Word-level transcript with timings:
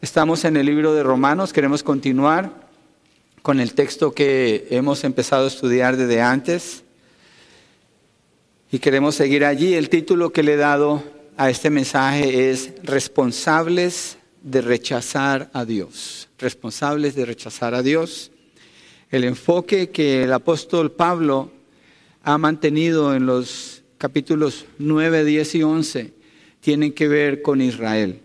Estamos 0.00 0.44
en 0.44 0.56
el 0.56 0.66
libro 0.66 0.94
de 0.94 1.02
Romanos, 1.02 1.52
queremos 1.52 1.82
continuar 1.82 2.68
con 3.42 3.58
el 3.58 3.74
texto 3.74 4.12
que 4.12 4.68
hemos 4.70 5.02
empezado 5.02 5.46
a 5.46 5.48
estudiar 5.48 5.96
desde 5.96 6.22
antes 6.22 6.84
y 8.70 8.78
queremos 8.78 9.16
seguir 9.16 9.44
allí. 9.44 9.74
El 9.74 9.88
título 9.88 10.32
que 10.32 10.44
le 10.44 10.52
he 10.52 10.56
dado 10.56 11.02
a 11.36 11.50
este 11.50 11.68
mensaje 11.68 12.48
es 12.48 12.74
Responsables 12.84 14.18
de 14.40 14.60
rechazar 14.60 15.50
a 15.52 15.64
Dios. 15.64 16.28
Responsables 16.38 17.16
de 17.16 17.26
rechazar 17.26 17.74
a 17.74 17.82
Dios. 17.82 18.30
El 19.10 19.24
enfoque 19.24 19.90
que 19.90 20.22
el 20.22 20.32
apóstol 20.32 20.92
Pablo 20.92 21.50
ha 22.22 22.38
mantenido 22.38 23.16
en 23.16 23.26
los 23.26 23.82
capítulos 23.98 24.64
9, 24.78 25.24
10 25.24 25.54
y 25.56 25.62
11 25.64 26.12
tienen 26.60 26.92
que 26.92 27.08
ver 27.08 27.42
con 27.42 27.60
Israel. 27.60 28.20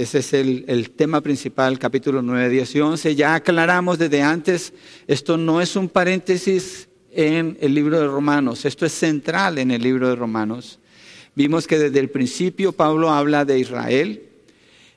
Ese 0.00 0.20
es 0.20 0.32
el, 0.32 0.92
tema 0.92 1.20
principal, 1.20 1.78
capítulo 1.78 2.22
9, 2.22 2.48
10 2.48 2.74
y 2.74 2.80
11. 2.80 3.14
Ya 3.16 3.34
aclaramos 3.34 3.98
desde 3.98 4.22
antes, 4.22 4.72
esto 5.06 5.36
no 5.36 5.60
es 5.60 5.76
un 5.76 5.90
paréntesis 5.90 6.88
en 7.12 7.58
el 7.60 7.74
libro 7.74 8.00
de 8.00 8.06
Romanos, 8.06 8.64
esto 8.64 8.86
es 8.86 8.92
central 8.92 9.58
en 9.58 9.70
el 9.70 9.82
libro 9.82 10.08
de 10.08 10.16
Romanos. 10.16 10.78
Vimos 11.34 11.66
que 11.66 11.78
desde 11.78 11.98
el 11.98 12.08
principio 12.08 12.72
Pablo 12.72 13.10
habla 13.10 13.44
de 13.44 13.58
Israel 13.58 14.22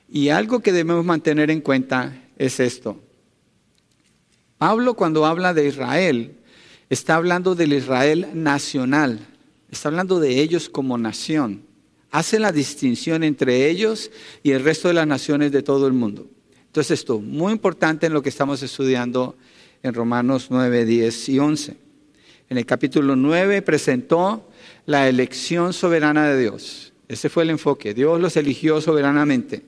y 0.08 0.30
algo 0.30 0.60
que 0.60 0.72
debemos 0.72 1.04
mantener 1.04 1.50
en 1.50 1.60
cuenta 1.60 2.22
es 2.38 2.58
esto. 2.58 2.98
Pablo 4.56 4.94
cuando 4.94 5.26
habla 5.26 5.52
de 5.52 5.68
Israel 5.68 6.38
está 6.88 7.16
hablando 7.16 7.54
del 7.54 7.74
Israel 7.74 8.28
nacional, 8.32 9.20
está 9.70 9.90
hablando 9.90 10.18
de 10.18 10.40
ellos 10.40 10.70
como 10.70 10.96
nación 10.96 11.73
hace 12.14 12.38
la 12.38 12.52
distinción 12.52 13.24
entre 13.24 13.68
ellos 13.68 14.12
y 14.44 14.52
el 14.52 14.62
resto 14.62 14.86
de 14.86 14.94
las 14.94 15.06
naciones 15.06 15.50
de 15.50 15.64
todo 15.64 15.88
el 15.88 15.94
mundo. 15.94 16.28
Entonces 16.66 17.00
esto, 17.00 17.18
muy 17.18 17.52
importante 17.52 18.06
en 18.06 18.12
lo 18.12 18.22
que 18.22 18.28
estamos 18.28 18.62
estudiando 18.62 19.34
en 19.82 19.94
Romanos 19.94 20.46
9, 20.48 20.84
10 20.84 21.28
y 21.30 21.38
11. 21.40 21.76
En 22.50 22.58
el 22.58 22.66
capítulo 22.66 23.16
9 23.16 23.62
presentó 23.62 24.48
la 24.86 25.08
elección 25.08 25.72
soberana 25.72 26.28
de 26.28 26.40
Dios. 26.40 26.92
Ese 27.08 27.28
fue 27.28 27.42
el 27.42 27.50
enfoque. 27.50 27.94
Dios 27.94 28.20
los 28.20 28.36
eligió 28.36 28.80
soberanamente. 28.80 29.62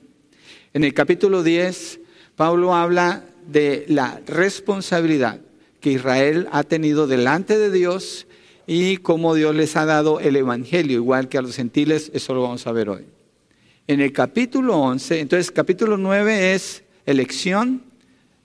En 0.73 0.85
el 0.85 0.93
capítulo 0.93 1.43
10, 1.43 1.99
Pablo 2.37 2.73
habla 2.73 3.25
de 3.45 3.83
la 3.89 4.21
responsabilidad 4.25 5.41
que 5.81 5.91
Israel 5.91 6.47
ha 6.53 6.63
tenido 6.63 7.07
delante 7.07 7.57
de 7.57 7.71
Dios 7.71 8.25
y 8.67 8.97
cómo 8.97 9.33
Dios 9.33 9.55
les 9.55 9.77
ha 9.77 9.85
dado 9.85 10.19
el 10.19 10.35
Evangelio, 10.35 10.97
igual 10.97 11.29
que 11.29 11.37
a 11.37 11.41
los 11.41 11.55
gentiles, 11.55 12.11
eso 12.13 12.33
lo 12.33 12.43
vamos 12.43 12.67
a 12.67 12.73
ver 12.73 12.89
hoy. 12.89 13.05
En 13.87 14.01
el 14.01 14.11
capítulo 14.11 14.77
11, 14.77 15.21
entonces 15.21 15.49
capítulo 15.49 15.97
9 15.97 16.53
es 16.53 16.83
elección 17.05 17.81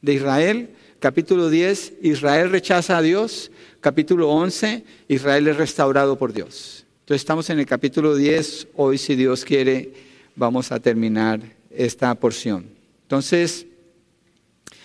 de 0.01 0.15
Israel, 0.15 0.71
capítulo 1.01 1.51
10, 1.51 1.95
Israel 2.03 2.51
rechaza 2.51 2.99
a 2.99 3.03
Dios, 3.03 3.51
capítulo 3.81 4.31
11, 4.31 4.85
Israel 5.09 5.49
es 5.49 5.57
restaurado 5.57 6.17
por 6.17 6.33
Dios. 6.33 6.87
Entonces 7.01 7.23
estamos 7.23 7.51
en 7.51 7.59
el 7.59 7.67
capítulo 7.67 8.15
10, 8.15 8.69
hoy 8.77 8.99
si 8.99 9.17
Dios 9.17 9.45
quiere 9.45 9.93
vamos 10.37 10.71
a 10.71 10.79
terminar 10.79 11.41
esta 11.71 12.15
porción. 12.15 12.67
Entonces, 13.03 13.67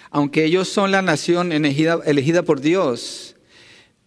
aunque 0.09 0.45
ellos 0.45 0.67
son 0.67 0.91
la 0.91 1.03
nación 1.03 1.51
elegida, 1.51 1.99
elegida 2.05 2.41
por 2.41 2.59
Dios, 2.59 3.26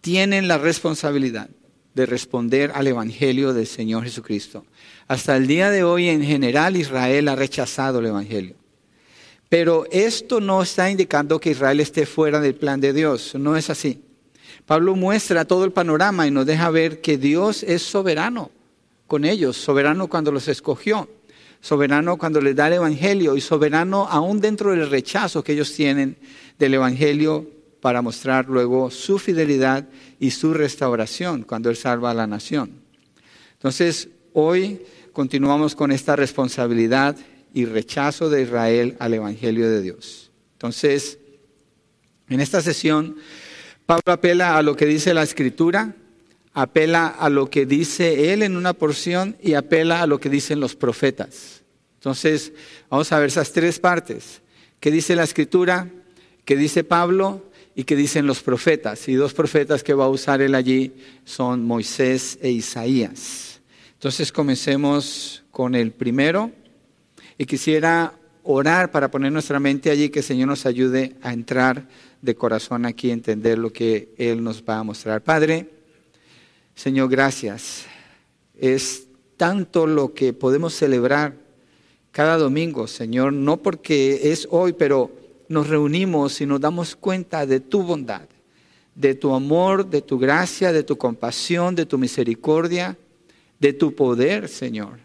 tienen 0.01 0.47
la 0.47 0.57
responsabilidad 0.57 1.49
de 1.93 2.05
responder 2.05 2.71
al 2.73 2.87
Evangelio 2.87 3.53
del 3.53 3.67
Señor 3.67 4.03
Jesucristo. 4.03 4.65
Hasta 5.07 5.35
el 5.35 5.47
día 5.47 5.69
de 5.69 5.83
hoy, 5.83 6.09
en 6.09 6.23
general, 6.23 6.75
Israel 6.75 7.27
ha 7.27 7.35
rechazado 7.35 7.99
el 7.99 8.07
Evangelio. 8.07 8.55
Pero 9.49 9.85
esto 9.91 10.39
no 10.39 10.61
está 10.61 10.89
indicando 10.89 11.39
que 11.39 11.51
Israel 11.51 11.79
esté 11.81 12.05
fuera 12.05 12.39
del 12.39 12.55
plan 12.55 12.79
de 12.79 12.93
Dios, 12.93 13.35
no 13.35 13.57
es 13.57 13.69
así. 13.69 14.01
Pablo 14.65 14.95
muestra 14.95 15.43
todo 15.45 15.65
el 15.65 15.71
panorama 15.71 16.25
y 16.25 16.31
nos 16.31 16.45
deja 16.45 16.69
ver 16.69 17.01
que 17.01 17.17
Dios 17.17 17.63
es 17.63 17.81
soberano 17.81 18.51
con 19.07 19.25
ellos, 19.25 19.57
soberano 19.57 20.07
cuando 20.07 20.31
los 20.31 20.47
escogió, 20.47 21.09
soberano 21.59 22.17
cuando 22.17 22.39
les 22.39 22.55
da 22.55 22.67
el 22.67 22.73
Evangelio 22.73 23.35
y 23.35 23.41
soberano 23.41 24.07
aún 24.09 24.39
dentro 24.39 24.71
del 24.71 24.89
rechazo 24.89 25.43
que 25.43 25.51
ellos 25.51 25.73
tienen 25.73 26.15
del 26.57 26.75
Evangelio 26.75 27.45
para 27.81 28.01
mostrar 28.01 28.47
luego 28.47 28.91
su 28.91 29.19
fidelidad 29.19 29.87
y 30.19 30.31
su 30.31 30.53
restauración 30.53 31.43
cuando 31.43 31.69
Él 31.69 31.75
salva 31.75 32.11
a 32.11 32.13
la 32.13 32.27
nación. 32.27 32.81
Entonces, 33.53 34.09
hoy 34.33 34.81
continuamos 35.13 35.75
con 35.75 35.91
esta 35.91 36.15
responsabilidad 36.15 37.17
y 37.53 37.65
rechazo 37.65 38.29
de 38.29 38.43
Israel 38.43 38.95
al 38.99 39.13
Evangelio 39.13 39.69
de 39.69 39.81
Dios. 39.81 40.31
Entonces, 40.53 41.17
en 42.29 42.39
esta 42.39 42.61
sesión, 42.61 43.17
Pablo 43.85 44.13
apela 44.13 44.57
a 44.57 44.61
lo 44.61 44.75
que 44.75 44.85
dice 44.85 45.13
la 45.13 45.23
Escritura, 45.23 45.95
apela 46.53 47.07
a 47.07 47.29
lo 47.29 47.49
que 47.49 47.65
dice 47.65 48.31
él 48.31 48.43
en 48.43 48.55
una 48.55 48.73
porción 48.73 49.35
y 49.41 49.55
apela 49.55 50.01
a 50.01 50.07
lo 50.07 50.19
que 50.19 50.29
dicen 50.29 50.59
los 50.59 50.75
profetas. 50.75 51.63
Entonces, 51.95 52.53
vamos 52.89 53.11
a 53.11 53.19
ver 53.19 53.27
esas 53.27 53.51
tres 53.51 53.79
partes. 53.79 54.41
¿Qué 54.79 54.91
dice 54.91 55.15
la 55.15 55.23
Escritura? 55.23 55.89
¿Qué 56.45 56.55
dice 56.55 56.83
Pablo? 56.83 57.50
Y 57.75 57.83
que 57.83 57.95
dicen 57.95 58.27
los 58.27 58.41
profetas. 58.41 59.07
Y 59.07 59.13
dos 59.13 59.33
profetas 59.33 59.83
que 59.83 59.93
va 59.93 60.05
a 60.05 60.09
usar 60.09 60.41
él 60.41 60.55
allí 60.55 60.93
son 61.23 61.65
Moisés 61.65 62.37
e 62.41 62.49
Isaías. 62.49 63.61
Entonces 63.93 64.31
comencemos 64.31 65.43
con 65.51 65.75
el 65.75 65.91
primero 65.91 66.51
y 67.37 67.45
quisiera 67.45 68.13
orar 68.43 68.91
para 68.91 69.11
poner 69.11 69.31
nuestra 69.31 69.59
mente 69.59 69.91
allí, 69.91 70.09
que 70.09 70.19
el 70.19 70.25
Señor 70.25 70.47
nos 70.47 70.65
ayude 70.65 71.15
a 71.21 71.33
entrar 71.33 71.87
de 72.21 72.35
corazón 72.35 72.85
aquí, 72.85 73.09
a 73.09 73.13
entender 73.13 73.57
lo 73.57 73.71
que 73.71 74.13
Él 74.17 74.43
nos 74.43 74.63
va 74.63 74.79
a 74.79 74.83
mostrar. 74.83 75.21
Padre, 75.21 75.69
Señor, 76.75 77.09
gracias. 77.09 77.85
Es 78.59 79.07
tanto 79.37 79.87
lo 79.87 80.13
que 80.13 80.33
podemos 80.33 80.73
celebrar 80.73 81.35
cada 82.11 82.37
domingo, 82.37 82.87
Señor, 82.87 83.33
no 83.33 83.57
porque 83.57 84.31
es 84.31 84.47
hoy, 84.51 84.73
pero 84.73 85.11
nos 85.51 85.67
reunimos 85.67 86.39
y 86.39 86.45
nos 86.45 86.61
damos 86.61 86.95
cuenta 86.95 87.45
de 87.45 87.59
tu 87.59 87.83
bondad, 87.83 88.27
de 88.95 89.15
tu 89.15 89.33
amor, 89.33 89.85
de 89.85 90.01
tu 90.01 90.17
gracia, 90.17 90.71
de 90.71 90.83
tu 90.83 90.97
compasión, 90.97 91.75
de 91.75 91.85
tu 91.85 91.97
misericordia, 91.97 92.97
de 93.59 93.73
tu 93.73 93.93
poder, 93.93 94.47
Señor. 94.47 94.99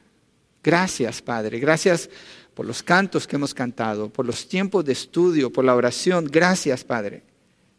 Gracias, 0.62 1.21
Padre. 1.21 1.59
Gracias 1.59 2.09
por 2.55 2.65
los 2.65 2.83
cantos 2.83 3.27
que 3.27 3.37
hemos 3.37 3.53
cantado, 3.53 4.09
por 4.09 4.25
los 4.25 4.49
tiempos 4.49 4.84
de 4.84 4.93
estudio, 4.93 5.53
por 5.53 5.65
la 5.65 5.75
oración. 5.75 6.27
Gracias, 6.31 6.84
Padre. 6.84 7.23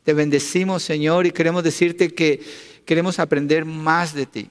Te 0.03 0.13
bendecimos, 0.13 0.83
Señor, 0.83 1.25
y 1.25 1.31
queremos 1.31 1.63
decirte 1.63 2.13
que 2.13 2.41
queremos 2.85 3.19
aprender 3.19 3.63
más 3.63 4.13
de 4.13 4.25
ti. 4.25 4.49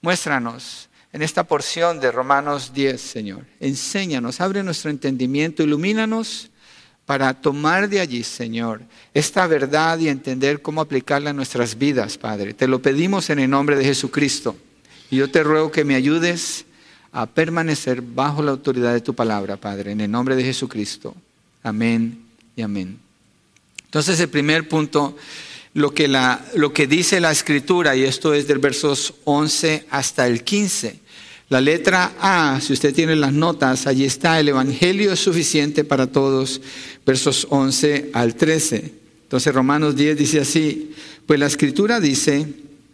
Muéstranos 0.00 0.88
en 1.12 1.20
esta 1.20 1.44
porción 1.44 2.00
de 2.00 2.10
Romanos 2.10 2.72
10, 2.72 3.00
Señor. 3.00 3.44
Enséñanos, 3.60 4.40
abre 4.40 4.62
nuestro 4.62 4.90
entendimiento, 4.90 5.62
ilumínanos 5.62 6.50
para 7.12 7.34
tomar 7.34 7.90
de 7.90 8.00
allí, 8.00 8.22
Señor, 8.22 8.80
esta 9.12 9.46
verdad 9.46 9.98
y 9.98 10.08
entender 10.08 10.62
cómo 10.62 10.80
aplicarla 10.80 11.28
a 11.28 11.32
nuestras 11.34 11.76
vidas, 11.76 12.16
Padre. 12.16 12.54
Te 12.54 12.66
lo 12.66 12.80
pedimos 12.80 13.28
en 13.28 13.38
el 13.38 13.50
nombre 13.50 13.76
de 13.76 13.84
Jesucristo. 13.84 14.56
Y 15.10 15.16
yo 15.16 15.30
te 15.30 15.42
ruego 15.42 15.70
que 15.70 15.84
me 15.84 15.94
ayudes 15.94 16.64
a 17.12 17.26
permanecer 17.26 18.00
bajo 18.00 18.42
la 18.42 18.52
autoridad 18.52 18.94
de 18.94 19.02
tu 19.02 19.14
palabra, 19.14 19.58
Padre, 19.58 19.92
en 19.92 20.00
el 20.00 20.10
nombre 20.10 20.36
de 20.36 20.42
Jesucristo. 20.42 21.14
Amén 21.62 22.18
y 22.56 22.62
amén. 22.62 22.98
Entonces, 23.84 24.18
el 24.18 24.30
primer 24.30 24.66
punto, 24.66 25.14
lo 25.74 25.92
que, 25.92 26.08
la, 26.08 26.42
lo 26.54 26.72
que 26.72 26.86
dice 26.86 27.20
la 27.20 27.30
escritura, 27.30 27.94
y 27.94 28.04
esto 28.04 28.32
es 28.32 28.48
del 28.48 28.56
versos 28.56 29.12
11 29.24 29.86
hasta 29.90 30.26
el 30.26 30.44
15, 30.44 30.98
la 31.52 31.60
letra 31.60 32.14
A, 32.18 32.62
si 32.62 32.72
usted 32.72 32.94
tiene 32.94 33.14
las 33.14 33.34
notas, 33.34 33.86
allí 33.86 34.06
está, 34.06 34.40
el 34.40 34.48
Evangelio 34.48 35.12
es 35.12 35.20
suficiente 35.20 35.84
para 35.84 36.06
todos, 36.06 36.62
versos 37.04 37.46
11 37.50 38.08
al 38.14 38.36
13. 38.36 38.90
Entonces 39.24 39.54
Romanos 39.54 39.94
10 39.94 40.16
dice 40.16 40.40
así, 40.40 40.92
pues 41.26 41.38
la 41.38 41.44
escritura 41.44 42.00
dice, 42.00 42.48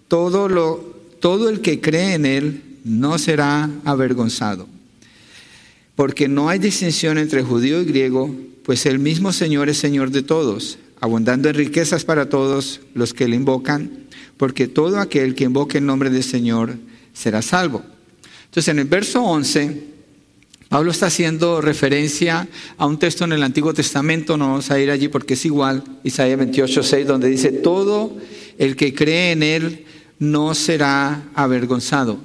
todo, 0.09 0.49
lo, 0.49 0.93
todo 1.21 1.49
el 1.51 1.61
que 1.61 1.81
cree 1.81 2.15
en 2.15 2.27
él 2.27 2.63
no 2.83 3.17
será 3.19 3.71
avergonzado, 3.85 4.67
porque 5.95 6.27
no 6.27 6.49
hay 6.49 6.59
distinción 6.59 7.17
entre 7.17 7.45
judío 7.45 7.81
y 7.81 7.85
griego, 7.85 8.35
pues 8.65 8.87
el 8.87 8.99
mismo 8.99 9.33
Señor 9.33 9.69
es 9.69 9.79
Señor 9.79 10.11
de 10.11 10.25
todos, 10.25 10.81
abundando 11.01 11.49
en 11.49 11.55
riquezas 11.55 12.05
para 12.05 12.29
todos 12.29 12.81
los 12.95 13.15
que 13.15 13.29
le 13.29 13.37
invocan, 13.37 13.89
porque 14.37 14.67
todo 14.67 14.99
aquel 14.99 15.37
que 15.37 15.45
invoque 15.45 15.79
el 15.79 15.87
nombre 15.87 16.11
del 16.11 16.25
Señor 16.25 16.75
será 17.13 17.41
salvo. 17.41 17.85
Entonces, 18.49 18.69
en 18.69 18.79
el 18.79 18.87
verso 18.87 19.23
11, 19.23 19.85
Pablo 20.69 20.91
está 20.91 21.07
haciendo 21.07 21.61
referencia 21.61 22.49
a 22.77 22.87
un 22.87 22.99
texto 22.99 23.25
en 23.25 23.33
el 23.33 23.43
Antiguo 23.43 23.73
Testamento, 23.73 24.37
no 24.37 24.49
vamos 24.49 24.71
a 24.71 24.79
ir 24.79 24.91
allí 24.91 25.09
porque 25.09 25.35
es 25.35 25.45
igual, 25.45 25.85
Isaías 26.05 26.39
28, 26.39 26.83
6, 26.83 27.07
donde 27.07 27.29
dice, 27.29 27.53
todo 27.53 28.17
el 28.59 28.77
que 28.77 28.95
cree 28.95 29.33
en 29.33 29.43
él 29.43 29.85
no 30.19 30.55
será 30.55 31.25
avergonzado. 31.35 32.19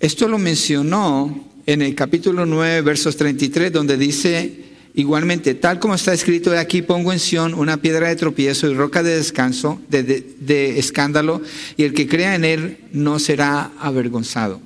Esto 0.00 0.28
lo 0.28 0.38
mencionó 0.38 1.44
en 1.66 1.82
el 1.82 1.94
capítulo 1.94 2.46
9, 2.46 2.80
versos 2.82 3.16
33, 3.16 3.72
donde 3.72 3.96
dice, 3.96 4.66
Igualmente, 4.96 5.52
tal 5.52 5.78
como 5.78 5.94
está 5.94 6.14
escrito 6.14 6.50
de 6.50 6.58
aquí, 6.58 6.80
pongo 6.80 7.12
en 7.12 7.18
Sión 7.18 7.52
una 7.52 7.76
piedra 7.76 8.08
de 8.08 8.16
tropiezo 8.16 8.66
y 8.66 8.74
roca 8.74 9.02
de 9.02 9.16
descanso, 9.16 9.78
de, 9.90 10.02
de, 10.02 10.78
escándalo, 10.78 11.42
y 11.76 11.82
el 11.82 11.92
que 11.92 12.08
crea 12.08 12.34
en 12.34 12.46
él 12.46 12.78
no 12.92 13.18
será 13.18 13.72
avergonzado. 13.78 14.58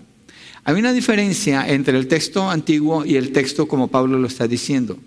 Hay 0.65 0.75
una 0.75 0.93
diferencia 0.93 1.69
entre 1.69 1.97
el 1.97 2.07
texto 2.07 2.51
antiguo 2.51 3.05
y 3.05 3.17
el 3.17 3.33
texto 3.33 3.67
como 3.67 3.89
Pablo 3.89 4.19
lo 4.19 4.27
está 4.27 4.47
diciendo. 4.47 4.99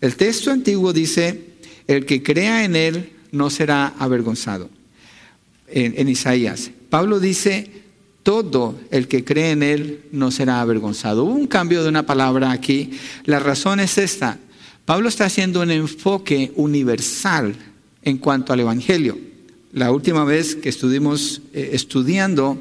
El 0.00 0.16
texto 0.16 0.50
antiguo 0.50 0.92
dice, 0.92 1.40
el 1.86 2.06
que 2.06 2.22
crea 2.22 2.64
en 2.64 2.76
él 2.76 3.10
no 3.32 3.50
será 3.50 3.94
avergonzado. 3.98 4.70
En, 5.72 6.08
Isaías. 6.08 6.70
Pablo 6.88 7.20
dice, 7.20 7.70
todo 8.22 8.78
el 8.90 9.06
que 9.06 9.24
cree 9.24 9.52
en 9.52 9.62
él 9.62 10.00
no 10.10 10.30
será 10.30 10.60
avergonzado. 10.60 11.24
Hubo 11.24 11.32
un 11.32 11.46
cambio 11.46 11.82
de 11.82 11.88
una 11.88 12.04
palabra 12.04 12.50
aquí. 12.50 12.90
La 13.24 13.38
razón 13.38 13.78
es 13.78 13.96
esta. 13.96 14.38
Pablo 14.84 15.08
está 15.08 15.26
haciendo 15.26 15.60
un 15.60 15.70
enfoque 15.70 16.52
universal 16.56 17.54
en 18.02 18.18
cuanto 18.18 18.52
al 18.52 18.60
Evangelio. 18.60 19.16
La 19.72 19.92
última 19.92 20.24
vez 20.24 20.56
que 20.56 20.68
estuvimos 20.68 21.42
eh, 21.52 21.70
estudiando 21.72 22.58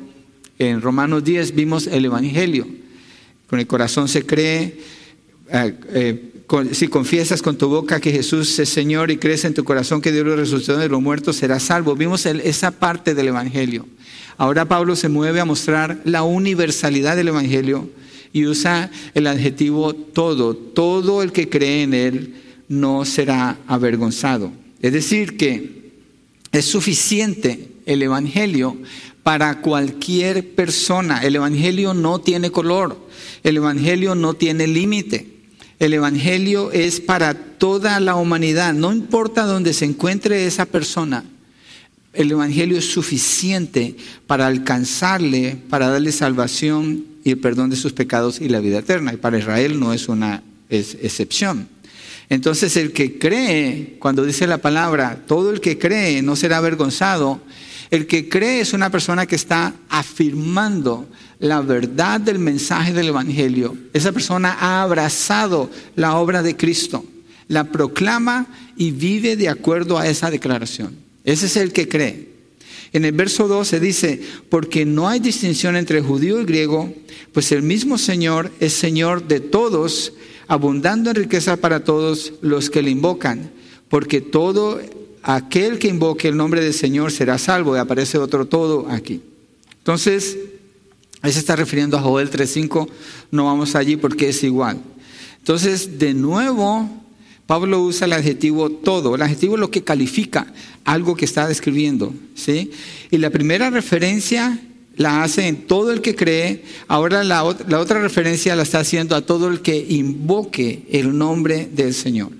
en 0.59 0.81
Romanos 0.81 1.23
10 1.23 1.55
vimos 1.55 1.87
el 1.87 2.05
Evangelio. 2.05 2.67
Con 3.49 3.59
el 3.59 3.65
corazón 3.65 4.07
se 4.07 4.25
cree, 4.25 4.79
eh, 5.51 5.73
eh, 5.93 6.31
si 6.73 6.87
confiesas 6.87 7.41
con 7.41 7.57
tu 7.57 7.69
boca 7.69 7.99
que 7.99 8.11
Jesús 8.11 8.59
es 8.59 8.69
Señor 8.69 9.09
y 9.09 9.17
crees 9.17 9.45
en 9.45 9.53
tu 9.53 9.63
corazón 9.63 10.01
que 10.01 10.11
Dios 10.11 10.25
lo 10.25 10.35
resucitó 10.35 10.77
de 10.77 10.89
los 10.89 11.01
muertos, 11.01 11.37
serás 11.37 11.63
salvo. 11.63 11.95
Vimos 11.95 12.25
esa 12.25 12.71
parte 12.71 13.15
del 13.15 13.29
Evangelio. 13.29 13.87
Ahora 14.37 14.65
Pablo 14.65 14.95
se 14.95 15.09
mueve 15.09 15.39
a 15.39 15.45
mostrar 15.45 16.01
la 16.05 16.23
universalidad 16.23 17.15
del 17.15 17.29
Evangelio 17.29 17.89
y 18.33 18.45
usa 18.45 18.91
el 19.13 19.27
adjetivo 19.27 19.93
todo. 19.93 20.55
Todo 20.55 21.23
el 21.23 21.31
que 21.31 21.49
cree 21.49 21.83
en 21.83 21.93
Él 21.93 22.35
no 22.67 23.05
será 23.05 23.57
avergonzado. 23.67 24.51
Es 24.81 24.93
decir, 24.93 25.37
que 25.37 25.91
es 26.51 26.65
suficiente 26.65 27.69
el 27.85 28.01
Evangelio 28.01 28.77
para 29.29 29.61
cualquier 29.61 30.55
persona. 30.55 31.19
El 31.19 31.35
Evangelio 31.35 31.93
no 31.93 32.17
tiene 32.17 32.49
color. 32.49 32.97
El 33.43 33.57
Evangelio 33.57 34.15
no 34.15 34.33
tiene 34.33 34.65
límite. 34.65 35.27
El 35.77 35.93
Evangelio 35.93 36.71
es 36.71 36.99
para 36.99 37.35
toda 37.35 37.99
la 37.99 38.15
humanidad, 38.15 38.73
no 38.73 38.91
importa 38.91 39.43
dónde 39.43 39.73
se 39.73 39.85
encuentre 39.85 40.47
esa 40.47 40.65
persona. 40.65 41.25
El 42.11 42.31
Evangelio 42.31 42.79
es 42.79 42.91
suficiente 42.91 43.95
para 44.25 44.47
alcanzarle, 44.47 45.57
para 45.69 45.89
darle 45.89 46.11
salvación 46.11 47.05
y 47.23 47.29
el 47.29 47.37
perdón 47.37 47.69
de 47.69 47.75
sus 47.75 47.93
pecados 47.93 48.41
y 48.41 48.49
la 48.49 48.61
vida 48.61 48.79
eterna. 48.79 49.13
Y 49.13 49.17
para 49.17 49.37
Israel 49.37 49.79
no 49.79 49.93
es 49.93 50.07
una 50.07 50.41
excepción. 50.71 51.69
Entonces 52.29 52.75
el 52.77 52.93
que 52.93 53.19
cree, 53.19 53.97
cuando 53.99 54.25
dice 54.25 54.47
la 54.47 54.57
palabra, 54.57 55.21
todo 55.27 55.51
el 55.51 55.61
que 55.61 55.77
cree 55.77 56.23
no 56.23 56.35
será 56.35 56.57
avergonzado, 56.57 57.41
el 57.91 58.05
que 58.05 58.29
cree 58.29 58.61
es 58.61 58.73
una 58.73 58.91
persona 58.91 59.25
que 59.25 59.35
está 59.35 59.73
afirmando 59.89 61.07
la 61.39 61.61
verdad 61.61 62.19
del 62.19 62.37
mensaje 62.37 62.93
del 62.93 63.07
Evangelio. 63.07 63.75
Esa 63.93 64.11
persona 64.11 64.57
ha 64.59 64.83
abrazado 64.83 65.71
la 65.95 66.17
obra 66.17 66.43
de 66.43 66.55
Cristo, 66.55 67.03
la 67.47 67.71
proclama 67.71 68.47
y 68.77 68.91
vive 68.91 69.35
de 69.35 69.49
acuerdo 69.49 69.97
a 69.97 70.07
esa 70.07 70.29
declaración. 70.29 70.95
Ese 71.23 71.47
es 71.47 71.57
el 71.57 71.73
que 71.73 71.87
cree. 71.87 72.29
En 72.93 73.05
el 73.05 73.11
verso 73.11 73.47
12 73.47 73.79
dice, 73.79 74.21
porque 74.49 74.85
no 74.85 75.07
hay 75.07 75.19
distinción 75.19 75.75
entre 75.75 76.01
judío 76.01 76.41
y 76.41 76.45
griego, 76.45 76.93
pues 77.33 77.51
el 77.51 77.61
mismo 77.61 77.97
Señor 77.97 78.51
es 78.59 78.73
Señor 78.73 79.27
de 79.27 79.39
todos, 79.39 80.13
abundando 80.47 81.09
en 81.09 81.15
riqueza 81.15 81.57
para 81.57 81.83
todos 81.83 82.33
los 82.41 82.69
que 82.69 82.81
le 82.81 82.89
invocan, 82.89 83.51
porque 83.89 84.21
todo 84.21 84.79
aquel 85.23 85.79
que 85.79 85.87
invoque 85.87 86.27
el 86.27 86.37
nombre 86.37 86.61
del 86.61 86.73
Señor 86.73 87.11
será 87.11 87.37
salvo. 87.37 87.75
Y 87.75 87.79
aparece 87.79 88.17
otro 88.17 88.45
todo 88.45 88.87
aquí. 88.89 89.21
Entonces, 89.77 90.37
ahí 91.21 91.31
se 91.31 91.39
está 91.39 91.55
refiriendo 91.55 91.97
a 91.97 92.01
Joel 92.01 92.29
3.5. 92.29 92.87
No 93.31 93.45
vamos 93.45 93.75
allí 93.75 93.97
porque 93.97 94.29
es 94.29 94.43
igual. 94.43 94.79
Entonces, 95.37 95.97
de 95.99 96.13
nuevo, 96.13 96.89
Pablo 97.47 97.81
usa 97.81 98.05
el 98.05 98.13
adjetivo 98.13 98.69
todo. 98.69 99.15
El 99.15 99.21
adjetivo 99.21 99.55
es 99.55 99.59
lo 99.59 99.71
que 99.71 99.83
califica 99.83 100.53
algo 100.85 101.15
que 101.15 101.25
está 101.25 101.47
describiendo. 101.47 102.13
¿sí? 102.35 102.71
Y 103.09 103.17
la 103.17 103.29
primera 103.29 103.69
referencia 103.69 104.59
la 104.97 105.23
hace 105.23 105.47
en 105.47 105.65
todo 105.65 105.91
el 105.91 106.01
que 106.01 106.15
cree. 106.15 106.63
Ahora 106.87 107.23
la, 107.23 107.55
la 107.67 107.79
otra 107.79 108.01
referencia 108.01 108.55
la 108.55 108.63
está 108.63 108.79
haciendo 108.81 109.15
a 109.15 109.25
todo 109.25 109.47
el 109.47 109.61
que 109.61 109.85
invoque 109.89 110.85
el 110.91 111.17
nombre 111.17 111.69
del 111.73 111.93
Señor. 111.93 112.31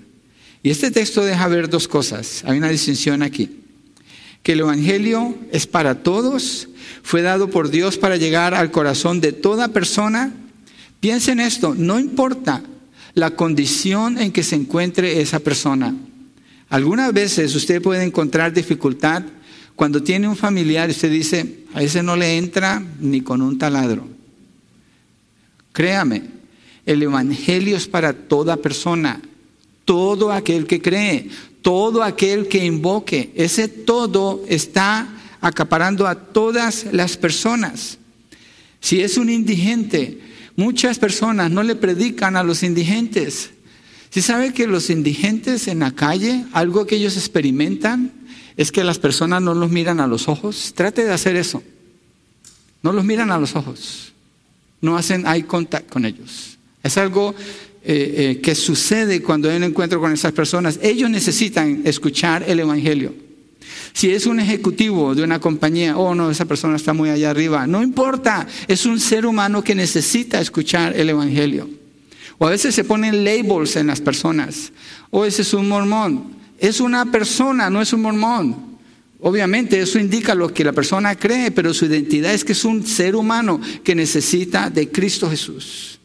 Y 0.62 0.70
este 0.72 0.92
texto 0.92 1.24
deja 1.24 1.48
ver 1.48 1.70
dos 1.70 1.88
cosas. 1.88 2.44
Hay 2.46 2.58
una 2.58 2.70
distinción 2.70 3.22
aquí. 3.22 3.62
Que 4.44 4.54
el 4.54 4.62
Evangelio 4.62 5.38
es 5.52 5.68
para 5.68 6.04
todos, 6.04 6.70
fue 7.04 7.22
dado 7.22 7.50
por 7.50 7.70
Dios 7.70 7.98
para 7.98 8.18
llegar 8.18 8.54
al 8.54 8.72
corazón 8.72 9.22
de 9.22 9.32
toda 9.34 9.70
persona. 9.70 10.34
Piensen 11.00 11.40
esto, 11.40 11.76
no 11.78 12.00
importa 12.00 12.64
la 13.14 13.32
condición 13.32 14.18
en 14.18 14.32
que 14.32 14.44
se 14.44 14.56
encuentre 14.56 15.22
esa 15.22 15.40
persona. 15.40 15.96
Algunas 16.70 17.14
veces 17.14 17.56
usted 17.56 17.82
puede 17.82 18.04
encontrar 18.04 18.54
dificultad 18.54 19.24
cuando 19.76 20.04
tiene 20.04 20.28
un 20.28 20.36
familiar 20.36 20.90
y 20.90 20.92
usted 20.92 21.12
dice, 21.12 21.64
a 21.74 21.82
ese 21.82 22.04
no 22.04 22.16
le 22.16 22.38
entra 22.38 22.84
ni 23.00 23.22
con 23.22 23.42
un 23.42 23.58
taladro. 23.58 24.08
Créame, 25.72 26.24
el 26.86 27.02
Evangelio 27.02 27.78
es 27.78 27.88
para 27.88 28.14
toda 28.14 28.58
persona 28.58 29.22
todo 29.90 30.32
aquel 30.32 30.68
que 30.68 30.84
cree, 30.84 31.30
todo 31.64 32.04
aquel 32.04 32.48
que 32.48 32.64
invoque. 32.64 33.32
Ese 33.34 33.68
todo 33.68 34.46
está 34.48 35.10
acaparando 35.42 36.06
a 36.06 36.14
todas 36.14 36.86
las 36.92 37.18
personas. 37.18 37.98
Si 38.82 39.02
es 39.02 39.18
un 39.18 39.32
indigente, 39.32 40.20
muchas 40.56 41.00
personas 41.00 41.50
no 41.50 41.64
le 41.64 41.76
predican 41.76 42.36
a 42.36 42.44
los 42.44 42.62
indigentes. 42.62 43.50
Si 44.12 44.22
sabe 44.22 44.54
que 44.54 44.68
los 44.68 44.92
indigentes 44.92 45.68
en 45.68 45.80
la 45.80 45.90
calle, 45.90 46.46
algo 46.54 46.86
que 46.86 46.98
ellos 46.98 47.18
experimentan, 47.18 48.12
es 48.58 48.72
que 48.72 48.84
las 48.84 49.00
personas 49.00 49.42
no 49.42 49.56
los 49.56 49.72
miran 49.72 50.00
a 50.00 50.06
los 50.06 50.28
ojos. 50.28 50.74
Trate 50.76 51.04
de 51.04 51.14
hacer 51.14 51.36
eso. 51.36 51.64
No 52.84 52.94
los 52.94 53.06
miran 53.06 53.32
a 53.32 53.40
los 53.40 53.56
ojos. 53.56 54.14
No 54.82 54.98
hacen 54.98 55.26
eye 55.26 55.48
contact 55.48 55.90
con 55.90 56.06
ellos. 56.06 56.60
Es 56.84 56.96
algo 56.98 57.34
eh, 57.82 58.36
eh, 58.36 58.42
que 58.42 58.56
sucede 58.56 59.22
cuando 59.22 59.50
hay 59.50 59.58
un 59.58 59.64
encuentro 59.64 60.02
con 60.02 60.12
esas 60.12 60.34
personas. 60.34 60.80
Ellos 60.82 61.10
necesitan 61.10 61.82
escuchar 61.86 62.44
el 62.48 62.60
Evangelio. 62.60 63.14
Si 63.94 64.12
es 64.12 64.26
un 64.26 64.40
ejecutivo 64.40 65.16
de 65.16 65.24
una 65.24 65.40
compañía, 65.40 65.98
oh 65.98 66.14
no, 66.14 66.30
esa 66.30 66.46
persona 66.46 66.76
está 66.76 66.94
muy 66.94 67.10
allá 67.10 67.30
arriba, 67.30 67.66
no 67.68 67.82
importa, 67.82 68.48
es 68.68 68.86
un 68.86 69.00
ser 69.00 69.26
humano 69.26 69.64
que 69.64 69.76
necesita 69.76 70.40
escuchar 70.42 70.94
el 70.96 71.10
Evangelio. 71.10 71.70
O 72.38 72.48
a 72.48 72.52
veces 72.52 72.76
se 72.76 72.84
ponen 72.84 73.24
labels 73.24 73.76
en 73.76 73.88
las 73.88 74.02
personas, 74.02 74.72
o 75.10 75.20
oh, 75.20 75.26
ese 75.26 75.42
es 75.42 75.54
un 75.54 75.68
mormón, 75.68 76.36
es 76.58 76.80
una 76.80 77.06
persona, 77.12 77.70
no 77.70 77.82
es 77.82 77.94
un 77.94 78.02
mormón. 78.02 78.70
Obviamente 79.22 79.80
eso 79.80 80.00
indica 80.00 80.34
lo 80.34 80.54
que 80.54 80.64
la 80.64 80.72
persona 80.72 81.16
cree, 81.16 81.52
pero 81.52 81.74
su 81.74 81.86
identidad 81.86 82.34
es 82.34 82.46
que 82.46 82.54
es 82.54 82.64
un 82.64 82.86
ser 82.86 83.16
humano 83.16 83.60
que 83.84 83.96
necesita 83.96 84.70
de 84.70 84.90
Cristo 84.90 85.30
Jesús. 85.30 85.99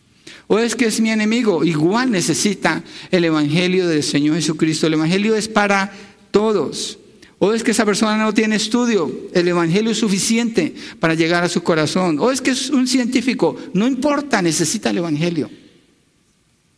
O 0.47 0.59
es 0.59 0.75
que 0.75 0.87
es 0.87 1.01
mi 1.01 1.11
enemigo, 1.11 1.65
igual 1.65 2.11
necesita 2.11 2.83
el 3.11 3.25
Evangelio 3.25 3.89
del 3.89 4.03
Señor 4.03 4.37
Jesucristo. 4.37 4.87
El 4.87 4.95
Evangelio 4.95 5.35
es 5.35 5.49
para 5.49 5.93
todos. 6.31 6.99
O 7.39 7.53
es 7.53 7.63
que 7.63 7.73
esa 7.73 7.85
persona 7.85 8.17
no 8.17 8.33
tiene 8.33 8.57
estudio, 8.57 9.29
el 9.33 9.49
Evangelio 9.49 9.91
es 9.91 9.99
suficiente 9.99 10.75
para 11.01 11.15
llegar 11.15 11.45
a 11.45 11.49
su 11.49 11.63
corazón. 11.63 12.19
O 12.19 12.31
es 12.31 12.41
que 12.41 12.51
es 12.51 12.71
un 12.71 12.87
científico, 12.87 13.57
no 13.73 13.87
importa, 13.87 14.41
necesita 14.41 14.91
el 14.91 14.99
Evangelio. 14.99 15.51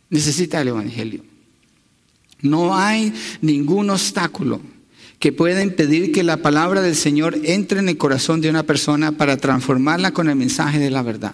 Necesita 0.09 0.61
el 0.61 0.69
Evangelio. 0.69 1.23
No 2.41 2.75
hay 2.75 3.13
ningún 3.41 3.89
obstáculo 3.89 4.61
que 5.19 5.31
pueda 5.31 5.63
impedir 5.63 6.11
que 6.11 6.23
la 6.23 6.37
palabra 6.37 6.81
del 6.81 6.95
Señor 6.95 7.39
entre 7.43 7.79
en 7.79 7.89
el 7.89 7.97
corazón 7.97 8.41
de 8.41 8.49
una 8.49 8.63
persona 8.63 9.13
para 9.13 9.37
transformarla 9.37 10.11
con 10.11 10.29
el 10.29 10.35
mensaje 10.35 10.79
de 10.79 10.91
la 10.91 11.01
verdad. 11.01 11.33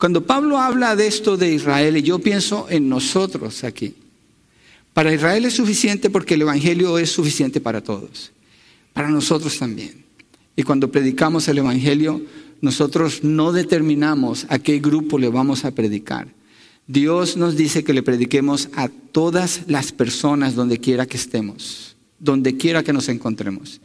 Cuando 0.00 0.24
Pablo 0.24 0.58
habla 0.58 0.96
de 0.96 1.06
esto 1.06 1.36
de 1.36 1.52
Israel, 1.52 1.98
y 1.98 2.02
yo 2.02 2.20
pienso 2.20 2.66
en 2.70 2.88
nosotros 2.88 3.64
aquí, 3.64 3.94
para 4.94 5.12
Israel 5.12 5.44
es 5.44 5.52
suficiente 5.52 6.08
porque 6.08 6.34
el 6.34 6.42
Evangelio 6.42 6.96
es 6.96 7.12
suficiente 7.12 7.60
para 7.60 7.82
todos, 7.82 8.32
para 8.94 9.10
nosotros 9.10 9.58
también. 9.58 10.02
Y 10.56 10.62
cuando 10.62 10.90
predicamos 10.90 11.48
el 11.48 11.58
Evangelio, 11.58 12.22
nosotros 12.62 13.24
no 13.24 13.52
determinamos 13.52 14.46
a 14.48 14.58
qué 14.58 14.78
grupo 14.78 15.18
le 15.18 15.28
vamos 15.28 15.66
a 15.66 15.72
predicar. 15.72 16.28
Dios 16.86 17.36
nos 17.36 17.54
dice 17.54 17.84
que 17.84 17.92
le 17.92 18.02
prediquemos 18.02 18.70
a 18.76 18.88
todas 18.88 19.64
las 19.66 19.92
personas 19.92 20.54
donde 20.54 20.78
quiera 20.78 21.04
que 21.04 21.18
estemos, 21.18 21.94
donde 22.18 22.56
quiera 22.56 22.82
que 22.82 22.94
nos 22.94 23.10
encontremos. 23.10 23.82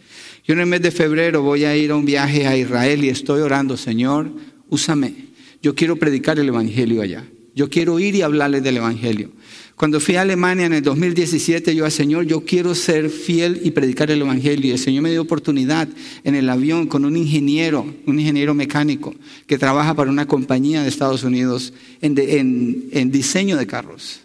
Yo 0.48 0.54
en 0.54 0.62
el 0.62 0.68
mes 0.68 0.82
de 0.82 0.92
febrero 0.92 1.42
voy 1.42 1.66
a 1.66 1.76
ir 1.76 1.92
a 1.92 1.98
un 1.98 2.06
viaje 2.06 2.48
a 2.48 2.56
Israel 2.56 3.04
y 3.04 3.10
estoy 3.10 3.42
orando, 3.42 3.76
Señor, 3.76 4.32
úsame 4.70 5.35
yo 5.62 5.76
quiero 5.76 5.96
predicar 5.96 6.40
el 6.40 6.48
Evangelio 6.48 7.02
allá. 7.02 7.26
Yo 7.56 7.70
quiero 7.70 8.00
ir 8.00 8.16
y 8.16 8.22
hablarles 8.22 8.64
del 8.64 8.78
Evangelio. 8.78 9.32
Cuando 9.76 10.00
fui 10.00 10.16
a 10.16 10.22
Alemania 10.22 10.66
en 10.66 10.74
el 10.74 10.82
2017, 10.82 11.76
yo 11.76 11.86
al 11.86 11.92
Señor, 11.92 12.26
yo 12.26 12.42
quiero 12.46 12.76
ser 12.76 13.10
fiel 13.10 13.62
y 13.64 13.72
predicar 13.72 14.12
el 14.12 14.22
Evangelio. 14.22 14.70
Y 14.70 14.72
el 14.72 14.80
Señor 14.80 15.04
me 15.04 15.12
dio 15.12 15.22
oportunidad 15.22 15.88
en 16.24 16.36
el 16.36 16.50
avión 16.50 16.88
con 16.88 17.06
un 17.06 17.16
ingeniero, 17.16 17.94
un 18.06 18.20
ingeniero 18.20 18.54
mecánico, 18.54 19.16
que 19.48 19.58
trabaja 19.58 19.94
para 19.94 20.12
una 20.12 20.28
compañía 20.28 20.82
de 20.82 20.90
Estados 20.90 21.24
Unidos 21.24 21.74
en, 22.02 22.90
en 22.92 23.12
diseño 23.12 23.58
de 23.58 23.68
carros. 23.68 24.22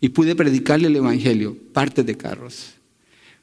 Y 0.00 0.10
pude 0.10 0.34
predicarle 0.34 0.88
el 0.88 0.96
Evangelio, 0.96 1.56
parte 1.72 2.02
de 2.02 2.16
carros. 2.16 2.74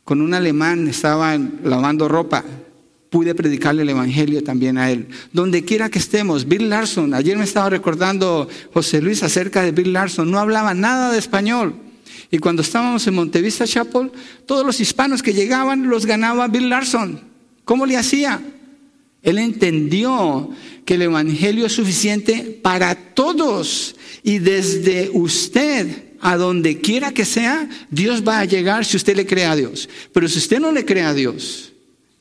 Con 0.03 0.21
un 0.21 0.33
alemán 0.33 0.87
estaba 0.87 1.37
lavando 1.63 2.07
ropa 2.07 2.45
pude 3.17 3.33
predicarle 3.33 3.81
el 3.81 3.89
Evangelio 3.89 4.43
también 4.43 4.77
a 4.77 4.91
él. 4.91 5.07
Donde 5.33 5.65
quiera 5.65 5.89
que 5.89 5.97
estemos, 5.97 6.47
Bill 6.47 6.69
Larson, 6.69 7.15
ayer 7.15 7.35
me 7.35 7.45
estaba 7.45 7.67
recordando 7.67 8.47
José 8.75 9.01
Luis 9.01 9.23
acerca 9.23 9.63
de 9.63 9.71
Bill 9.71 9.91
Larson, 9.91 10.29
no 10.29 10.37
hablaba 10.37 10.75
nada 10.75 11.11
de 11.11 11.17
español. 11.17 11.73
Y 12.29 12.37
cuando 12.37 12.61
estábamos 12.61 13.07
en 13.07 13.15
Montevista 13.15 13.65
Chapel, 13.65 14.11
todos 14.45 14.63
los 14.63 14.79
hispanos 14.79 15.23
que 15.23 15.33
llegaban 15.33 15.89
los 15.89 16.05
ganaba 16.05 16.47
Bill 16.47 16.69
Larson. 16.69 17.19
¿Cómo 17.65 17.87
le 17.87 17.97
hacía? 17.97 18.39
Él 19.23 19.39
entendió 19.39 20.51
que 20.85 20.93
el 20.93 21.01
Evangelio 21.01 21.65
es 21.65 21.73
suficiente 21.73 22.59
para 22.61 22.93
todos 22.93 23.95
y 24.21 24.37
desde 24.37 25.09
usted 25.11 25.87
a 26.21 26.37
donde 26.37 26.81
quiera 26.81 27.11
que 27.15 27.25
sea, 27.25 27.67
Dios 27.89 28.23
va 28.23 28.41
a 28.41 28.45
llegar 28.45 28.85
si 28.85 28.95
usted 28.95 29.15
le 29.15 29.25
cree 29.25 29.45
a 29.45 29.55
Dios. 29.55 29.89
Pero 30.13 30.27
si 30.27 30.37
usted 30.37 30.59
no 30.59 30.71
le 30.71 30.85
cree 30.85 31.01
a 31.01 31.15
Dios, 31.15 31.73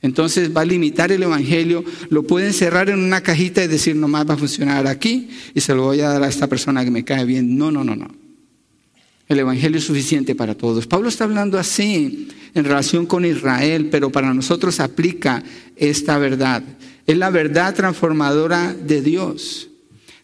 entonces 0.03 0.55
va 0.55 0.61
a 0.61 0.65
limitar 0.65 1.11
el 1.11 1.23
Evangelio, 1.23 1.85
lo 2.11 2.23
puede 2.23 2.49
encerrar 2.49 2.91
en 2.91 2.99
una 2.99 3.23
cajita 3.23 3.65
y 3.65 3.67
decir, 3.69 3.97
nomás 3.97 4.29
va 4.29 4.35
a 4.35 4.39
funcionar 4.39 4.87
aquí 4.87 5.29
y 5.55 5.61
se 5.61 5.75
lo 5.75 5.85
voy 5.85 6.01
a 6.01 6.11
dar 6.11 6.23
a 6.23 6.29
esta 6.29 6.47
persona 6.47 6.85
que 6.85 6.91
me 6.91 7.05
cae 7.05 7.25
bien. 7.25 7.57
No, 7.57 7.71
no, 7.71 7.83
no, 7.83 7.97
no. 7.97 8.09
El 9.29 9.41
Evangelio 9.41 9.79
es 9.79 9.85
suficiente 9.85 10.35
para 10.35 10.55
todos. 10.55 10.87
Pablo 10.87 11.09
está 11.09 11.25
hablando 11.25 11.59
así 11.59 12.29
en 12.55 12.65
relación 12.65 13.07
con 13.07 13.25
Israel, 13.25 13.89
pero 13.91 14.11
para 14.11 14.33
nosotros 14.33 14.79
aplica 14.79 15.43
esta 15.75 16.19
verdad. 16.19 16.63
Es 17.07 17.17
la 17.17 17.31
verdad 17.31 17.75
transformadora 17.75 18.73
de 18.75 19.03
Dios. 19.03 19.71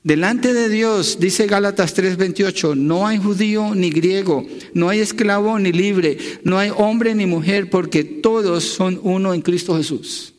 Delante 0.04 0.52
de 0.52 0.68
Dios, 0.68 1.18
dice 1.20 1.46
Gálatas 1.46 1.94
3:28, 1.94 2.74
no 2.74 3.06
hay 3.06 3.18
judío 3.18 3.72
ni 3.74 3.90
griego, 3.90 4.44
no 4.74 4.88
hay 4.88 4.98
esclavo 4.98 5.58
ni 5.60 5.70
libre, 5.70 6.18
no 6.42 6.58
hay 6.58 6.70
hombre 6.76 7.14
ni 7.14 7.26
mujer, 7.26 7.70
porque 7.70 8.02
todos 8.02 8.64
son 8.64 8.98
uno 9.04 9.32
en 9.32 9.42
Cristo 9.42 9.76
Jesús. 9.76 10.34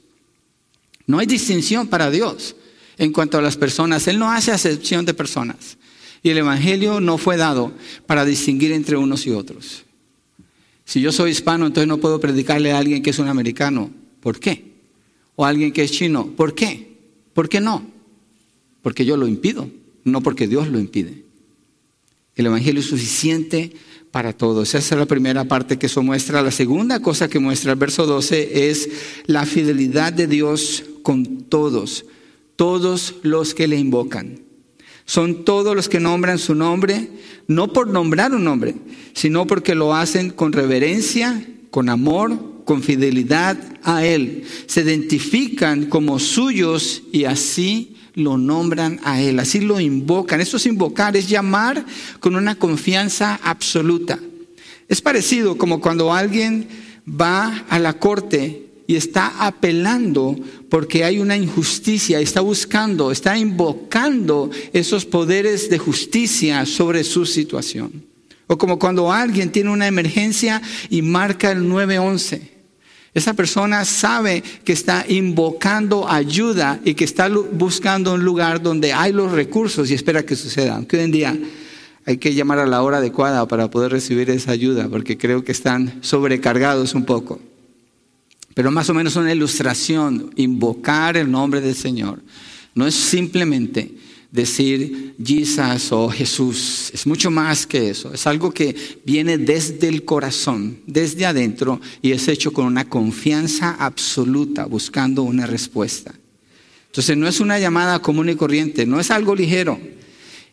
No 1.07 1.19
hay 1.19 1.27
distinción 1.27 1.87
para 1.87 2.11
Dios 2.11 2.57
en 2.97 3.13
cuanto 3.13 3.37
a 3.37 3.41
las 3.41 3.55
personas. 3.55 4.07
Él 4.07 4.19
no 4.19 4.31
hace 4.31 4.51
acepción 4.51 5.05
de 5.05 5.13
personas. 5.13 5.77
Y 6.21 6.29
el 6.29 6.37
Evangelio 6.37 7.01
no 7.01 7.17
fue 7.17 7.35
dado 7.35 7.73
para 8.05 8.23
distinguir 8.23 8.71
entre 8.71 8.95
unos 8.95 9.25
y 9.27 9.31
otros. 9.31 9.83
Si 10.85 11.01
yo 11.01 11.11
soy 11.11 11.31
hispano, 11.31 11.67
entonces 11.67 11.87
no 11.87 11.97
puedo 11.97 12.19
predicarle 12.19 12.71
a 12.71 12.77
alguien 12.77 13.01
que 13.01 13.09
es 13.09 13.19
un 13.19 13.27
americano. 13.27 13.91
¿Por 14.21 14.39
qué? 14.39 14.73
O 15.35 15.45
a 15.45 15.49
alguien 15.49 15.71
que 15.71 15.83
es 15.83 15.91
chino. 15.91 16.27
¿Por 16.27 16.53
qué? 16.53 16.97
¿Por 17.33 17.49
qué 17.49 17.59
no? 17.59 17.92
Porque 18.83 19.05
yo 19.05 19.17
lo 19.17 19.27
impido, 19.27 19.67
no 20.03 20.21
porque 20.21 20.47
Dios 20.47 20.67
lo 20.67 20.79
impide. 20.79 21.23
El 22.35 22.45
Evangelio 22.45 22.81
es 22.81 22.87
suficiente 22.87 23.73
para 24.11 24.33
todos. 24.33 24.75
Esa 24.75 24.95
es 24.95 24.99
la 24.99 25.07
primera 25.07 25.45
parte 25.45 25.79
que 25.79 25.87
eso 25.87 26.03
muestra. 26.03 26.43
La 26.43 26.51
segunda 26.51 26.99
cosa 26.99 27.29
que 27.29 27.39
muestra 27.39 27.71
el 27.71 27.79
verso 27.79 28.05
12 28.05 28.69
es 28.69 28.89
la 29.25 29.45
fidelidad 29.45 30.13
de 30.13 30.27
Dios 30.27 30.83
con 31.01 31.45
todos, 31.45 32.05
todos 32.55 33.15
los 33.23 33.53
que 33.53 33.67
le 33.67 33.77
invocan. 33.77 34.41
Son 35.05 35.45
todos 35.45 35.75
los 35.75 35.89
que 35.89 35.99
nombran 35.99 36.37
su 36.37 36.55
nombre, 36.55 37.09
no 37.47 37.71
por 37.73 37.87
nombrar 37.87 38.33
un 38.33 38.43
nombre, 38.43 38.75
sino 39.13 39.47
porque 39.47 39.75
lo 39.75 39.93
hacen 39.93 40.29
con 40.29 40.53
reverencia, 40.53 41.45
con 41.71 41.89
amor, 41.89 42.63
con 42.65 42.83
fidelidad 42.83 43.57
a 43.83 44.05
Él. 44.05 44.43
Se 44.67 44.81
identifican 44.81 45.85
como 45.85 46.19
suyos 46.19 47.03
y 47.11 47.25
así 47.25 47.92
lo 48.15 48.37
nombran 48.37 48.99
a 49.03 49.21
Él, 49.21 49.39
así 49.39 49.59
lo 49.59 49.79
invocan. 49.79 50.41
Esto 50.41 50.57
es 50.57 50.65
invocar, 50.65 51.15
es 51.17 51.27
llamar 51.27 51.85
con 52.19 52.35
una 52.35 52.55
confianza 52.55 53.39
absoluta. 53.43 54.19
Es 54.87 55.01
parecido 55.01 55.57
como 55.57 55.81
cuando 55.81 56.13
alguien 56.13 56.67
va 57.07 57.65
a 57.69 57.79
la 57.79 57.93
corte 57.93 58.67
y 58.85 58.95
está 58.95 59.45
apelando 59.45 60.35
porque 60.69 61.03
hay 61.03 61.19
una 61.19 61.37
injusticia, 61.37 62.19
está 62.19 62.41
buscando, 62.41 63.11
está 63.11 63.37
invocando 63.37 64.51
esos 64.73 65.05
poderes 65.05 65.69
de 65.69 65.77
justicia 65.77 66.65
sobre 66.65 67.03
su 67.03 67.25
situación. 67.25 68.05
O 68.47 68.57
como 68.57 68.77
cuando 68.77 69.11
alguien 69.11 69.51
tiene 69.51 69.69
una 69.69 69.87
emergencia 69.87 70.61
y 70.89 71.01
marca 71.01 71.51
el 71.51 71.67
911 71.67 72.52
esa 73.13 73.33
persona 73.35 73.85
sabe 73.85 74.43
que 74.63 74.73
está 74.73 75.05
invocando 75.07 76.09
ayuda 76.09 76.79
y 76.83 76.95
que 76.95 77.03
está 77.03 77.29
buscando 77.29 78.13
un 78.13 78.23
lugar 78.23 78.61
donde 78.61 78.91
hay 78.91 79.11
los 79.11 79.31
recursos 79.31 79.91
y 79.91 79.93
espera 79.93 80.25
que 80.25 80.35
suceda. 80.35 80.75
Aunque 80.75 80.97
hoy 80.97 81.03
en 81.03 81.11
día 81.11 81.37
hay 82.05 82.17
que 82.17 82.33
llamar 82.33 82.59
a 82.59 82.65
la 82.65 82.81
hora 82.81 82.97
adecuada 82.97 83.47
para 83.47 83.69
poder 83.69 83.91
recibir 83.91 84.29
esa 84.31 84.51
ayuda, 84.51 84.89
porque 84.89 85.17
creo 85.17 85.43
que 85.43 85.51
están 85.51 85.99
sobrecargados 86.01 86.95
un 86.95 87.05
poco. 87.05 87.39
Pero 88.55 88.71
más 88.71 88.89
o 88.89 88.93
menos 88.93 89.15
una 89.15 89.31
ilustración, 89.31 90.31
invocar 90.35 91.15
el 91.15 91.29
nombre 91.29 91.61
del 91.61 91.75
Señor. 91.75 92.21
No 92.75 92.87
es 92.87 92.95
simplemente 92.95 93.91
decir 94.33 95.13
Jesus 95.23 95.91
o 95.91 96.09
Jesús. 96.09 96.89
Es 96.91 97.05
mucho 97.05 97.29
más 97.29 97.67
que 97.67 97.91
eso. 97.91 98.11
Es 98.13 98.25
algo 98.25 98.51
que 98.51 98.75
viene 99.05 99.37
desde 99.37 99.87
el 99.87 100.03
corazón, 100.03 100.79
desde 100.87 101.27
adentro, 101.27 101.79
y 102.01 102.11
es 102.11 102.27
hecho 102.27 102.51
con 102.51 102.65
una 102.65 102.89
confianza 102.89 103.77
absoluta, 103.79 104.65
buscando 104.65 105.21
una 105.21 105.45
respuesta. 105.45 106.15
Entonces 106.87 107.15
no 107.15 107.27
es 107.27 107.39
una 107.39 107.59
llamada 107.59 107.99
común 107.99 108.27
y 108.27 108.35
corriente, 108.35 108.87
no 108.87 108.99
es 108.99 109.11
algo 109.11 109.35
ligero. 109.35 109.79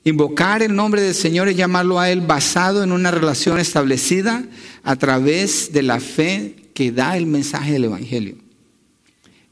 Invocar 0.04 0.62
el 0.62 0.74
nombre 0.74 1.00
del 1.00 1.14
Señor 1.14 1.48
y 1.48 1.54
llamarlo 1.54 1.98
a 1.98 2.10
Él 2.10 2.20
basado 2.20 2.84
en 2.84 2.92
una 2.92 3.10
relación 3.10 3.58
establecida 3.58 4.44
a 4.82 4.96
través 4.96 5.72
de 5.72 5.82
la 5.82 6.00
fe 6.00 6.54
que 6.74 6.92
da 6.92 7.16
el 7.16 7.26
mensaje 7.26 7.72
del 7.72 7.84
Evangelio. 7.84 8.36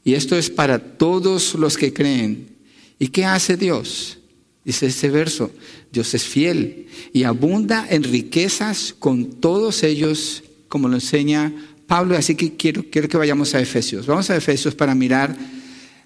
Y 0.03 0.13
esto 0.13 0.35
es 0.37 0.51
para 0.51 0.79
todos 0.79 1.55
los 1.55 1.77
que 1.77 1.93
creen. 1.93 2.49
¿Y 2.99 3.07
qué 3.07 3.25
hace 3.25 3.57
Dios? 3.57 4.18
Dice 4.69 4.85
ese 4.85 5.09
verso, 5.09 5.49
Dios 5.91 6.13
es 6.13 6.25
fiel 6.25 6.85
y 7.11 7.23
abunda 7.23 7.87
en 7.89 8.03
riquezas 8.03 8.93
con 8.99 9.31
todos 9.41 9.81
ellos, 9.81 10.43
como 10.67 10.87
lo 10.87 10.93
enseña 10.93 11.51
Pablo. 11.87 12.15
Así 12.15 12.35
que 12.35 12.55
quiero, 12.55 12.85
quiero 12.91 13.09
que 13.09 13.17
vayamos 13.17 13.55
a 13.55 13.61
Efesios. 13.61 14.05
Vamos 14.05 14.29
a 14.29 14.35
Efesios 14.35 14.75
para 14.75 14.93
mirar 14.93 15.35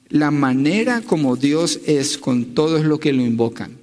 la 0.08 0.32
manera 0.32 1.02
como 1.02 1.36
Dios 1.36 1.82
es 1.86 2.18
con 2.18 2.56
todos 2.56 2.86
los 2.86 3.02
que 3.02 3.12
lo 3.12 3.22
invocan. 3.22 3.78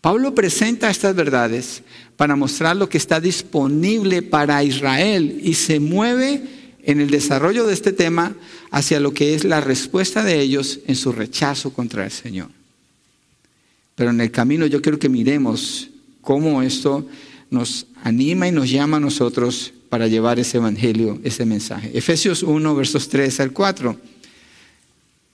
Pablo 0.00 0.32
presenta 0.32 0.90
estas 0.90 1.16
verdades 1.16 1.82
para 2.16 2.36
mostrar 2.36 2.76
lo 2.76 2.88
que 2.88 2.98
está 2.98 3.18
disponible 3.18 4.22
para 4.22 4.62
Israel 4.62 5.40
y 5.42 5.54
se 5.54 5.80
mueve 5.80 6.40
en 6.84 7.00
el 7.00 7.10
desarrollo 7.10 7.66
de 7.66 7.74
este 7.74 7.92
tema 7.92 8.36
hacia 8.70 9.00
lo 9.00 9.12
que 9.12 9.34
es 9.34 9.42
la 9.42 9.60
respuesta 9.60 10.22
de 10.22 10.38
ellos 10.38 10.78
en 10.86 10.94
su 10.94 11.10
rechazo 11.10 11.72
contra 11.72 12.04
el 12.04 12.12
Señor. 12.12 12.59
Pero 14.00 14.12
en 14.12 14.20
el 14.22 14.30
camino 14.30 14.64
yo 14.64 14.80
quiero 14.80 14.98
que 14.98 15.10
miremos 15.10 15.90
cómo 16.22 16.62
esto 16.62 17.06
nos 17.50 17.86
anima 18.02 18.48
y 18.48 18.50
nos 18.50 18.70
llama 18.70 18.96
a 18.96 19.00
nosotros 19.00 19.74
para 19.90 20.08
llevar 20.08 20.38
ese 20.38 20.56
evangelio, 20.56 21.20
ese 21.22 21.44
mensaje. 21.44 21.90
Efesios 21.92 22.42
1, 22.42 22.74
versos 22.74 23.10
3 23.10 23.40
al 23.40 23.52
4. 23.52 23.98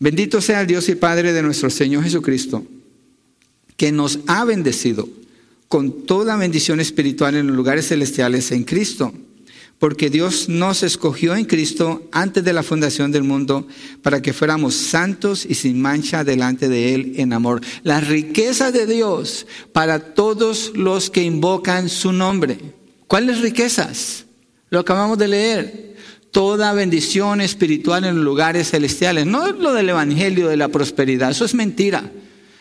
Bendito 0.01 0.41
sea 0.41 0.63
el 0.63 0.67
Dios 0.67 0.89
y 0.89 0.97
Padre 0.97 1.33
de 1.33 1.43
nuestro 1.43 1.71
Señor 1.71 2.03
Jesucristo, 2.03 2.67
que 3.77 3.93
nos 3.93 4.19
ha 4.27 4.45
bendecido 4.45 5.09
con 5.69 6.05
toda 6.05 6.35
bendición 6.35 6.81
espiritual 6.81 7.37
en 7.37 7.47
los 7.47 7.55
lugares 7.55 7.87
celestiales 7.87 8.51
en 8.51 8.65
Cristo 8.65 9.15
porque 9.79 10.09
Dios 10.09 10.49
nos 10.49 10.83
escogió 10.83 11.37
en 11.37 11.45
Cristo 11.45 12.09
antes 12.13 12.43
de 12.45 12.53
la 12.53 12.63
fundación 12.63 13.13
del 13.13 13.25
mundo 13.25 13.67
para 14.03 14.23
que 14.23 14.33
fuéramos 14.33 14.75
santos 14.75 15.45
y 15.45 15.55
sin 15.55 15.81
mancha 15.81 16.25
delante 16.25 16.69
de 16.69 16.95
Él 16.95 17.13
en 17.17 17.33
amor. 17.33 17.61
La 17.83 18.01
riqueza 18.01 18.73
de 18.73 18.87
Dios 18.87 19.47
para 19.73 20.15
todos 20.15 20.73
los 20.75 21.11
que 21.11 21.23
invocan 21.23 21.89
su 21.89 22.13
nombre. 22.13 22.59
¿Cuáles 23.07 23.41
riquezas? 23.41 24.25
Lo 24.71 24.81
acabamos 24.81 25.19
de 25.19 25.29
leer. 25.29 25.97
Toda 26.31 26.73
bendición 26.73 27.41
espiritual 27.41 28.05
en 28.05 28.25
lugares 28.25 28.71
celestiales. 28.71 29.27
No 29.27 29.47
es 29.47 29.57
lo 29.57 29.73
del 29.73 29.89
Evangelio 29.89 30.49
de 30.49 30.57
la 30.57 30.69
prosperidad, 30.69 31.31
eso 31.31 31.45
es 31.45 31.55
mentira. 31.55 32.11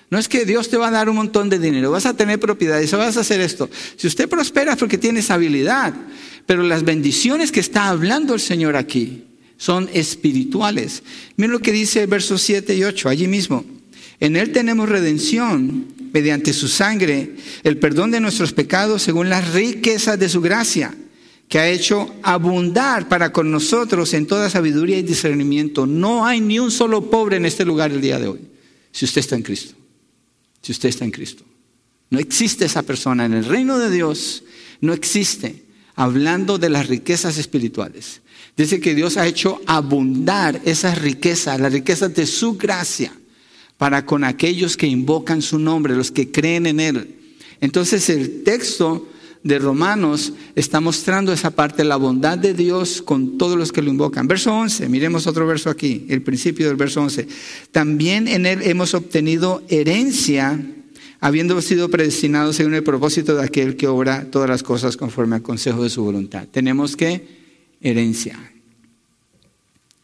No 0.09 0.19
es 0.19 0.27
que 0.27 0.45
Dios 0.45 0.69
te 0.69 0.77
va 0.77 0.89
a 0.89 0.91
dar 0.91 1.09
un 1.09 1.15
montón 1.15 1.49
de 1.49 1.57
dinero, 1.57 1.91
vas 1.91 2.05
a 2.05 2.15
tener 2.15 2.39
propiedades, 2.39 2.91
vas 2.91 3.17
a 3.17 3.21
hacer 3.21 3.41
esto. 3.41 3.69
Si 3.95 4.07
usted 4.07 4.29
prospera 4.29 4.73
es 4.73 4.77
porque 4.77 4.97
tiene 4.97 5.23
habilidad, 5.27 5.93
pero 6.45 6.63
las 6.63 6.83
bendiciones 6.83 7.51
que 7.51 7.59
está 7.59 7.89
hablando 7.89 8.35
el 8.35 8.39
Señor 8.39 8.75
aquí 8.75 9.23
son 9.57 9.89
espirituales. 9.93 11.01
Miren 11.37 11.53
lo 11.53 11.59
que 11.59 11.71
dice 11.71 12.05
versos 12.05 12.41
7 12.41 12.75
y 12.75 12.83
8, 12.83 13.09
allí 13.09 13.27
mismo. 13.27 13.65
En 14.19 14.35
Él 14.35 14.51
tenemos 14.51 14.87
redención 14.87 15.87
mediante 16.13 16.53
su 16.53 16.67
sangre, 16.67 17.35
el 17.63 17.77
perdón 17.77 18.11
de 18.11 18.19
nuestros 18.19 18.53
pecados 18.53 19.01
según 19.01 19.29
las 19.29 19.53
riquezas 19.53 20.19
de 20.19 20.29
su 20.29 20.39
gracia, 20.39 20.95
que 21.49 21.59
ha 21.59 21.67
hecho 21.67 22.15
abundar 22.23 23.09
para 23.09 23.31
con 23.33 23.51
nosotros 23.51 24.13
en 24.13 24.25
toda 24.25 24.49
sabiduría 24.49 24.97
y 24.97 25.03
discernimiento. 25.03 25.85
No 25.85 26.25
hay 26.25 26.41
ni 26.41 26.59
un 26.59 26.71
solo 26.71 27.09
pobre 27.09 27.37
en 27.37 27.45
este 27.45 27.65
lugar 27.65 27.91
el 27.91 28.01
día 28.01 28.19
de 28.19 28.27
hoy, 28.27 28.39
si 28.91 29.05
usted 29.05 29.19
está 29.19 29.35
en 29.35 29.43
Cristo. 29.43 29.75
Si 30.65 30.71
usted 30.71 30.89
está 30.89 31.05
en 31.05 31.11
Cristo. 31.11 31.43
No 32.09 32.17
existe 32.17 32.65
esa 32.65 32.81
persona 32.81 33.23
en 33.23 33.35
el 33.35 33.45
reino 33.45 33.77
de 33.77 33.91
Dios, 33.91 34.43
no 34.81 34.93
existe, 34.93 35.63
hablando 35.93 36.57
de 36.57 36.69
las 36.69 36.87
riquezas 36.87 37.37
espirituales. 37.37 38.21
Dice 38.57 38.79
que 38.79 38.95
Dios 38.95 39.17
ha 39.17 39.27
hecho 39.27 39.61
abundar 39.67 40.59
esas 40.65 40.99
riquezas, 40.99 41.59
las 41.59 41.71
riquezas 41.71 42.15
de 42.15 42.25
su 42.25 42.57
gracia, 42.57 43.13
para 43.77 44.07
con 44.07 44.23
aquellos 44.23 44.75
que 44.75 44.87
invocan 44.87 45.43
su 45.43 45.59
nombre, 45.59 45.95
los 45.95 46.09
que 46.09 46.31
creen 46.31 46.65
en 46.65 46.79
Él. 46.79 47.15
Entonces 47.61 48.09
el 48.09 48.41
texto 48.41 49.07
de 49.45 49.59
Romanos 49.59 50.33
está 50.55 50.81
mostrando 50.81 51.31
esa 51.31 51.51
parte, 51.51 51.83
la 51.83 51.97
bondad 51.97 52.35
de 52.35 52.55
Dios 52.55 53.03
con 53.03 53.37
todos 53.37 53.55
los 53.55 53.71
que 53.71 53.83
lo 53.83 53.91
invocan. 53.91 54.27
Verso 54.27 54.51
11, 54.51 54.89
miremos 54.89 55.27
otro 55.27 55.45
verso 55.45 55.69
aquí, 55.69 56.07
el 56.09 56.23
principio 56.23 56.67
del 56.67 56.75
verso 56.75 57.03
11. 57.03 57.27
También 57.71 58.27
en 58.27 58.47
Él 58.47 58.63
hemos 58.63 58.95
obtenido 58.95 59.61
herencia 59.69 60.59
habiendo 61.19 61.61
sido 61.61 61.89
predestinados 61.89 62.55
según 62.55 62.73
el 62.73 62.83
propósito 62.83 63.35
de 63.35 63.43
aquel 63.43 63.77
que 63.77 63.87
obra 63.87 64.25
todas 64.31 64.49
las 64.49 64.63
cosas 64.63 64.97
conforme 64.97 65.35
al 65.35 65.43
consejo 65.43 65.83
de 65.83 65.91
su 65.91 66.03
voluntad. 66.03 66.47
Tenemos 66.51 66.95
que 66.95 67.27
herencia. 67.81 68.51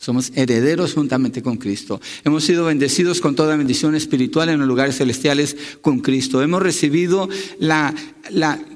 Somos 0.01 0.31
herederos 0.33 0.95
juntamente 0.95 1.43
con 1.43 1.57
Cristo. 1.57 2.01
Hemos 2.23 2.43
sido 2.43 2.65
bendecidos 2.65 3.21
con 3.21 3.35
toda 3.35 3.55
bendición 3.55 3.93
espiritual 3.93 4.49
en 4.49 4.57
los 4.57 4.67
lugares 4.67 4.97
celestiales 4.97 5.55
con 5.81 5.99
Cristo. 5.99 6.41
Hemos 6.41 6.63
recibido 6.63 7.29
la, 7.59 7.93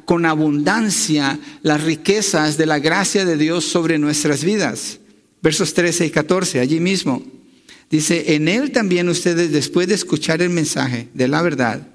con 0.05 0.25
abundancia 0.25 1.39
las 1.61 1.83
riquezas 1.83 2.57
de 2.57 2.65
la 2.65 2.79
gracia 2.79 3.25
de 3.25 3.37
Dios 3.37 3.65
sobre 3.65 3.97
nuestras 3.97 4.43
vidas. 4.43 4.99
Versos 5.41 5.73
13 5.73 6.07
y 6.07 6.09
14, 6.09 6.59
allí 6.59 6.79
mismo. 6.79 7.23
Dice, 7.89 8.35
en 8.35 8.47
Él 8.47 8.71
también 8.71 9.09
ustedes, 9.09 9.51
después 9.51 9.87
de 9.87 9.95
escuchar 9.95 10.41
el 10.41 10.49
mensaje 10.49 11.09
de 11.13 11.27
la 11.27 11.41
verdad, 11.41 11.87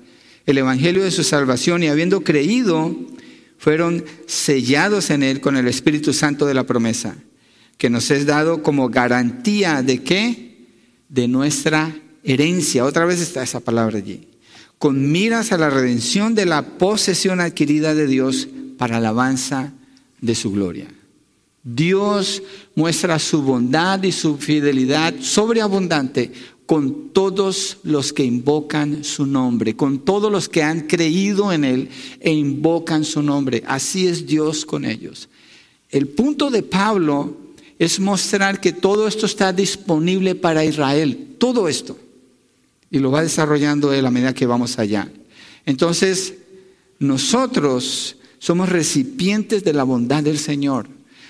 el 0.47 0.59
Evangelio 0.59 1.03
de 1.03 1.11
su 1.11 1.25
salvación 1.25 1.83
y 1.83 1.89
habiendo 1.89 2.23
creído, 2.23 2.97
fueron 3.59 4.05
sellados 4.27 5.11
en 5.11 5.23
Él 5.23 5.41
con 5.41 5.57
el 5.57 5.69
Espíritu 5.69 6.13
Santo 6.13 6.47
de 6.47 6.55
la 6.55 6.65
promesa, 6.65 7.17
que 7.77 7.91
nos 7.91 8.11
es 8.11 8.25
dado 8.27 8.63
como 8.63 8.89
garantía 8.89 9.83
de 9.83 10.03
qué? 10.03 10.67
De 11.09 11.29
nuestra 11.29 11.95
herencia. 12.23 12.85
Otra 12.85 13.05
vez 13.05 13.21
está 13.21 13.43
esa 13.43 13.61
palabra 13.61 13.99
allí. 13.99 14.30
Con 14.81 15.13
miras 15.13 15.53
a 15.53 15.59
la 15.59 15.69
redención 15.69 16.35
de 16.35 16.47
la 16.47 16.79
posesión 16.79 17.39
adquirida 17.39 17.95
de 17.95 18.07
Dios 18.07 18.49
para 18.79 18.97
alabanza 18.97 19.75
de 20.23 20.35
su 20.35 20.53
gloria. 20.53 20.89
Dios 21.63 22.43
muestra 22.75 23.19
su 23.19 23.43
bondad 23.43 24.03
y 24.05 24.11
su 24.11 24.39
fidelidad 24.39 25.13
sobreabundante 25.21 26.33
con 26.65 27.11
todos 27.11 27.77
los 27.83 28.15
que 28.15 28.25
invocan 28.25 29.05
su 29.05 29.27
nombre, 29.27 29.77
con 29.77 29.99
todos 29.99 30.33
los 30.33 30.49
que 30.49 30.63
han 30.63 30.87
creído 30.87 31.53
en 31.53 31.65
Él 31.65 31.91
e 32.19 32.33
invocan 32.33 33.05
su 33.05 33.23
nombre. 33.23 33.63
Así 33.67 34.07
es 34.07 34.27
Dios 34.27 34.65
con 34.65 34.87
ellos. 34.87 35.29
El 35.91 36.09
punto 36.09 36.51
de 36.51 36.63
Pablo 36.63 37.37
es 37.79 38.01
mostrar 38.01 38.63
que 38.63 38.73
todo 38.73 39.07
esto 39.07 39.27
está 39.27 39.53
disponible 39.53 40.37
para 40.37 40.65
Israel, 40.65 41.35
todo 41.37 41.69
esto. 41.69 41.99
Y 42.91 42.99
lo 42.99 43.11
va 43.11 43.23
desarrollando 43.23 43.93
él 43.93 44.05
a 44.05 44.11
medida 44.11 44.35
que 44.35 44.47
vamos 44.47 44.79
allá. 44.79 45.11
Entonces, 45.65 46.35
nosotros 46.99 48.17
somos 48.39 48.69
recipientes 48.69 49.63
de 49.65 49.73
la 49.73 49.85
bondad 49.85 50.23
del 50.23 50.39
Señor. 50.39 50.89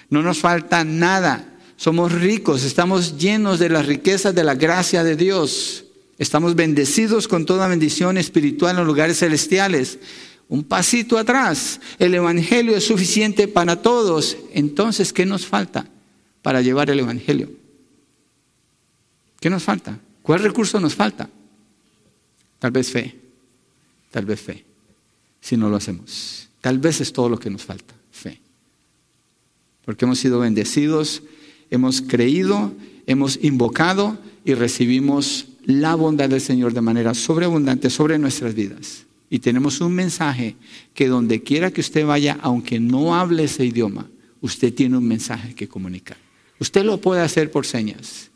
No 0.09 0.23
nos 0.23 0.39
falta 0.39 0.85
nada. 0.85 1.47
Somos 1.77 2.13
ricos, 2.13 2.65
estamos 2.65 3.17
llenos 3.19 3.59
de 3.59 3.71
las 3.71 3.87
riquezas 3.87 4.35
de 4.35 4.45
la 4.45 4.55
gracia 4.55 5.03
de 5.03 5.17
Dios. 5.17 5.85
Estamos 6.19 6.55
bendecidos 6.55 7.27
con 7.27 7.47
toda 7.47 7.69
bendición 7.69 8.19
espiritual 8.19 8.73
en 8.73 8.77
los 8.79 8.87
lugares 8.87 9.19
celestiales. 9.19 9.99
Un 10.49 10.65
pasito 10.65 11.17
atrás, 11.17 11.81
el 11.99 12.15
Evangelio 12.15 12.77
es 12.77 12.85
suficiente 12.85 13.49
para 13.49 13.81
todos. 13.81 14.37
Entonces, 14.53 15.13
¿qué 15.13 15.25
nos 15.25 15.47
falta 15.47 15.87
para 16.43 16.61
llevar 16.61 16.91
el 16.91 17.01
Evangelio? 17.01 17.51
¿Qué 19.41 19.49
nos 19.49 19.63
falta? 19.63 19.99
¿Cuál 20.23 20.41
recurso 20.41 20.79
nos 20.81 20.95
falta? 20.95 21.31
Tal 22.61 22.71
vez 22.71 22.91
fe, 22.91 23.17
tal 24.13 24.25
vez 24.25 24.41
fe, 24.41 24.65
si 25.41 25.57
no 25.57 25.69
lo 25.69 25.77
hacemos. 25.77 26.49
Tal 26.61 26.79
vez 26.79 27.01
es 27.01 27.13
todo 27.13 27.29
lo 27.29 27.39
que 27.39 27.51
nos 27.51 27.65
falta, 27.65 27.95
fe. 28.13 28.39
Porque 29.85 30.05
hemos 30.05 30.21
sido 30.21 30.39
bendecidos 30.39 31.23
hemos 31.71 32.03
creído, 32.03 32.73
hemos 33.07 33.39
invocado 33.43 34.19
y 34.45 34.55
recibimos 34.55 35.47
la 35.65 35.95
bondad 35.95 36.29
del 36.29 36.41
Señor 36.41 36.75
de 36.75 36.81
manera 36.81 37.15
sobreabundante 37.15 37.89
sobre 37.89 38.19
nuestras 38.19 38.55
vidas. 38.55 39.05
Y 39.31 39.39
tenemos 39.39 39.81
un 39.81 39.95
mensaje 39.95 40.57
que 40.93 41.07
donde 41.07 41.43
quiera 41.43 41.71
que 41.71 41.81
usted 41.81 42.05
vaya, 42.05 42.39
aunque 42.43 42.81
no 42.81 43.15
hable 43.15 43.45
ese 43.45 43.65
idioma, 43.65 44.09
usted 44.41 44.75
tiene 44.75 44.99
un 44.99 45.07
mensaje 45.07 45.55
que 45.55 45.69
comunicar. 45.69 46.17
Usted 46.59 46.85
lo 46.85 47.01
puede 47.01 47.23
hacer 47.23 47.51
por 47.51 47.65
señas. 47.65 48.31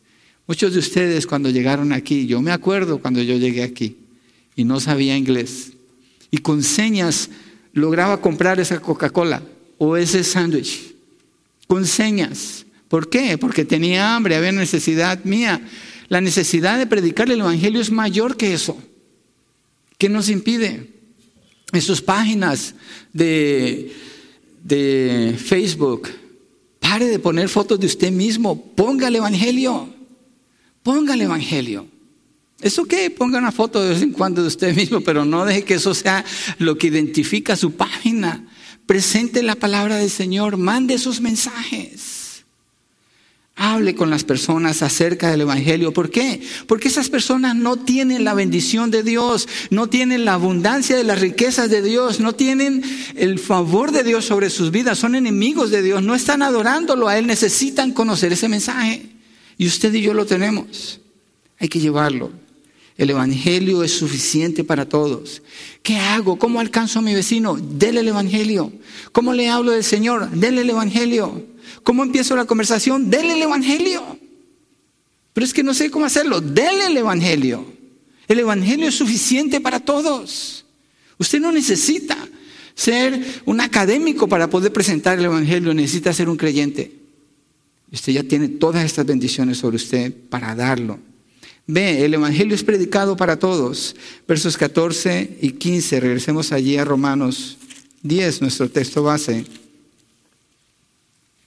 Muchos 0.47 0.73
de 0.73 0.79
ustedes 0.79 1.27
cuando 1.27 1.51
llegaron 1.51 1.93
aquí, 1.93 2.27
yo 2.27 2.41
me 2.41 2.53
acuerdo 2.53 2.99
cuando 2.99 3.21
yo 3.23 3.37
llegué 3.37 3.65
aquí 3.65 3.97
y 4.57 4.65
no 4.65 4.81
sabía 4.81 5.17
inglés, 5.17 5.73
y 6.31 6.39
con 6.39 6.63
señas 6.63 7.31
lograba 7.73 8.21
comprar 8.21 8.61
esa 8.61 8.81
Coca-Cola 8.81 9.43
o 9.79 9.97
ese 9.97 10.25
sándwich, 10.25 10.95
con 11.67 11.87
señas. 11.87 12.65
¿Por 12.89 13.11
qué? 13.11 13.37
Porque 13.39 13.65
tenía 13.65 14.15
hambre, 14.15 14.37
había 14.37 14.53
necesidad 14.53 15.25
mía. 15.25 15.61
La 16.09 16.21
necesidad 16.21 16.79
de 16.79 16.87
predicar 16.87 17.31
el 17.31 17.41
Evangelio 17.41 17.81
es 17.81 17.91
mayor 17.91 18.37
que 18.37 18.55
eso. 18.55 18.77
¿Qué 19.99 20.09
nos 20.09 20.29
impide? 20.29 20.91
En 21.73 21.81
sus 21.81 22.01
páginas 22.01 22.75
de, 23.13 23.93
de 24.63 25.35
Facebook, 25.37 26.09
pare 26.79 27.07
de 27.07 27.19
poner 27.19 27.49
fotos 27.49 27.81
de 27.81 27.87
usted 27.87 28.13
mismo, 28.13 28.73
ponga 28.77 29.09
el 29.09 29.17
Evangelio, 29.17 29.89
ponga 30.83 31.15
el 31.15 31.23
Evangelio. 31.23 31.89
¿Eso 32.61 32.85
qué? 32.85 33.11
Ponga 33.11 33.39
una 33.39 33.53
foto 33.53 33.83
de 33.83 33.91
vez 33.91 34.03
en 34.03 34.13
cuando 34.13 34.43
de 34.43 34.49
usted 34.49 34.75
mismo, 34.75 35.01
pero 35.01 35.25
no 35.25 35.45
deje 35.45 35.65
que 35.65 35.75
eso 35.75 35.95
sea 35.95 36.25
lo 36.59 36.79
que 36.79 36.87
identifica 36.87 37.57
su 37.57 37.73
página. 37.73 38.47
Presente 38.87 39.43
la 39.43 39.55
palabra 39.55 39.97
del 39.97 40.11
Señor, 40.11 40.57
mande 40.57 40.99
sus 40.99 41.21
mensajes. 41.21 42.45
Hable 43.57 43.95
con 43.95 44.11
las 44.11 44.25
personas 44.25 44.83
acerca 44.83 45.31
del 45.31 45.43
Evangelio. 45.43 45.93
¿Por 45.93 46.11
qué? 46.11 46.43
Porque 46.67 46.89
esas 46.89 47.09
personas 47.09 47.55
no 47.55 47.77
tienen 47.77 48.25
la 48.25 48.35
bendición 48.35 48.91
de 48.91 49.05
Dios, 49.05 49.49
no 49.71 49.89
tienen 49.89 50.25
la 50.25 50.35
abundancia 50.35 50.97
de 50.97 51.05
las 51.05 51.21
riquezas 51.21 51.71
de 51.71 51.81
Dios, 51.81 52.19
no 52.19 52.35
tienen 52.35 52.83
el 53.15 53.39
favor 53.39 53.93
de 53.93 54.03
Dios 54.03 54.25
sobre 54.25 54.51
sus 54.51 54.73
vidas, 54.73 54.99
son 54.99 55.15
enemigos 55.15 55.71
de 55.71 55.83
Dios, 55.83 56.03
no 56.03 56.17
están 56.17 56.43
adorándolo 56.43 57.09
a 57.09 57.17
Él, 57.17 57.27
necesitan 57.27 57.93
conocer 57.93 58.33
ese 58.33 58.49
mensaje. 58.49 59.07
Y 59.57 59.69
usted 59.69 59.95
y 59.95 60.01
yo 60.01 60.15
lo 60.15 60.27
tenemos. 60.27 61.01
Hay 61.61 61.69
que 61.69 61.79
llevarlo. 61.79 62.44
El 62.97 63.11
Evangelio 63.11 63.83
es 63.83 63.93
suficiente 63.93 64.63
para 64.63 64.89
todos. 64.89 65.43
¿Qué 65.83 65.97
hago? 65.97 66.39
¿Cómo 66.39 66.61
alcanzo 66.61 67.01
a 67.01 67.03
mi 67.03 67.13
vecino? 67.13 67.57
Dele 67.57 68.01
el 68.01 68.09
Evangelio. 68.09 68.73
¿Cómo 69.11 69.33
le 69.33 69.49
hablo 69.49 69.73
del 69.73 69.83
Señor? 69.83 70.31
Dele 70.31 70.61
el 70.61 70.71
Evangelio. 70.71 71.45
¿Cómo 71.83 72.05
empiezo 72.05 72.37
la 72.37 72.45
conversación? 72.45 73.11
Dele 73.11 73.33
el 73.33 73.43
Evangelio. 73.43 74.19
Pero 75.33 75.45
es 75.45 75.53
que 75.53 75.65
no 75.65 75.75
sé 75.75 75.91
cómo 75.91 76.05
hacerlo. 76.05 76.41
Dele 76.41 76.87
el 76.87 76.97
Evangelio. 76.97 77.67
El 78.29 78.39
Evangelio 78.39 78.89
es 78.89 78.95
suficiente 78.95 79.61
para 79.61 79.81
todos. 79.81 80.65
Usted 81.19 81.41
no 81.41 81.51
necesita 81.51 82.17
ser 82.75 83.43
un 83.45 83.61
académico 83.61 84.29
para 84.29 84.49
poder 84.49 84.73
presentar 84.73 85.19
el 85.19 85.25
Evangelio, 85.25 85.75
necesita 85.75 86.13
ser 86.13 86.29
un 86.29 86.37
creyente. 86.37 86.93
Usted 87.93 88.13
ya 88.13 88.23
tiene 88.23 88.49
todas 88.49 88.85
estas 88.85 89.07
bendiciones 89.07 89.59
sobre 89.59 89.77
usted 89.77 90.13
para 90.29 90.55
darlo. 90.55 90.99
Ve, 91.67 92.05
el 92.05 92.13
Evangelio 92.13 92.55
es 92.55 92.63
predicado 92.63 93.17
para 93.17 93.39
todos. 93.39 93.97
Versos 94.29 94.57
14 94.59 95.39
y 95.41 95.53
15, 95.53 96.01
regresemos 96.01 96.53
allí 96.53 96.77
a 96.77 96.85
Romanos 96.85 97.57
10, 98.03 98.43
nuestro 98.43 98.69
texto 98.69 99.03
base. 99.03 99.47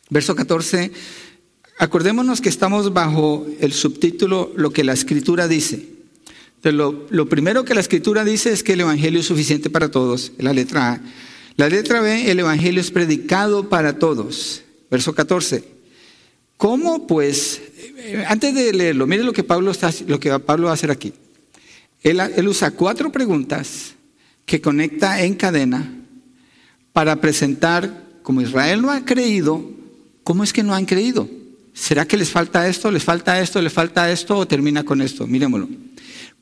Verso 0.10 0.36
14, 0.36 0.92
acordémonos 1.78 2.42
que 2.42 2.50
estamos 2.50 2.94
bajo 2.94 3.46
el 3.60 3.74
subtítulo 3.74 4.52
Lo 4.56 4.72
que 4.72 4.84
la 4.84 4.94
Escritura 4.94 5.48
dice. 5.48 5.88
lo, 6.64 7.06
lo, 7.10 7.30
primero 7.30 7.64
que 7.64 7.76
la 7.76 7.82
Escritura 7.82 8.24
dice 8.24 8.52
es 8.52 8.64
que 8.64 8.74
el 8.74 8.82
Evangelio 8.82 9.20
es 9.20 9.28
suficiente 9.28 9.70
para 9.70 9.92
todos, 9.92 10.32
la 10.40 10.54
letra 10.54 10.94
A. 10.94 11.02
La 11.58 11.70
letra 11.70 12.02
B, 12.02 12.32
el 12.32 12.40
Evangelio 12.40 12.82
es 12.82 12.90
predicado 12.90 13.70
para 13.70 14.00
todos. 14.00 14.64
Verso 14.90 15.14
14. 15.14 15.77
¿Cómo 16.58 17.06
pues? 17.06 17.62
Eh, 17.98 18.26
antes 18.28 18.54
de 18.54 18.74
leerlo, 18.74 19.06
mire 19.06 19.24
lo 19.24 19.34
que 19.34 19.44
Pablo, 19.44 19.72
está, 19.72 19.94
lo 20.08 20.20
que 20.20 20.38
Pablo 20.40 20.66
va 20.66 20.72
a 20.72 20.74
hacer 20.74 20.92
aquí. 20.92 21.14
Él, 22.02 22.48
usa 22.48 22.72
cuatro 22.72 23.12
preguntas 23.12 23.94
que 24.46 24.62
conecta 24.62 25.22
en 25.24 25.36
cadena 25.36 25.94
para 26.94 27.18
presentar, 27.18 28.06
como 28.24 28.42
Israel 28.42 28.82
no 28.82 28.92
ha 28.92 29.06
creído, 29.06 29.70
¿cómo 30.24 30.44
es 30.44 30.54
que 30.54 30.64
no 30.64 30.74
han 30.74 30.86
creído? 30.86 31.30
¿Será 31.74 32.08
que 32.08 32.18
les 32.18 32.32
falta 32.32 32.68
esto, 32.68 32.92
les 32.92 33.04
falta 33.04 33.40
esto, 33.40 33.62
les 33.62 33.74
falta 33.74 34.12
esto 34.12 34.38
o 34.38 34.48
termina 34.48 34.84
con 34.84 35.02
esto? 35.02 35.28
Miremoslo. 35.28 35.70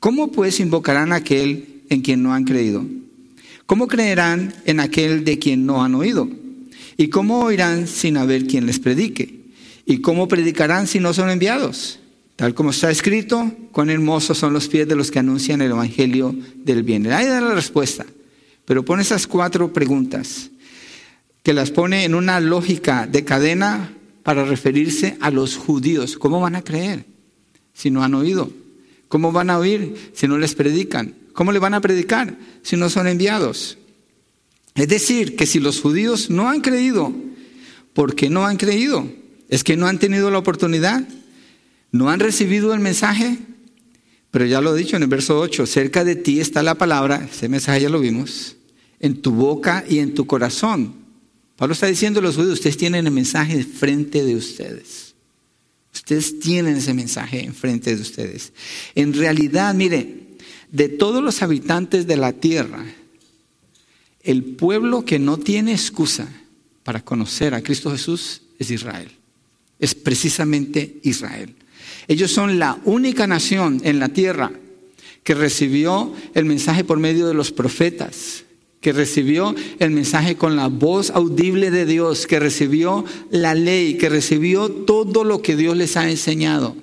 ¿Cómo 0.00 0.30
pues 0.30 0.60
invocarán 0.60 1.12
a 1.12 1.16
aquel 1.16 1.82
en 1.90 2.00
quien 2.00 2.22
no 2.22 2.32
han 2.32 2.44
creído? 2.44 2.84
¿Cómo 3.66 3.86
creerán 3.86 4.54
en 4.64 4.80
aquel 4.80 5.24
de 5.24 5.38
quien 5.38 5.66
no 5.66 5.82
han 5.82 5.94
oído? 5.94 6.28
¿Y 6.96 7.08
cómo 7.08 7.40
oirán 7.40 7.86
sin 7.86 8.16
haber 8.16 8.46
quien 8.46 8.66
les 8.66 8.78
predique? 8.78 9.45
¿Y 9.86 9.98
cómo 9.98 10.26
predicarán 10.26 10.88
si 10.88 10.98
no 10.98 11.14
son 11.14 11.30
enviados? 11.30 12.00
Tal 12.34 12.52
como 12.54 12.70
está 12.70 12.90
escrito, 12.90 13.50
cuán 13.70 13.88
hermosos 13.88 14.36
son 14.36 14.52
los 14.52 14.68
pies 14.68 14.86
de 14.86 14.96
los 14.96 15.10
que 15.10 15.20
anuncian 15.20 15.62
el 15.62 15.70
Evangelio 15.70 16.34
del 16.56 16.82
bien. 16.82 17.10
Ahí 17.10 17.26
da 17.26 17.40
la 17.40 17.54
respuesta. 17.54 18.04
Pero 18.66 18.84
pone 18.84 19.02
esas 19.02 19.28
cuatro 19.28 19.72
preguntas, 19.72 20.50
que 21.44 21.54
las 21.54 21.70
pone 21.70 22.04
en 22.04 22.16
una 22.16 22.40
lógica 22.40 23.06
de 23.06 23.24
cadena 23.24 23.92
para 24.24 24.44
referirse 24.44 25.16
a 25.20 25.30
los 25.30 25.56
judíos. 25.56 26.18
¿Cómo 26.18 26.40
van 26.40 26.56
a 26.56 26.62
creer 26.62 27.06
si 27.72 27.90
no 27.92 28.02
han 28.02 28.14
oído? 28.14 28.50
¿Cómo 29.06 29.30
van 29.30 29.50
a 29.50 29.58
oír 29.58 30.10
si 30.12 30.26
no 30.26 30.36
les 30.36 30.56
predican? 30.56 31.14
¿Cómo 31.32 31.52
le 31.52 31.60
van 31.60 31.74
a 31.74 31.80
predicar 31.80 32.36
si 32.62 32.76
no 32.76 32.90
son 32.90 33.06
enviados? 33.06 33.78
Es 34.74 34.88
decir, 34.88 35.36
que 35.36 35.46
si 35.46 35.60
los 35.60 35.80
judíos 35.80 36.28
no 36.28 36.50
han 36.50 36.60
creído, 36.60 37.14
¿por 37.94 38.16
qué 38.16 38.28
no 38.28 38.44
han 38.46 38.56
creído? 38.56 39.08
¿Es 39.48 39.64
que 39.64 39.76
no 39.76 39.86
han 39.86 39.98
tenido 39.98 40.30
la 40.30 40.38
oportunidad? 40.38 41.06
¿No 41.92 42.10
han 42.10 42.20
recibido 42.20 42.74
el 42.74 42.80
mensaje? 42.80 43.38
Pero 44.30 44.44
ya 44.44 44.60
lo 44.60 44.74
he 44.74 44.78
dicho 44.78 44.96
en 44.96 45.02
el 45.02 45.08
verso 45.08 45.38
8, 45.38 45.66
cerca 45.66 46.04
de 46.04 46.16
ti 46.16 46.40
está 46.40 46.62
la 46.62 46.74
palabra, 46.74 47.28
ese 47.32 47.48
mensaje 47.48 47.82
ya 47.82 47.88
lo 47.88 48.00
vimos, 48.00 48.56
en 49.00 49.22
tu 49.22 49.32
boca 49.32 49.84
y 49.88 50.00
en 50.00 50.14
tu 50.14 50.26
corazón. 50.26 50.94
Pablo 51.56 51.72
está 51.72 51.86
diciendo 51.86 52.20
los 52.20 52.36
judíos, 52.36 52.54
ustedes 52.54 52.76
tienen 52.76 53.06
el 53.06 53.12
mensaje 53.12 53.64
frente 53.64 54.24
de 54.24 54.36
ustedes. 54.36 55.14
Ustedes 55.94 56.38
tienen 56.38 56.76
ese 56.76 56.92
mensaje 56.92 57.42
enfrente 57.42 57.96
de 57.96 58.02
ustedes. 58.02 58.52
En 58.94 59.14
realidad, 59.14 59.74
mire, 59.74 60.26
de 60.70 60.90
todos 60.90 61.22
los 61.22 61.42
habitantes 61.42 62.06
de 62.06 62.18
la 62.18 62.34
tierra, 62.34 62.84
el 64.20 64.44
pueblo 64.44 65.06
que 65.06 65.18
no 65.18 65.38
tiene 65.38 65.72
excusa 65.72 66.28
para 66.82 67.02
conocer 67.02 67.54
a 67.54 67.62
Cristo 67.62 67.90
Jesús 67.90 68.42
es 68.58 68.70
Israel. 68.70 69.10
Es 69.78 69.94
precisamente 69.94 70.98
Israel. 71.02 71.54
Ellos 72.08 72.30
son 72.30 72.58
la 72.58 72.78
única 72.84 73.26
nación 73.26 73.80
en 73.84 73.98
la 73.98 74.08
tierra 74.08 74.52
que 75.24 75.34
recibió 75.34 76.12
el 76.34 76.44
mensaje 76.44 76.84
por 76.84 76.98
medio 76.98 77.26
de 77.26 77.34
los 77.34 77.50
profetas, 77.50 78.44
que 78.80 78.92
recibió 78.92 79.54
el 79.80 79.90
mensaje 79.90 80.36
con 80.36 80.54
la 80.54 80.68
voz 80.68 81.10
audible 81.10 81.72
de 81.72 81.84
Dios, 81.84 82.28
que 82.28 82.38
recibió 82.38 83.04
la 83.30 83.54
ley, 83.54 83.98
que 83.98 84.08
recibió 84.08 84.70
todo 84.70 85.24
lo 85.24 85.42
que 85.42 85.56
Dios 85.56 85.76
les 85.76 85.96
ha 85.96 86.08
enseñado. 86.08 86.76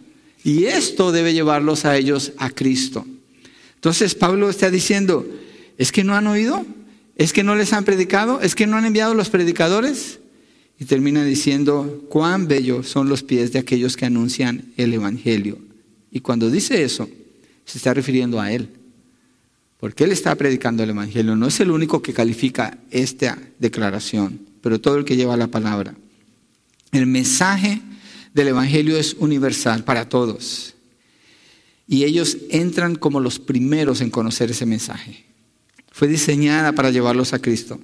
Y 0.43 0.65
esto 0.65 1.13
debe 1.13 1.33
llevarlos 1.33 1.85
a 1.85 1.95
ellos 1.95 2.33
a 2.37 2.49
Cristo. 2.49 3.05
Entonces 3.75 4.15
Pablo 4.15 4.49
está 4.49 4.69
diciendo, 4.69 5.25
¿es 5.77 5.93
que 5.93 6.03
no 6.03 6.15
han 6.15 6.27
oído? 6.27 6.65
¿Es 7.15 7.31
que 7.31 7.43
no 7.43 7.55
les 7.55 7.71
han 7.71 7.85
predicado? 7.85 8.41
¿Es 8.41 8.55
que 8.55 8.67
no 8.67 8.75
han 8.75 8.85
enviado 8.85 9.13
los 9.13 9.29
predicadores? 9.29 10.19
Y 10.83 10.85
termina 10.85 11.23
diciendo, 11.23 12.03
cuán 12.09 12.49
bellos 12.49 12.89
son 12.89 13.07
los 13.07 13.23
pies 13.23 13.53
de 13.53 13.59
aquellos 13.59 13.95
que 13.95 14.05
anuncian 14.05 14.73
el 14.75 14.93
Evangelio. 14.93 15.57
Y 16.11 16.19
cuando 16.19 16.51
dice 16.51 16.83
eso, 16.83 17.09
se 17.63 17.77
está 17.77 17.93
refiriendo 17.93 18.41
a 18.41 18.51
Él. 18.51 18.67
Porque 19.79 20.03
Él 20.03 20.11
está 20.11 20.35
predicando 20.35 20.83
el 20.83 20.89
Evangelio. 20.89 21.37
No 21.37 21.47
es 21.47 21.57
el 21.61 21.71
único 21.71 22.01
que 22.01 22.11
califica 22.11 22.77
esta 22.91 23.37
declaración, 23.59 24.41
pero 24.59 24.81
todo 24.81 24.97
el 24.97 25.05
que 25.05 25.15
lleva 25.15 25.37
la 25.37 25.47
palabra. 25.47 25.95
El 26.91 27.05
mensaje 27.05 27.81
del 28.33 28.49
Evangelio 28.49 28.97
es 28.97 29.13
universal 29.17 29.85
para 29.85 30.09
todos. 30.09 30.73
Y 31.87 32.03
ellos 32.03 32.39
entran 32.49 32.95
como 32.95 33.21
los 33.21 33.39
primeros 33.39 34.01
en 34.01 34.09
conocer 34.09 34.51
ese 34.51 34.65
mensaje 34.65 35.23
fue 35.93 36.07
diseñada 36.07 36.71
para 36.71 36.89
llevarlos 36.89 37.33
a 37.33 37.39
Cristo. 37.39 37.79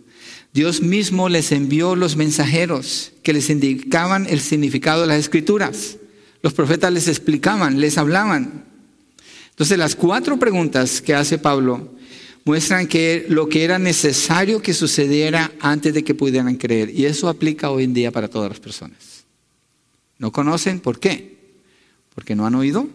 Dios 0.54 0.82
mismo 0.82 1.30
les 1.30 1.52
envió 1.52 1.96
los 1.96 2.16
mensajeros 2.16 3.12
que 3.24 3.34
les 3.34 3.50
indicaban 3.50 4.26
el 4.28 4.40
significado 4.40 5.02
de 5.02 5.08
las 5.08 5.20
escrituras. 5.20 5.98
Los 6.42 6.54
profetas 6.54 6.92
les 6.92 7.08
explicaban, 7.08 7.80
les 7.80 7.98
hablaban. 7.98 8.66
Entonces 9.52 9.78
las 9.78 9.96
cuatro 9.96 10.38
preguntas 10.38 11.02
que 11.02 11.14
hace 11.14 11.38
Pablo 11.38 11.94
muestran 12.46 12.88
que 12.88 13.26
lo 13.30 13.48
que 13.50 13.64
era 13.64 13.78
necesario 13.78 14.62
que 14.62 14.74
sucediera 14.74 15.52
antes 15.60 15.94
de 15.94 16.04
que 16.04 16.16
pudieran 16.16 16.56
creer. 16.56 16.90
Y 16.90 17.06
eso 17.06 17.30
aplica 17.30 17.70
hoy 17.70 17.84
en 17.84 17.94
día 17.94 18.12
para 18.12 18.30
todas 18.30 18.50
las 18.50 18.60
personas. 18.60 19.26
¿No 20.18 20.32
conocen 20.32 20.80
por 20.80 21.00
qué? 21.00 21.38
Porque 22.16 22.36
no 22.36 22.48
han 22.48 22.56
oído. 22.56 22.88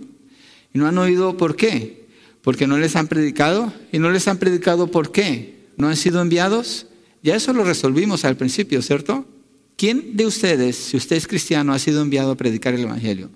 ¿Y 0.72 0.78
no 0.78 0.86
han 0.88 0.98
oído 0.98 1.36
por 1.36 1.54
qué? 1.54 2.04
porque 2.44 2.66
no 2.66 2.76
les 2.76 2.94
han 2.94 3.08
predicado. 3.08 3.72
¿Y 3.90 3.98
no 3.98 4.10
les 4.10 4.28
han 4.28 4.36
predicado 4.36 4.90
por 4.90 5.10
qué? 5.10 5.64
¿No 5.78 5.88
han 5.88 5.96
sido 5.96 6.20
enviados? 6.20 6.86
Ya 7.24 7.36
eso 7.36 7.54
lo 7.54 7.64
resolvimos 7.64 8.26
al 8.26 8.36
principio, 8.36 8.82
¿cierto? 8.82 9.24
¿Quién 9.76 10.14
de 10.14 10.26
ustedes, 10.26 10.76
si 10.76 10.98
usted 10.98 11.16
es 11.16 11.26
cristiano, 11.26 11.72
ha 11.72 11.78
sido 11.78 12.02
enviado 12.02 12.32
a 12.32 12.36
predicar 12.36 12.74
el 12.74 12.82
Evangelio? 12.82 13.30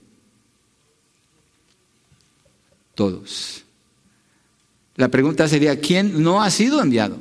Todos. 2.94 3.64
La 4.94 5.08
pregunta 5.08 5.48
sería, 5.48 5.80
¿quién 5.80 6.22
no 6.22 6.42
ha 6.42 6.50
sido 6.50 6.82
enviado? 6.82 7.16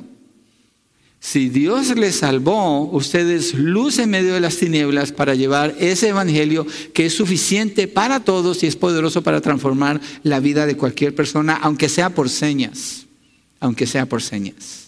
Si 1.20 1.48
Dios 1.48 1.96
les 1.96 2.16
salvó, 2.16 2.82
ustedes 2.90 3.54
luz 3.54 3.98
en 3.98 4.10
medio 4.10 4.34
de 4.34 4.40
las 4.40 4.58
tinieblas 4.58 5.10
para 5.10 5.34
llevar 5.34 5.74
ese 5.78 6.08
evangelio 6.08 6.66
que 6.92 7.06
es 7.06 7.14
suficiente 7.14 7.88
para 7.88 8.20
todos 8.20 8.62
y 8.62 8.66
es 8.66 8.76
poderoso 8.76 9.22
para 9.22 9.40
transformar 9.40 10.02
la 10.22 10.38
vida 10.38 10.66
de 10.66 10.76
cualquier 10.76 11.14
persona, 11.14 11.54
aunque 11.54 11.88
sea 11.88 12.10
por 12.10 12.28
señas, 12.28 13.06
aunque 13.58 13.86
sea 13.86 14.04
por 14.04 14.22
señas. 14.22 14.87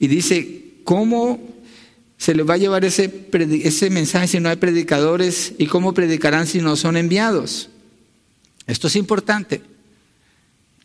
Y 0.00 0.08
dice, 0.08 0.64
¿cómo 0.82 1.38
se 2.16 2.34
les 2.34 2.48
va 2.48 2.54
a 2.54 2.58
llevar 2.58 2.84
ese, 2.84 3.28
ese 3.62 3.90
mensaje 3.90 4.26
si 4.26 4.40
no 4.40 4.48
hay 4.48 4.56
predicadores? 4.56 5.52
¿Y 5.58 5.66
cómo 5.66 5.94
predicarán 5.94 6.48
si 6.48 6.60
no 6.60 6.74
son 6.74 6.96
enviados? 6.96 7.68
Esto 8.66 8.88
es 8.88 8.96
importante. 8.96 9.62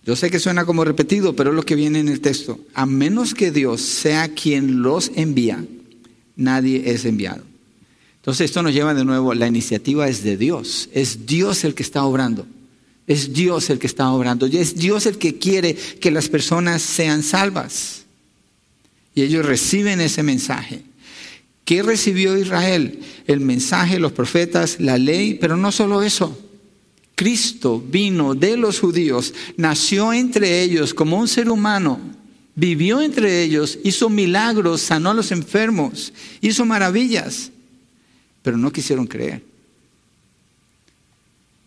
Yo 0.06 0.16
sé 0.16 0.30
que 0.30 0.40
suena 0.40 0.66
como 0.66 0.86
repetido, 0.86 1.36
pero 1.36 1.50
es 1.50 1.56
lo 1.56 1.64
que 1.64 1.76
viene 1.76 2.00
en 2.00 2.10
el 2.10 2.22
texto. 2.22 2.60
A 2.76 2.86
menos 2.86 3.34
que 3.34 3.52
Dios 3.52 3.82
sea 3.82 4.28
quien 4.30 4.84
los 4.84 5.12
envía, 5.16 5.66
nadie 6.36 6.92
es 6.92 7.06
enviado. 7.06 7.44
Entonces 8.18 8.46
esto 8.46 8.62
nos 8.62 8.74
lleva 8.74 8.94
de 8.94 9.06
nuevo, 9.06 9.34
la 9.34 9.48
iniciativa 9.48 10.08
es 10.08 10.24
de 10.24 10.36
Dios, 10.36 10.90
es 10.94 11.26
Dios 11.26 11.64
el 11.64 11.76
que 11.76 11.84
está 11.84 12.04
obrando, 12.04 12.48
es 13.08 13.34
Dios 13.34 13.70
el 13.70 13.78
que 13.78 13.88
está 13.88 14.12
obrando, 14.12 14.48
es 14.48 14.76
Dios 14.76 15.06
el 15.06 15.18
que 15.18 15.38
quiere 15.38 15.76
que 15.76 16.12
las 16.12 16.28
personas 16.28 16.82
sean 16.82 17.22
salvas. 17.22 18.05
Y 19.16 19.24
ellos 19.24 19.46
reciben 19.46 20.02
ese 20.02 20.22
mensaje. 20.22 20.84
¿Qué 21.64 21.82
recibió 21.82 22.38
Israel? 22.38 23.00
El 23.26 23.40
mensaje, 23.40 23.98
los 23.98 24.12
profetas, 24.12 24.80
la 24.80 24.98
ley, 24.98 25.34
pero 25.34 25.58
no 25.58 25.72
solo 25.72 26.04
eso. 26.04 26.40
Cristo 27.16 27.82
vino 27.82 28.36
de 28.36 28.58
los 28.58 28.80
judíos, 28.80 29.34
nació 29.56 30.14
entre 30.14 30.62
ellos 30.62 30.94
como 30.94 31.18
un 31.18 31.30
ser 31.30 31.50
humano, 31.50 32.00
vivió 32.56 33.02
entre 33.02 33.42
ellos, 33.42 33.80
hizo 33.86 34.10
milagros, 34.10 34.82
sanó 34.82 35.12
a 35.12 35.14
los 35.14 35.32
enfermos, 35.32 36.14
hizo 36.42 36.66
maravillas, 36.66 37.52
pero 38.44 38.58
no 38.58 38.72
quisieron 38.72 39.08
creer. 39.08 39.42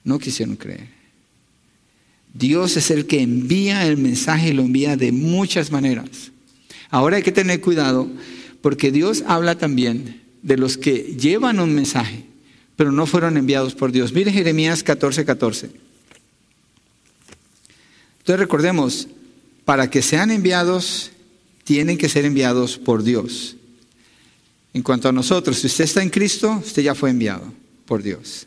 No 0.04 0.18
quisieron 0.18 0.56
creer. 0.56 0.88
Dios 2.32 2.76
es 2.76 2.90
el 2.90 3.06
que 3.06 3.20
envía 3.20 3.86
el 3.86 3.96
mensaje 3.96 4.50
y 4.50 4.52
lo 4.52 4.62
envía 4.62 4.96
de 4.96 5.12
muchas 5.12 5.72
maneras. 5.72 6.30
Ahora 6.90 7.16
hay 7.16 7.22
que 7.22 7.32
tener 7.32 7.60
cuidado 7.60 8.08
porque 8.60 8.90
Dios 8.90 9.24
habla 9.26 9.56
también 9.56 10.22
de 10.42 10.56
los 10.56 10.78
que 10.78 11.16
llevan 11.18 11.60
un 11.60 11.74
mensaje 11.74 12.28
pero 12.78 12.92
no 12.92 13.06
fueron 13.06 13.36
enviados 13.36 13.74
por 13.74 13.90
Dios. 13.90 14.12
Mire 14.12 14.30
Jeremías 14.30 14.84
14, 14.84 15.24
14. 15.24 15.68
Entonces 18.18 18.38
recordemos, 18.38 19.08
para 19.64 19.90
que 19.90 20.00
sean 20.00 20.30
enviados, 20.30 21.10
tienen 21.64 21.98
que 21.98 22.08
ser 22.08 22.24
enviados 22.24 22.78
por 22.78 23.02
Dios. 23.02 23.56
En 24.72 24.84
cuanto 24.84 25.08
a 25.08 25.12
nosotros, 25.12 25.58
si 25.58 25.66
usted 25.66 25.86
está 25.86 26.04
en 26.04 26.10
Cristo, 26.10 26.62
usted 26.64 26.82
ya 26.82 26.94
fue 26.94 27.10
enviado 27.10 27.52
por 27.84 28.00
Dios. 28.00 28.46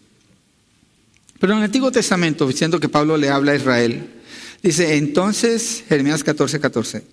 Pero 1.38 1.52
en 1.52 1.60
el 1.60 1.66
Antiguo 1.66 1.92
Testamento, 1.92 2.48
diciendo 2.48 2.80
que 2.80 2.88
Pablo 2.88 3.18
le 3.18 3.28
habla 3.28 3.52
a 3.52 3.56
Israel, 3.58 4.22
dice, 4.64 4.96
entonces, 4.96 5.84
Jeremías 5.90 6.24
14, 6.24 6.58
14, 6.58 7.04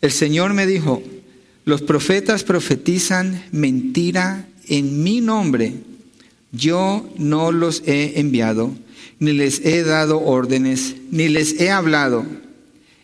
el 0.00 0.12
Señor 0.12 0.54
me 0.54 0.66
dijo, 0.66 1.02
los 1.64 1.82
profetas 1.82 2.44
profetizan 2.44 3.44
mentira 3.52 4.48
en 4.68 5.02
mi 5.02 5.20
nombre 5.20 5.74
yo 6.56 7.08
no 7.18 7.52
los 7.52 7.82
he 7.86 8.18
enviado, 8.20 8.74
ni 9.18 9.32
les 9.32 9.60
he 9.64 9.82
dado 9.82 10.20
órdenes, 10.20 10.96
ni 11.10 11.28
les 11.28 11.60
he 11.60 11.70
hablado. 11.70 12.24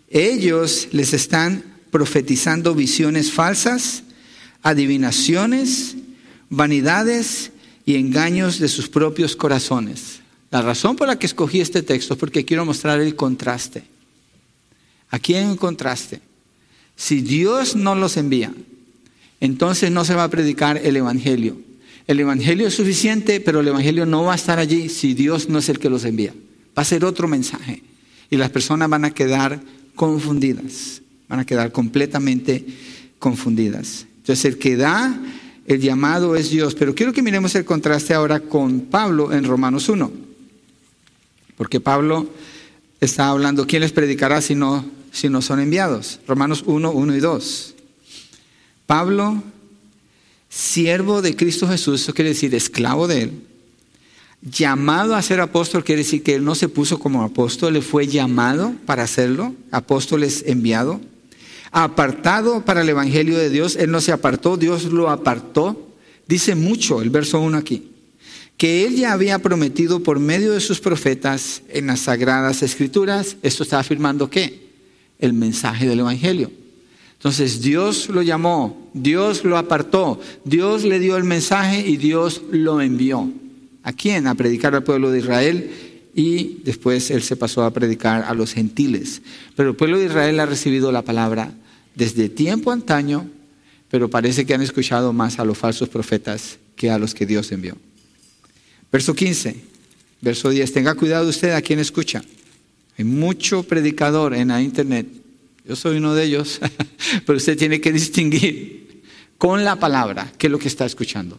Ellos 0.09 0.88
les 0.92 1.12
están 1.12 1.64
profetizando 1.90 2.74
visiones 2.74 3.31
falsas, 3.31 4.05
adivinaciones, 4.62 5.96
vanidades 6.48 7.50
y 7.85 7.96
engaños 7.96 8.59
de 8.59 8.68
sus 8.68 8.88
propios 8.88 9.37
corazones. 9.37 10.20
La 10.50 10.62
razón 10.62 10.96
por 10.96 11.09
la 11.09 11.18
que 11.18 11.26
escogí 11.26 11.61
este 11.61 11.83
texto 11.83 12.14
es 12.14 12.20
porque 12.20 12.44
quiero 12.44 12.64
mostrar 12.64 13.00
el 13.00 13.16
contraste. 13.16 13.85
Aquí 15.11 15.35
hay 15.35 15.44
un 15.44 15.57
contraste. 15.57 16.20
Si 16.96 17.20
Dios 17.20 17.76
no 17.76 17.94
los 17.94 18.16
envía, 18.16 18.52
entonces 19.40 19.90
no 19.90 20.05
se 20.05 20.14
va 20.14 20.24
a 20.24 20.31
predicar 20.31 20.78
el 20.78 20.96
Evangelio. 20.96 21.57
El 22.07 22.20
Evangelio 22.20 22.66
es 22.66 22.74
suficiente, 22.74 23.40
pero 23.40 23.61
el 23.61 23.68
Evangelio 23.68 24.07
no 24.07 24.24
va 24.24 24.33
a 24.33 24.37
estar 24.37 24.59
allí 24.59 24.88
si 24.88 25.14
Dios 25.14 25.48
no 25.48 25.59
es 25.59 25.68
el 25.68 25.78
que 25.78 25.90
los 25.90 26.05
envía. 26.05 26.35
Va 26.76 26.83
a 26.83 26.85
ser 26.85 27.05
otro 27.05 27.28
mensaje. 27.28 27.83
Y 28.31 28.37
las 28.37 28.50
personas 28.50 28.88
van 28.88 29.05
a 29.05 29.12
quedar 29.12 29.61
confundidas, 29.94 31.02
van 31.28 31.40
a 31.40 31.44
quedar 31.44 31.70
completamente 31.70 32.64
confundidas. 33.18 34.07
Entonces 34.18 34.44
el 34.44 34.59
que 34.59 34.76
da 34.76 35.20
el 35.66 35.81
llamado 35.81 36.37
es 36.37 36.50
Dios. 36.50 36.74
Pero 36.74 36.94
quiero 36.94 37.12
que 37.12 37.22
miremos 37.22 37.55
el 37.55 37.64
contraste 37.64 38.14
ahora 38.14 38.40
con 38.40 38.81
Pablo 38.81 39.33
en 39.33 39.44
Romanos 39.44 39.88
1. 39.88 40.11
Porque 41.57 41.81
Pablo 41.81 42.28
está 43.00 43.28
hablando, 43.28 43.66
¿quién 43.66 43.83
les 43.83 43.92
predicará 43.92 44.40
si 44.40 44.55
no, 44.55 44.85
si 45.12 45.29
no 45.29 45.42
son 45.42 45.61
enviados? 45.61 46.18
Romanos 46.27 46.64
1, 46.66 46.90
1 46.90 47.16
y 47.16 47.20
2. 47.20 47.75
Pablo, 48.87 49.42
siervo 50.48 51.22
de 51.22 51.37
Cristo 51.37 51.68
Jesús, 51.68 52.03
eso 52.03 52.14
quiere 52.14 52.31
decir 52.31 52.55
esclavo 52.55 53.07
de 53.07 53.22
él, 53.22 53.46
llamado 54.42 55.14
a 55.14 55.22
ser 55.22 55.40
apóstol, 55.40 55.85
quiere 55.85 56.03
decir 56.03 56.25
que 56.25 56.35
él 56.35 56.44
no 56.44 56.57
se 56.57 56.68
puso 56.68 56.98
como 56.98 57.22
apóstol, 57.22 57.75
le 57.75 57.83
fue 57.83 58.09
llamado 58.09 58.75
para 58.87 59.05
hacerlo, 59.05 59.55
apóstol 59.70 60.25
es 60.25 60.42
enviado 60.46 61.01
apartado 61.72 62.64
para 62.64 62.83
el 62.83 62.88
Evangelio 62.88 63.37
de 63.37 63.51
Dios. 63.51 63.77
Él 63.77 63.90
no 63.90 64.01
se 64.01 64.12
apartó, 64.12 64.57
Dios 64.57 64.85
lo 64.85 65.11
apartó. 65.11 65.88
Dice 66.29 66.55
mucho 66.55 67.03
el 67.03 67.11
verso 67.11 67.40
1 67.40 67.59
aquí, 67.59 67.90
que 68.57 68.85
él 68.87 68.94
ya 68.94 69.12
había 69.12 69.40
prometido 69.40 70.03
por 70.03 70.20
medio 70.20 70.53
de 70.53 70.61
sus 70.61 70.79
profetas 70.79 71.62
en 71.68 71.88
las 71.88 72.01
sagradas 72.01 72.62
escrituras, 72.62 73.37
esto 73.42 73.64
está 73.64 73.81
afirmando 73.81 74.31
qué? 74.31 74.62
El 75.22 75.32
mensaje 75.32 75.88
del 75.88 76.00
Evangelio. 76.00 76.50
Entonces 77.14 77.62
Dios 77.62 78.08
lo 78.08 78.20
llamó, 78.20 78.90
Dios 78.92 79.44
lo 79.44 79.56
apartó, 79.56 80.20
Dios 80.44 80.82
le 80.82 80.98
dio 80.98 81.16
el 81.16 81.22
mensaje 81.24 81.88
y 81.88 81.96
Dios 81.96 82.42
lo 82.50 82.80
envió. 82.82 83.30
¿A 83.85 83.92
quién? 83.92 84.26
A 84.26 84.35
predicar 84.35 84.74
al 84.74 84.82
pueblo 84.82 85.11
de 85.11 85.20
Israel 85.20 85.70
y 86.14 86.61
después 86.64 87.11
él 87.11 87.22
se 87.22 87.37
pasó 87.37 87.62
a 87.62 87.72
predicar 87.72 88.24
a 88.24 88.35
los 88.35 88.52
gentiles. 88.52 89.22
Pero 89.56 89.70
el 89.70 89.76
pueblo 89.76 89.98
de 89.98 90.06
Israel 90.06 90.40
ha 90.40 90.46
recibido 90.46 90.92
la 90.92 91.02
palabra 91.02 91.52
desde 91.94 92.28
tiempo 92.28 92.70
antaño, 92.70 93.28
pero 93.88 94.11
parece 94.11 94.44
que 94.44 94.54
han 94.54 94.62
escuchado 94.62 95.12
más 95.12 95.38
a 95.38 95.44
los 95.44 95.56
falsos 95.56 95.88
profetas 95.88 96.58
que 96.76 96.90
a 96.90 96.98
los 96.98 97.14
que 97.14 97.26
Dios 97.26 97.52
envió. 97.52 97.76
Verso 98.90 99.14
15, 99.14 99.56
verso 100.20 100.50
10, 100.50 100.72
tenga 100.72 100.94
cuidado 100.94 101.28
usted 101.28 101.52
a 101.52 101.62
quien 101.62 101.78
escucha. 101.78 102.22
Hay 102.98 103.05
mucho 103.05 103.62
predicador 103.62 104.35
en 104.35 104.48
la 104.48 104.61
internet. 104.61 105.07
Yo 105.64 105.76
soy 105.76 105.98
uno 105.98 106.14
de 106.14 106.24
ellos, 106.24 106.61
pero 107.26 107.37
usted 107.37 107.57
tiene 107.57 107.81
que 107.81 107.92
distinguir 107.92 109.02
con 109.38 109.64
la 109.64 109.76
palabra 109.76 110.33
qué 110.38 110.48
es 110.48 110.50
lo 110.50 110.59
que 110.59 110.68
está 110.68 110.85
escuchando. 110.85 111.38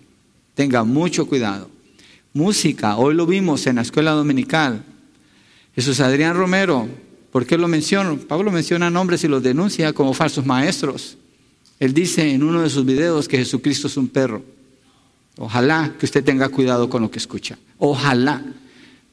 Tenga 0.55 0.83
mucho 0.83 1.25
cuidado. 1.25 1.69
Música, 2.33 2.97
hoy 2.97 3.15
lo 3.15 3.25
vimos 3.25 3.67
en 3.67 3.75
la 3.75 3.81
escuela 3.81 4.11
dominical. 4.11 4.83
Jesús 5.75 5.99
Adrián 5.99 6.35
Romero 6.35 6.87
¿Por 7.33 7.47
qué 7.47 7.57
lo 7.57 7.67
menciono? 7.67 8.15
Pablo 8.17 8.51
menciona 8.51 8.91
nombres 8.91 9.23
y 9.23 9.27
los 9.27 9.41
denuncia 9.41 9.91
como 9.91 10.13
falsos 10.13 10.45
maestros. 10.45 11.17
Él 11.79 11.91
dice 11.91 12.31
en 12.31 12.43
uno 12.43 12.61
de 12.61 12.69
sus 12.69 12.85
videos 12.85 13.27
que 13.27 13.39
Jesucristo 13.39 13.87
es 13.87 13.97
un 13.97 14.07
perro. 14.07 14.43
Ojalá 15.37 15.95
que 15.97 16.05
usted 16.05 16.23
tenga 16.23 16.47
cuidado 16.49 16.87
con 16.91 17.01
lo 17.01 17.09
que 17.09 17.17
escucha. 17.17 17.57
Ojalá 17.79 18.45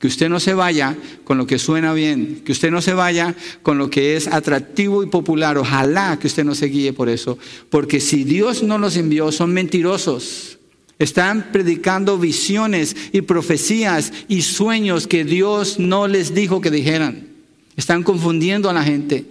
que 0.00 0.06
usted 0.06 0.30
no 0.30 0.40
se 0.40 0.54
vaya 0.54 0.96
con 1.24 1.36
lo 1.36 1.46
que 1.46 1.58
suena 1.58 1.92
bien, 1.92 2.40
que 2.42 2.52
usted 2.52 2.70
no 2.70 2.80
se 2.80 2.94
vaya 2.94 3.36
con 3.62 3.76
lo 3.76 3.90
que 3.90 4.16
es 4.16 4.28
atractivo 4.28 5.02
y 5.02 5.06
popular. 5.06 5.58
Ojalá 5.58 6.18
que 6.18 6.26
usted 6.26 6.42
no 6.42 6.54
se 6.54 6.66
guíe 6.66 6.94
por 6.94 7.10
eso, 7.10 7.38
porque 7.68 8.00
si 8.00 8.24
Dios 8.24 8.62
no 8.62 8.78
los 8.78 8.96
envió, 8.96 9.30
son 9.30 9.52
mentirosos. 9.52 10.58
Están 10.98 11.52
predicando 11.52 12.18
visiones 12.18 12.96
y 13.12 13.20
profecías 13.20 14.12
y 14.26 14.40
sueños 14.40 15.06
que 15.06 15.24
Dios 15.24 15.78
no 15.78 16.08
les 16.08 16.34
dijo 16.34 16.62
que 16.62 16.70
dijeran. 16.70 17.28
Están 17.76 18.02
confundiendo 18.02 18.70
a 18.70 18.74
la 18.74 18.82
gente. 18.82 19.26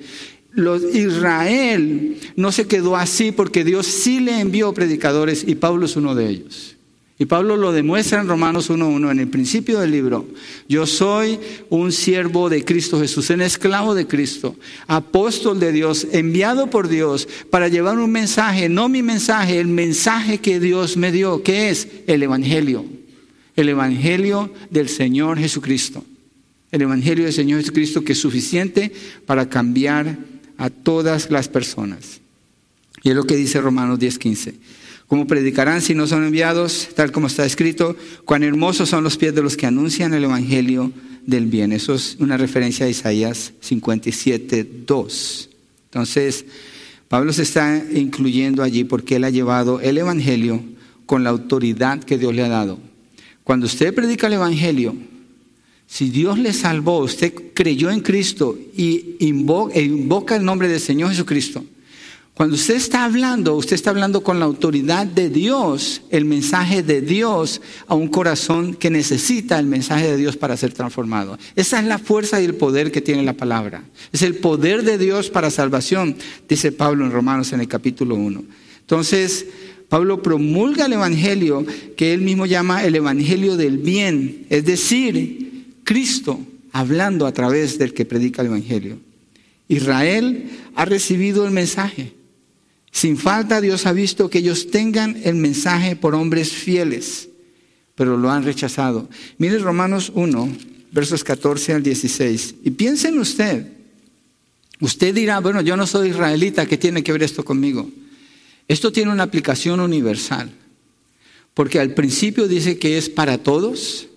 Los, 0.51 0.83
Israel 0.95 2.17
no 2.35 2.51
se 2.51 2.67
quedó 2.67 2.95
así 2.95 3.31
porque 3.31 3.63
Dios 3.63 3.87
sí 3.87 4.19
le 4.19 4.39
envió 4.39 4.71
predicadores 4.73 5.43
y 5.47 5.55
Pablo 5.55 5.87
es 5.87 5.95
uno 5.95 6.13
de 6.13 6.29
ellos. 6.29 6.75
Y 7.21 7.25
Pablo 7.25 7.57
lo 7.57 7.73
demuestra 7.73 8.21
en 8.21 8.29
Romanos 8.29 8.69
1.1, 8.69 9.11
en 9.11 9.19
el 9.19 9.27
principio 9.27 9.81
del 9.81 9.91
libro. 9.91 10.25
Yo 10.69 10.87
soy 10.87 11.37
un 11.69 11.91
siervo 11.91 12.49
de 12.49 12.63
Cristo 12.63 12.97
Jesús, 12.97 13.29
un 13.29 13.41
esclavo 13.41 13.93
de 13.93 14.07
Cristo, 14.07 14.55
apóstol 14.87 15.59
de 15.59 15.73
Dios, 15.73 16.07
enviado 16.13 16.69
por 16.69 16.87
Dios 16.87 17.27
para 17.49 17.67
llevar 17.67 17.99
un 17.99 18.09
mensaje, 18.09 18.69
no 18.69 18.87
mi 18.87 19.03
mensaje, 19.03 19.59
el 19.59 19.67
mensaje 19.67 20.37
que 20.37 20.61
Dios 20.61 20.95
me 20.95 21.11
dio, 21.11 21.43
que 21.43 21.69
es 21.69 21.89
el 22.07 22.23
Evangelio, 22.23 22.85
el 23.57 23.67
Evangelio 23.67 24.53
del 24.69 24.87
Señor 24.87 25.37
Jesucristo. 25.37 26.05
El 26.71 26.83
Evangelio 26.83 27.25
del 27.25 27.33
Señor 27.33 27.59
Jesucristo 27.59 28.03
que 28.03 28.13
es 28.13 28.19
suficiente 28.19 28.93
para 29.25 29.49
cambiar 29.49 30.19
a 30.57 30.69
todas 30.69 31.31
las 31.31 31.49
personas. 31.49 32.21
Y 33.03 33.09
es 33.09 33.15
lo 33.15 33.25
que 33.25 33.35
dice 33.35 33.59
Romanos 33.59 33.99
10:15. 33.99 34.53
¿Cómo 35.09 35.25
predicarán 35.25 35.81
si 35.81 35.95
no 35.95 36.05
son 36.05 36.23
enviados? 36.23 36.89
Tal 36.95 37.11
como 37.11 37.25
está 37.25 37.43
escrito, 37.43 37.95
cuán 38.25 38.43
hermosos 38.43 38.89
son 38.89 39.03
los 39.03 39.17
pies 39.17 39.33
de 39.33 39.41
los 39.41 39.57
que 39.57 39.65
anuncian 39.65 40.13
el 40.13 40.25
Evangelio 40.25 40.91
del 41.25 41.47
bien. 41.47 41.71
Eso 41.71 41.95
es 41.95 42.15
una 42.19 42.37
referencia 42.37 42.85
a 42.85 42.89
Isaías 42.89 43.53
57:2. 43.59 45.49
Entonces, 45.85 46.45
Pablo 47.07 47.33
se 47.33 47.41
está 47.41 47.83
incluyendo 47.91 48.61
allí 48.61 48.83
porque 48.83 49.15
él 49.15 49.23
ha 49.23 49.31
llevado 49.31 49.81
el 49.81 49.97
Evangelio 49.97 50.63
con 51.07 51.23
la 51.23 51.31
autoridad 51.31 52.03
que 52.03 52.19
Dios 52.19 52.35
le 52.35 52.43
ha 52.43 52.49
dado. 52.49 52.77
Cuando 53.43 53.65
usted 53.65 53.95
predica 53.95 54.27
el 54.27 54.33
Evangelio, 54.33 54.95
si 55.87 56.11
Dios 56.11 56.37
le 56.37 56.53
salvó, 56.53 56.99
usted 56.99 57.33
creyó 57.55 57.89
en 57.89 58.01
Cristo 58.01 58.55
y 58.77 59.15
e 59.19 59.25
invoca 59.25 60.35
el 60.35 60.45
nombre 60.45 60.67
del 60.67 60.79
Señor 60.79 61.09
Jesucristo. 61.09 61.65
Cuando 62.39 62.55
usted 62.55 62.75
está 62.75 63.03
hablando, 63.03 63.57
usted 63.57 63.75
está 63.75 63.89
hablando 63.89 64.23
con 64.23 64.39
la 64.39 64.45
autoridad 64.45 65.05
de 65.05 65.29
Dios, 65.29 66.03
el 66.09 66.23
mensaje 66.23 66.83
de 66.83 67.01
Dios 67.01 67.59
a 67.85 67.95
un 67.95 68.07
corazón 68.07 68.75
que 68.75 68.89
necesita 68.89 69.59
el 69.59 69.65
mensaje 69.65 70.09
de 70.09 70.15
Dios 70.15 70.37
para 70.37 70.55
ser 70.55 70.71
transformado. 70.71 71.37
Esa 71.57 71.81
es 71.81 71.85
la 71.85 71.97
fuerza 71.97 72.41
y 72.41 72.45
el 72.45 72.55
poder 72.55 72.93
que 72.93 73.01
tiene 73.01 73.23
la 73.23 73.33
palabra. 73.33 73.83
Es 74.13 74.21
el 74.21 74.35
poder 74.35 74.83
de 74.83 74.97
Dios 74.97 75.29
para 75.29 75.51
salvación, 75.51 76.15
dice 76.47 76.71
Pablo 76.71 77.03
en 77.03 77.11
Romanos 77.11 77.51
en 77.51 77.59
el 77.59 77.67
capítulo 77.67 78.15
1. 78.15 78.41
Entonces, 78.79 79.45
Pablo 79.89 80.23
promulga 80.23 80.85
el 80.85 80.93
Evangelio 80.93 81.65
que 81.97 82.13
él 82.13 82.21
mismo 82.21 82.45
llama 82.45 82.85
el 82.85 82.95
Evangelio 82.95 83.57
del 83.57 83.79
bien, 83.79 84.45
es 84.49 84.63
decir, 84.63 85.65
Cristo 85.83 86.39
hablando 86.71 87.27
a 87.27 87.33
través 87.33 87.77
del 87.77 87.93
que 87.93 88.05
predica 88.05 88.43
el 88.43 88.47
Evangelio. 88.47 88.97
Israel 89.67 90.49
ha 90.75 90.85
recibido 90.85 91.45
el 91.45 91.51
mensaje. 91.51 92.17
Sin 92.91 93.17
falta 93.17 93.61
Dios 93.61 93.85
ha 93.85 93.93
visto 93.93 94.29
que 94.29 94.39
ellos 94.39 94.71
tengan 94.71 95.19
el 95.23 95.35
mensaje 95.35 95.95
por 95.95 96.15
hombres 96.15 96.51
fieles, 96.51 97.29
pero 97.95 98.17
lo 98.17 98.31
han 98.31 98.43
rechazado. 98.43 99.09
Mire 99.37 99.59
Romanos 99.59 100.11
1, 100.15 100.57
versos 100.91 101.23
14 101.23 101.73
al 101.73 101.83
16. 101.83 102.55
Y 102.63 102.71
piensen 102.71 103.19
usted, 103.19 103.67
usted 104.79 105.13
dirá, 105.13 105.39
bueno, 105.39 105.61
yo 105.61 105.77
no 105.77 105.85
soy 105.85 106.09
israelita, 106.09 106.65
¿qué 106.65 106.77
tiene 106.77 107.03
que 107.03 107.11
ver 107.11 107.23
esto 107.23 107.43
conmigo? 107.45 107.89
Esto 108.67 108.91
tiene 108.91 109.11
una 109.11 109.23
aplicación 109.23 109.79
universal, 109.79 110.51
porque 111.53 111.79
al 111.79 111.93
principio 111.93 112.47
dice 112.47 112.77
que 112.77 112.97
es 112.97 113.09
para 113.09 113.37
todos, 113.37 114.07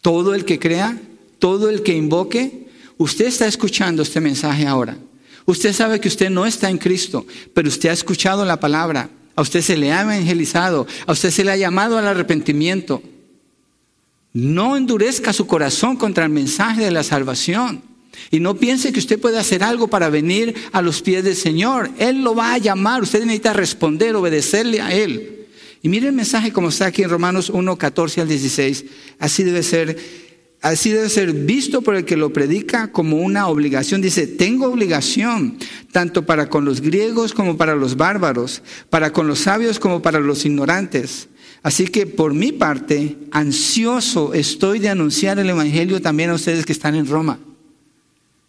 todo 0.00 0.34
el 0.34 0.44
que 0.44 0.58
crea, 0.58 1.00
todo 1.38 1.70
el 1.70 1.82
que 1.82 1.94
invoque, 1.94 2.66
usted 2.98 3.26
está 3.26 3.46
escuchando 3.46 4.02
este 4.02 4.20
mensaje 4.20 4.66
ahora. 4.66 4.98
Usted 5.50 5.72
sabe 5.72 5.98
que 5.98 6.06
usted 6.06 6.30
no 6.30 6.46
está 6.46 6.70
en 6.70 6.78
Cristo, 6.78 7.26
pero 7.52 7.68
usted 7.68 7.88
ha 7.88 7.92
escuchado 7.92 8.44
la 8.44 8.60
palabra. 8.60 9.10
A 9.34 9.42
usted 9.42 9.62
se 9.62 9.76
le 9.76 9.92
ha 9.92 10.02
evangelizado, 10.02 10.86
a 11.06 11.12
usted 11.12 11.32
se 11.32 11.44
le 11.44 11.50
ha 11.50 11.56
llamado 11.56 11.98
al 11.98 12.06
arrepentimiento. 12.06 13.02
No 14.32 14.76
endurezca 14.76 15.32
su 15.32 15.48
corazón 15.48 15.96
contra 15.96 16.24
el 16.24 16.30
mensaje 16.30 16.84
de 16.84 16.92
la 16.92 17.02
salvación. 17.02 17.82
Y 18.30 18.38
no 18.38 18.54
piense 18.54 18.92
que 18.92 19.00
usted 19.00 19.18
puede 19.18 19.40
hacer 19.40 19.64
algo 19.64 19.88
para 19.88 20.08
venir 20.08 20.54
a 20.70 20.82
los 20.82 21.02
pies 21.02 21.24
del 21.24 21.34
Señor. 21.34 21.90
Él 21.98 22.22
lo 22.22 22.36
va 22.36 22.54
a 22.54 22.58
llamar. 22.58 23.02
Usted 23.02 23.24
necesita 23.24 23.52
responder, 23.52 24.14
obedecerle 24.14 24.80
a 24.80 24.94
Él. 24.94 25.48
Y 25.82 25.88
mire 25.88 26.06
el 26.06 26.12
mensaje 26.12 26.52
como 26.52 26.68
está 26.68 26.86
aquí 26.86 27.02
en 27.02 27.10
Romanos 27.10 27.50
1, 27.50 27.76
14 27.76 28.20
al 28.20 28.28
16. 28.28 28.84
Así 29.18 29.42
debe 29.42 29.64
ser 29.64 29.98
Así 30.62 30.90
debe 30.90 31.08
ser 31.08 31.32
visto 31.32 31.80
por 31.80 31.94
el 31.94 32.04
que 32.04 32.18
lo 32.18 32.34
predica 32.34 32.92
como 32.92 33.16
una 33.16 33.48
obligación. 33.48 34.02
Dice, 34.02 34.26
tengo 34.26 34.66
obligación 34.66 35.56
tanto 35.90 36.26
para 36.26 36.50
con 36.50 36.66
los 36.66 36.82
griegos 36.82 37.32
como 37.32 37.56
para 37.56 37.74
los 37.74 37.96
bárbaros, 37.96 38.62
para 38.90 39.10
con 39.12 39.26
los 39.26 39.38
sabios 39.38 39.78
como 39.78 40.02
para 40.02 40.20
los 40.20 40.44
ignorantes. 40.44 41.28
Así 41.62 41.86
que 41.86 42.06
por 42.06 42.34
mi 42.34 42.52
parte, 42.52 43.16
ansioso 43.30 44.34
estoy 44.34 44.80
de 44.80 44.90
anunciar 44.90 45.38
el 45.38 45.48
Evangelio 45.48 46.02
también 46.02 46.30
a 46.30 46.34
ustedes 46.34 46.66
que 46.66 46.72
están 46.72 46.94
en 46.94 47.06
Roma. 47.06 47.38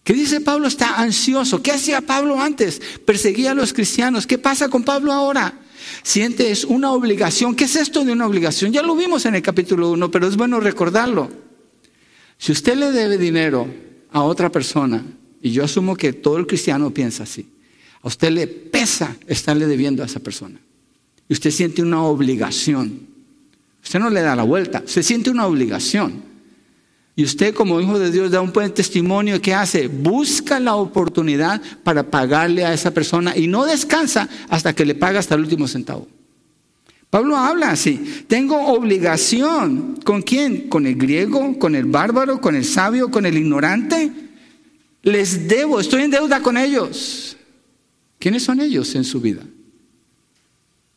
¿Qué 0.04 0.14
dice 0.14 0.42
Pablo? 0.42 0.68
Está 0.68 1.00
ansioso. 1.00 1.62
¿Qué 1.62 1.72
hacía 1.72 2.02
Pablo 2.02 2.42
antes? 2.42 2.82
Perseguía 3.06 3.52
a 3.52 3.56
los 3.56 3.72
cristianos. 3.72 4.28
¿Qué 4.28 4.38
pasa 4.38 4.68
con 4.68 4.84
Pablo 4.84 5.14
ahora? 5.14 5.60
Siente 6.04 6.52
es 6.52 6.66
una 6.66 6.92
obligación. 6.92 7.56
¿Qué 7.56 7.66
es 7.66 7.76
esto 7.78 8.04
de 8.04 8.12
una 8.12 8.26
obligación? 8.26 8.74
Ya 8.74 8.82
lo 8.82 8.96
vimos 8.96 9.26
en 9.26 9.36
el 9.36 9.42
capítulo 9.42 9.92
1, 9.92 10.12
pero 10.12 10.28
es 10.28 10.36
bueno 10.36 10.60
recordarlo. 10.60 11.51
Si 12.42 12.52
usted 12.52 12.76
le 12.76 12.92
debe 12.92 13.20
dinero 13.20 13.68
a 14.10 14.24
otra 14.24 14.52
persona, 14.52 15.06
y 15.44 15.52
yo 15.52 15.64
asumo 15.64 15.96
que 15.96 16.12
todo 16.12 16.38
el 16.38 16.48
cristiano 16.48 16.92
piensa 16.92 17.22
así, 17.22 17.48
a 18.02 18.08
usted 18.08 18.32
le 18.32 18.48
pesa 18.48 19.16
estarle 19.28 19.68
debiendo 19.68 20.02
a 20.02 20.08
esa 20.08 20.20
persona. 20.20 20.60
Y 21.30 21.34
usted 21.34 21.52
siente 21.52 21.84
una 21.84 22.02
obligación. 22.02 23.02
Usted 23.84 24.00
no 24.00 24.10
le 24.10 24.22
da 24.22 24.36
la 24.36 24.42
vuelta, 24.42 24.82
se 24.88 25.04
siente 25.04 25.30
una 25.30 25.46
obligación. 25.46 26.24
Y 27.16 27.26
usted 27.26 27.54
como 27.54 27.80
hijo 27.80 28.00
de 28.00 28.10
Dios 28.10 28.32
da 28.32 28.42
un 28.42 28.52
buen 28.52 28.74
testimonio. 28.74 29.40
¿Qué 29.40 29.54
hace? 29.54 29.88
Busca 29.88 30.60
la 30.60 30.78
oportunidad 30.78 31.62
para 31.84 32.10
pagarle 32.10 32.66
a 32.66 32.74
esa 32.74 32.92
persona 32.92 33.38
y 33.38 33.46
no 33.46 33.68
descansa 33.68 34.28
hasta 34.50 34.74
que 34.74 34.86
le 34.86 34.96
paga 34.96 35.20
hasta 35.20 35.36
el 35.36 35.42
último 35.42 35.68
centavo. 35.68 36.08
Pablo 37.12 37.36
habla 37.36 37.72
así, 37.72 38.24
tengo 38.28 38.68
obligación. 38.68 40.00
¿Con 40.04 40.22
quién? 40.22 40.70
¿Con 40.70 40.88
el 40.88 40.96
griego? 40.96 41.60
¿Con 41.60 41.76
el 41.76 41.84
bárbaro? 41.84 42.40
¿Con 42.40 42.56
el 42.56 42.64
sabio? 42.64 43.12
¿Con 43.12 43.26
el 43.26 43.38
ignorante? 43.38 44.10
Les 45.04 45.46
debo, 45.46 45.82
estoy 45.82 46.04
en 46.04 46.12
deuda 46.12 46.42
con 46.42 46.56
ellos. 46.56 47.36
¿Quiénes 48.18 48.44
son 48.44 48.62
ellos 48.62 48.96
en 48.96 49.04
su 49.04 49.20
vida? 49.20 49.44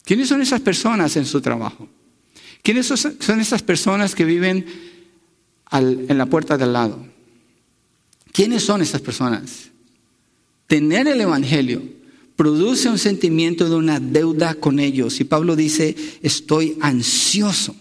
¿Quiénes 0.04 0.28
son 0.28 0.40
esas 0.40 0.60
personas 0.60 1.16
en 1.16 1.26
su 1.26 1.40
trabajo? 1.40 1.88
¿Quiénes 2.62 2.86
son 2.86 3.40
esas 3.40 3.62
personas 3.64 4.14
que 4.14 4.24
viven 4.24 4.64
en 5.72 6.16
la 6.16 6.26
puerta 6.26 6.56
del 6.56 6.74
lado? 6.74 7.04
¿Quiénes 8.30 8.62
son 8.62 8.82
esas 8.82 9.00
personas? 9.00 9.70
Tener 10.68 11.08
el 11.08 11.20
Evangelio 11.20 11.82
produce 12.36 12.88
un 12.88 12.98
sentimiento 12.98 13.68
de 13.68 13.76
una 13.76 14.00
deuda 14.00 14.54
con 14.54 14.80
ellos. 14.80 15.20
Y 15.20 15.24
Pablo 15.24 15.56
dice, 15.56 15.94
estoy 16.22 16.76
ansioso, 16.80 17.76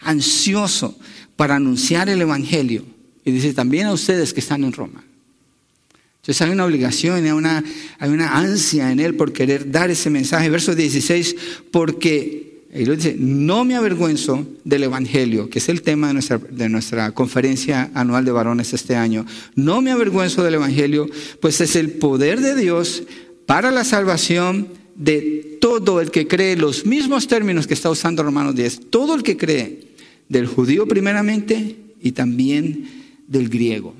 ansioso 0.00 0.98
para 1.36 1.56
anunciar 1.56 2.08
el 2.08 2.20
Evangelio. 2.20 2.84
Y 3.24 3.32
dice 3.32 3.54
también 3.54 3.86
a 3.86 3.92
ustedes 3.92 4.32
que 4.32 4.40
están 4.40 4.64
en 4.64 4.72
Roma. 4.72 5.04
Entonces 6.26 6.42
hay 6.42 6.50
una 6.50 6.64
obligación, 6.64 7.24
hay 7.24 7.30
una, 7.30 7.62
hay 7.98 8.10
una 8.10 8.36
ansia 8.36 8.90
en 8.90 8.98
él 8.98 9.14
por 9.14 9.32
querer 9.32 9.70
dar 9.70 9.90
ese 9.90 10.10
mensaje. 10.10 10.50
Verso 10.50 10.74
16, 10.74 11.36
porque, 11.70 12.66
y 12.74 12.84
lo 12.84 12.96
dice, 12.96 13.14
no 13.16 13.64
me 13.64 13.76
avergüenzo 13.76 14.44
del 14.64 14.82
Evangelio, 14.82 15.48
que 15.48 15.60
es 15.60 15.68
el 15.68 15.82
tema 15.82 16.08
de 16.08 16.14
nuestra, 16.14 16.38
de 16.38 16.68
nuestra 16.68 17.12
conferencia 17.12 17.92
anual 17.94 18.24
de 18.24 18.32
varones 18.32 18.72
este 18.72 18.96
año. 18.96 19.24
No 19.54 19.80
me 19.82 19.92
avergüenzo 19.92 20.42
del 20.42 20.54
Evangelio, 20.54 21.08
pues 21.40 21.60
es 21.60 21.76
el 21.76 21.92
poder 21.92 22.40
de 22.40 22.56
Dios 22.56 23.04
para 23.46 23.70
la 23.70 23.84
salvación 23.84 24.68
de 24.96 25.58
todo 25.60 26.00
el 26.00 26.10
que 26.10 26.26
cree, 26.26 26.56
los 26.56 26.84
mismos 26.84 27.28
términos 27.28 27.66
que 27.66 27.74
está 27.74 27.90
usando 27.90 28.22
Romanos 28.22 28.54
10, 28.54 28.90
todo 28.90 29.14
el 29.14 29.22
que 29.22 29.36
cree, 29.36 29.86
del 30.28 30.46
judío 30.46 30.86
primeramente 30.86 31.76
y 32.00 32.12
también 32.12 32.88
del 33.28 33.48
griego. 33.48 33.94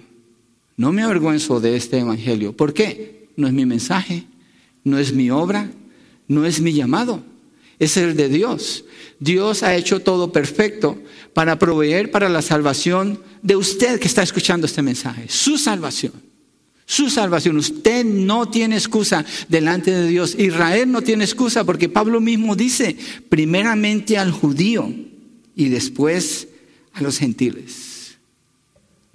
No 0.76 0.92
me 0.92 1.02
avergüenzo 1.02 1.60
de 1.60 1.76
este 1.76 1.98
evangelio. 1.98 2.54
¿Por 2.54 2.74
qué? 2.74 3.28
No 3.36 3.46
es 3.46 3.52
mi 3.52 3.64
mensaje, 3.64 4.24
no 4.84 4.98
es 4.98 5.12
mi 5.12 5.30
obra, 5.30 5.70
no 6.28 6.44
es 6.44 6.60
mi 6.60 6.72
llamado, 6.72 7.22
es 7.78 7.96
el 7.96 8.16
de 8.16 8.28
Dios. 8.28 8.84
Dios 9.20 9.62
ha 9.62 9.76
hecho 9.76 10.00
todo 10.00 10.32
perfecto 10.32 10.98
para 11.32 11.58
proveer 11.58 12.10
para 12.10 12.28
la 12.28 12.42
salvación 12.42 13.20
de 13.42 13.56
usted 13.56 14.00
que 14.00 14.08
está 14.08 14.22
escuchando 14.22 14.66
este 14.66 14.82
mensaje, 14.82 15.26
su 15.28 15.56
salvación. 15.58 16.25
Su 16.86 17.10
salvación. 17.10 17.56
Usted 17.56 18.04
no 18.04 18.48
tiene 18.48 18.76
excusa 18.76 19.24
delante 19.48 19.90
de 19.90 20.06
Dios. 20.06 20.36
Israel 20.38 20.90
no 20.90 21.02
tiene 21.02 21.24
excusa 21.24 21.64
porque 21.64 21.88
Pablo 21.88 22.20
mismo 22.20 22.54
dice, 22.54 22.96
primeramente 23.28 24.16
al 24.16 24.30
judío 24.30 24.94
y 25.56 25.68
después 25.68 26.48
a 26.92 27.02
los 27.02 27.18
gentiles. 27.18 27.96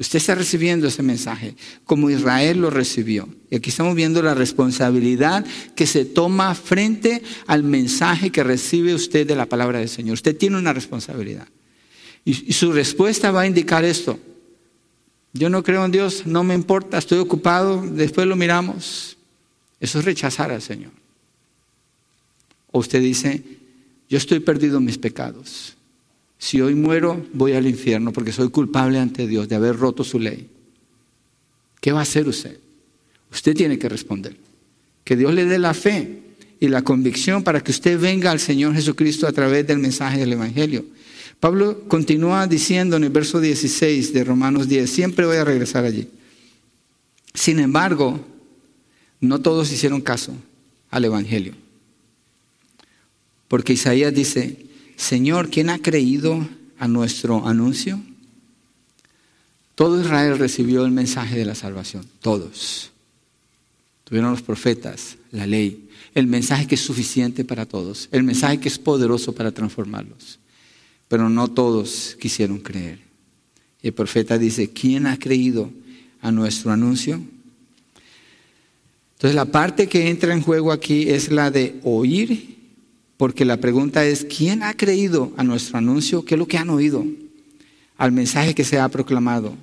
Usted 0.01 0.17
está 0.17 0.33
recibiendo 0.33 0.87
ese 0.87 1.03
mensaje 1.03 1.55
como 1.85 2.09
Israel 2.09 2.59
lo 2.59 2.71
recibió. 2.71 3.29
Y 3.51 3.55
aquí 3.55 3.69
estamos 3.69 3.95
viendo 3.95 4.21
la 4.23 4.33
responsabilidad 4.33 5.45
que 5.75 5.85
se 5.85 6.05
toma 6.05 6.55
frente 6.55 7.21
al 7.45 7.63
mensaje 7.63 8.31
que 8.31 8.43
recibe 8.43 8.95
usted 8.95 9.27
de 9.27 9.35
la 9.35 9.45
palabra 9.45 9.77
del 9.77 9.89
Señor. 9.89 10.15
Usted 10.15 10.35
tiene 10.35 10.57
una 10.57 10.73
responsabilidad. 10.73 11.47
Y, 12.25 12.33
su 12.51 12.71
respuesta 12.71 13.29
va 13.29 13.41
a 13.41 13.47
indicar 13.47 13.85
esto. 13.85 14.19
Yo 15.33 15.49
no 15.49 15.63
creo 15.63 15.85
en 15.85 15.91
Dios, 15.91 16.25
no 16.25 16.43
me 16.43 16.53
importa, 16.53 16.97
estoy 16.97 17.19
ocupado, 17.19 17.81
después 17.81 18.27
lo 18.27 18.35
miramos. 18.35 19.17
Eso 19.79 19.99
es 19.99 20.05
rechazar 20.05 20.51
al 20.51 20.61
Señor. 20.61 20.91
O 22.71 22.79
usted 22.79 23.01
dice, 23.01 23.43
yo 24.09 24.17
estoy 24.17 24.39
perdido 24.39 24.77
en 24.77 24.85
mis 24.85 24.97
pecados. 24.97 25.75
Si 26.37 26.59
hoy 26.59 26.75
muero, 26.75 27.25
voy 27.33 27.53
al 27.53 27.67
infierno 27.67 28.11
porque 28.11 28.31
soy 28.31 28.49
culpable 28.49 28.99
ante 28.99 29.27
Dios 29.27 29.47
de 29.47 29.55
haber 29.55 29.77
roto 29.77 30.03
su 30.03 30.19
ley. 30.19 30.49
¿Qué 31.79 31.91
va 31.91 31.99
a 31.99 32.03
hacer 32.03 32.27
usted? 32.27 32.59
Usted 33.31 33.55
tiene 33.55 33.79
que 33.79 33.89
responder. 33.89 34.35
Que 35.03 35.15
Dios 35.15 35.33
le 35.33 35.45
dé 35.45 35.59
la 35.59 35.73
fe 35.73 36.21
y 36.59 36.67
la 36.67 36.83
convicción 36.83 37.43
para 37.43 37.61
que 37.61 37.71
usted 37.71 37.99
venga 37.99 38.31
al 38.31 38.39
Señor 38.39 38.73
Jesucristo 38.75 39.27
a 39.27 39.31
través 39.31 39.65
del 39.65 39.79
mensaje 39.79 40.19
del 40.19 40.33
Evangelio. 40.33 40.85
Pablo 41.41 41.87
continúa 41.87 42.45
diciendo 42.45 42.97
en 42.97 43.03
el 43.03 43.09
verso 43.09 43.41
16 43.41 44.13
de 44.13 44.23
Romanos 44.23 44.69
10, 44.69 44.87
siempre 44.87 45.25
voy 45.25 45.37
a 45.37 45.43
regresar 45.43 45.83
allí. 45.83 46.07
Sin 47.33 47.59
embargo, 47.59 48.23
no 49.19 49.41
todos 49.41 49.71
hicieron 49.71 50.01
caso 50.01 50.35
al 50.91 51.03
Evangelio. 51.03 51.55
Porque 53.47 53.73
Isaías 53.73 54.13
dice, 54.13 54.67
Señor, 54.95 55.49
¿quién 55.49 55.71
ha 55.71 55.79
creído 55.79 56.47
a 56.77 56.87
nuestro 56.87 57.47
anuncio? 57.47 57.99
Todo 59.73 59.99
Israel 59.99 60.37
recibió 60.37 60.85
el 60.85 60.91
mensaje 60.91 61.39
de 61.39 61.45
la 61.45 61.55
salvación, 61.55 62.05
todos. 62.19 62.91
Tuvieron 64.03 64.29
los 64.29 64.43
profetas, 64.43 65.17
la 65.31 65.47
ley, 65.47 65.89
el 66.13 66.27
mensaje 66.27 66.67
que 66.67 66.75
es 66.75 66.81
suficiente 66.81 67.43
para 67.43 67.65
todos, 67.65 68.09
el 68.11 68.21
mensaje 68.21 68.59
que 68.59 68.67
es 68.67 68.77
poderoso 68.77 69.33
para 69.33 69.51
transformarlos 69.51 70.37
pero 71.11 71.29
no 71.29 71.49
todos 71.49 72.15
quisieron 72.21 72.59
creer. 72.59 72.99
El 73.83 73.91
profeta 73.91 74.37
dice, 74.37 74.69
¿quién 74.69 75.07
ha 75.07 75.19
creído 75.19 75.69
a 76.21 76.31
nuestro 76.31 76.71
anuncio? 76.71 77.19
Entonces 79.15 79.35
la 79.35 79.43
parte 79.43 79.89
que 79.89 80.07
entra 80.07 80.33
en 80.33 80.41
juego 80.41 80.71
aquí 80.71 81.09
es 81.09 81.29
la 81.29 81.51
de 81.51 81.77
oír, 81.83 82.55
porque 83.17 83.43
la 83.43 83.57
pregunta 83.57 84.05
es, 84.05 84.23
¿quién 84.23 84.63
ha 84.63 84.73
creído 84.73 85.33
a 85.35 85.43
nuestro 85.43 85.77
anuncio? 85.77 86.23
¿Qué 86.23 86.35
es 86.35 86.39
lo 86.39 86.47
que 86.47 86.57
han 86.57 86.69
oído? 86.69 87.05
Al 87.97 88.13
mensaje 88.13 88.55
que 88.55 88.63
se 88.63 88.79
ha 88.79 88.87
proclamado. 88.87 89.53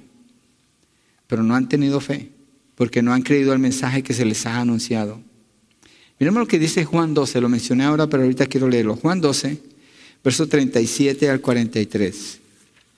Pero 1.29 1.43
no 1.43 1.55
han 1.55 1.67
tenido 1.67 1.99
fe, 2.01 2.29
porque 2.75 3.01
no 3.01 3.15
han 3.15 3.23
creído 3.23 3.53
al 3.53 3.59
mensaje 3.59 4.03
que 4.03 4.13
se 4.13 4.27
les 4.27 4.45
ha 4.45 4.61
anunciado. 4.61 5.19
Miremos 6.19 6.41
lo 6.41 6.47
que 6.47 6.59
dice 6.59 6.85
Juan 6.85 7.15
12, 7.15 7.41
lo 7.41 7.49
mencioné 7.49 7.85
ahora, 7.85 8.07
pero 8.07 8.25
ahorita 8.25 8.45
quiero 8.45 8.69
leerlo. 8.69 8.97
Juan 8.97 9.23
12, 9.23 9.78
verso 10.23 10.47
37 10.47 11.29
al 11.29 11.41
43. 11.41 12.39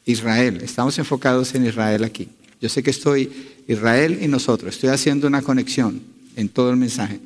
Israel, 0.07 0.61
estamos 0.63 0.99
enfocados 0.99 1.55
en 1.55 1.67
Israel 1.67 2.05
aquí. 2.05 2.29
Yo 2.61 2.69
sé 2.69 2.83
que 2.83 2.91
estoy 2.91 3.31
Israel 3.69 4.19
y 4.21 4.29
nosotros, 4.29 4.75
estoy 4.75 4.91
haciendo 4.91 5.27
una 5.27 5.43
conexión 5.43 6.03
en 6.37 6.49
todo 6.49 6.71
el 6.71 6.77
mensaje. 6.77 7.21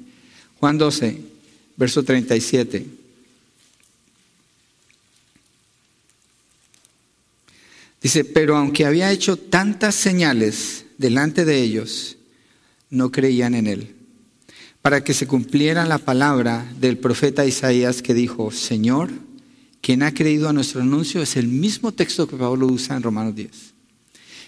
Juan 0.61 0.79
12, 0.79 1.19
verso 1.77 2.03
37. 2.03 2.87
Dice, 8.03 8.25
pero 8.25 8.57
aunque 8.57 8.85
había 8.85 9.11
hecho 9.11 9.37
tantas 9.37 9.95
señales 9.95 10.85
delante 10.99 11.47
de 11.47 11.63
ellos, 11.63 12.19
no 12.91 13.11
creían 13.11 13.55
en 13.55 13.67
él. 13.67 13.95
Para 14.83 15.03
que 15.03 15.15
se 15.15 15.27
cumpliera 15.27 15.87
la 15.87 15.97
palabra 15.97 16.71
del 16.79 16.99
profeta 16.99 17.47
Isaías 17.47 18.03
que 18.03 18.13
dijo, 18.13 18.51
Señor, 18.51 19.11
quien 19.85 20.03
ha 20.03 20.15
creído 20.15 20.49
a 20.49 20.55
nuestro 20.55 20.81
anuncio 20.81 21.21
es 21.21 21.37
el 21.37 21.47
mismo 21.47 21.93
texto 21.93 22.27
que 22.27 22.37
Pablo 22.37 22.67
usa 22.67 22.97
en 22.97 23.03
Romanos 23.03 23.37
10. 23.37 23.51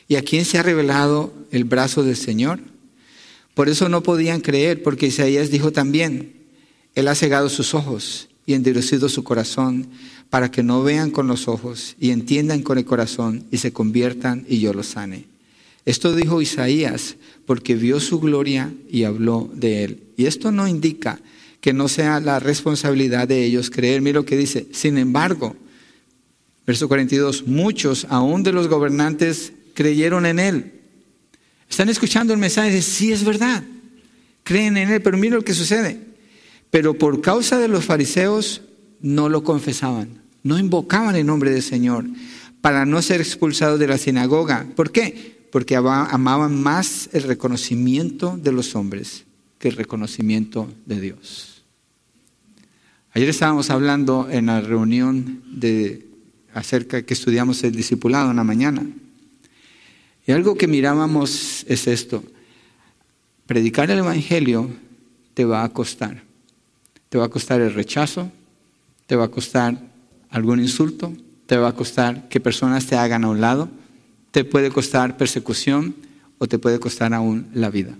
¿Y 0.09 0.14
a 0.14 0.22
quién 0.22 0.47
se 0.47 0.57
ha 0.57 0.62
revelado 0.62 1.30
el 1.51 1.64
brazo 1.64 2.03
del 2.03 2.16
Señor? 2.16 2.59
Por 3.53 3.68
eso 3.68 3.91
no 3.91 4.03
podían 4.03 4.41
creer, 4.41 4.82
porque 4.82 5.09
Isaías 5.09 5.51
dijo 5.51 5.72
también, 5.72 6.32
Él 6.95 7.07
ha 7.07 7.14
cegado 7.14 7.51
sus 7.51 7.74
ojos 7.74 8.30
y 8.47 8.55
endurecido 8.55 9.11
su 9.11 9.24
corazón 9.24 9.89
para 10.30 10.51
que 10.51 10.62
no 10.62 10.82
vean 10.82 11.11
con 11.11 11.26
los 11.26 11.49
ojos 11.49 11.97
y 12.01 12.12
entiendan 12.12 12.62
con 12.62 12.78
el 12.78 12.87
corazón 12.87 13.45
y 13.51 13.59
se 13.59 13.74
conviertan 13.74 14.47
y 14.49 14.61
yo 14.61 14.72
los 14.72 14.87
sane. 14.87 15.26
Esto 15.84 16.16
dijo 16.16 16.41
Isaías 16.41 17.16
porque 17.45 17.74
vio 17.74 18.01
su 18.01 18.20
gloria 18.20 18.72
y 18.91 19.05
habló 19.05 19.51
de 19.53 19.84
él. 19.84 20.03
Y 20.16 20.24
esto 20.24 20.51
no 20.51 20.66
indica 20.66 21.20
que 21.66 21.72
no 21.72 21.88
sea 21.88 22.20
la 22.20 22.38
responsabilidad 22.38 23.26
de 23.26 23.42
ellos 23.42 23.70
creer. 23.70 24.00
Mira 24.00 24.20
lo 24.20 24.24
que 24.24 24.36
dice. 24.36 24.68
Sin 24.70 24.98
embargo, 24.98 25.56
verso 26.64 26.86
42, 26.86 27.48
muchos 27.48 28.06
aún 28.08 28.44
de 28.44 28.52
los 28.52 28.68
gobernantes 28.68 29.52
creyeron 29.74 30.26
en 30.26 30.38
él. 30.38 30.74
Están 31.68 31.88
escuchando 31.88 32.32
el 32.32 32.38
mensaje 32.38 32.70
de 32.70 32.82
sí 32.82 33.10
es 33.10 33.24
verdad. 33.24 33.64
Creen 34.44 34.76
en 34.76 34.90
él, 34.90 35.02
pero 35.02 35.18
mira 35.18 35.34
lo 35.34 35.42
que 35.42 35.54
sucede. 35.54 35.98
Pero 36.70 36.94
por 36.94 37.20
causa 37.20 37.58
de 37.58 37.66
los 37.66 37.84
fariseos 37.84 38.62
no 39.00 39.28
lo 39.28 39.42
confesaban, 39.42 40.22
no 40.44 40.60
invocaban 40.60 41.16
el 41.16 41.26
nombre 41.26 41.50
del 41.50 41.64
Señor 41.64 42.04
para 42.60 42.86
no 42.86 43.02
ser 43.02 43.20
expulsados 43.20 43.80
de 43.80 43.88
la 43.88 43.98
sinagoga. 43.98 44.68
¿Por 44.76 44.92
qué? 44.92 45.48
Porque 45.50 45.74
amaban 45.74 46.62
más 46.62 47.08
el 47.12 47.24
reconocimiento 47.24 48.38
de 48.40 48.52
los 48.52 48.76
hombres 48.76 49.24
que 49.58 49.66
el 49.66 49.74
reconocimiento 49.74 50.72
de 50.84 51.00
Dios. 51.00 51.55
Ayer 53.16 53.30
estábamos 53.30 53.70
hablando 53.70 54.28
en 54.30 54.44
la 54.44 54.60
reunión 54.60 55.42
de 55.46 56.04
acerca 56.52 57.00
que 57.00 57.14
estudiamos 57.14 57.64
el 57.64 57.74
discipulado 57.74 58.30
en 58.30 58.36
la 58.36 58.44
mañana. 58.44 58.86
Y 60.26 60.32
algo 60.32 60.54
que 60.54 60.66
mirábamos 60.68 61.64
es 61.66 61.86
esto. 61.86 62.22
Predicar 63.46 63.90
el 63.90 64.00
Evangelio 64.00 64.68
te 65.32 65.46
va 65.46 65.64
a 65.64 65.70
costar. 65.70 66.24
Te 67.08 67.16
va 67.16 67.24
a 67.24 67.28
costar 67.30 67.62
el 67.62 67.72
rechazo, 67.72 68.30
te 69.06 69.16
va 69.16 69.24
a 69.24 69.30
costar 69.30 69.80
algún 70.28 70.60
insulto, 70.60 71.10
te 71.46 71.56
va 71.56 71.68
a 71.68 71.74
costar 71.74 72.28
que 72.28 72.38
personas 72.38 72.84
te 72.84 72.96
hagan 72.96 73.24
a 73.24 73.30
un 73.30 73.40
lado, 73.40 73.70
te 74.30 74.44
puede 74.44 74.70
costar 74.70 75.16
persecución 75.16 75.96
o 76.36 76.48
te 76.48 76.58
puede 76.58 76.78
costar 76.78 77.14
aún 77.14 77.48
la 77.54 77.70
vida. 77.70 77.96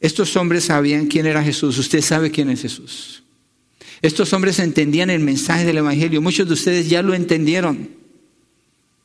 Estos 0.00 0.34
hombres 0.36 0.64
sabían 0.64 1.06
quién 1.06 1.26
era 1.26 1.40
Jesús, 1.40 1.78
usted 1.78 2.00
sabe 2.00 2.32
quién 2.32 2.50
es 2.50 2.62
Jesús. 2.62 3.22
Estos 4.02 4.32
hombres 4.32 4.58
entendían 4.58 5.10
el 5.10 5.20
mensaje 5.20 5.64
del 5.64 5.78
Evangelio, 5.78 6.22
muchos 6.22 6.46
de 6.46 6.54
ustedes 6.54 6.88
ya 6.88 7.02
lo 7.02 7.14
entendieron, 7.14 7.90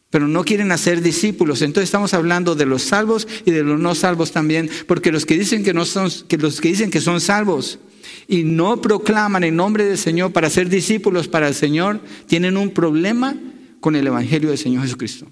pero 0.10 0.28
no 0.28 0.46
quieren 0.46 0.72
hacer 0.72 1.02
discípulos. 1.02 1.62
Entonces 1.62 1.90
estamos 1.90 2.14
hablando 2.14 2.56
de 2.56 2.66
los 2.66 2.84
salvos 2.84 3.28
y 3.46 3.52
de 3.52 3.64
los 3.64 3.80
no 3.80 3.94
salvos 3.96 4.32
también, 4.32 4.70
porque 4.88 5.12
los 5.12 5.26
que 5.26 5.38
dicen 5.38 5.64
que 5.64 5.74
no 5.74 5.84
son, 5.84 6.10
que 6.28 6.38
los 6.38 6.62
que 6.62 6.70
dicen 6.70 6.92
que 6.92 7.02
son 7.02 7.20
salvos 7.20 7.80
y 8.28 8.44
no 8.44 8.82
proclaman 8.82 9.44
el 9.44 9.56
nombre 9.56 9.84
del 9.86 9.98
Señor 9.98 10.32
para 10.32 10.50
ser 10.50 10.70
discípulos 10.70 11.28
para 11.28 11.48
el 11.50 11.54
Señor, 11.54 12.00
tienen 12.28 12.56
un 12.56 12.72
problema 12.72 13.36
con 13.82 13.96
el 13.96 14.08
Evangelio 14.08 14.50
del 14.50 14.58
Señor 14.58 14.84
Jesucristo. 14.84 15.28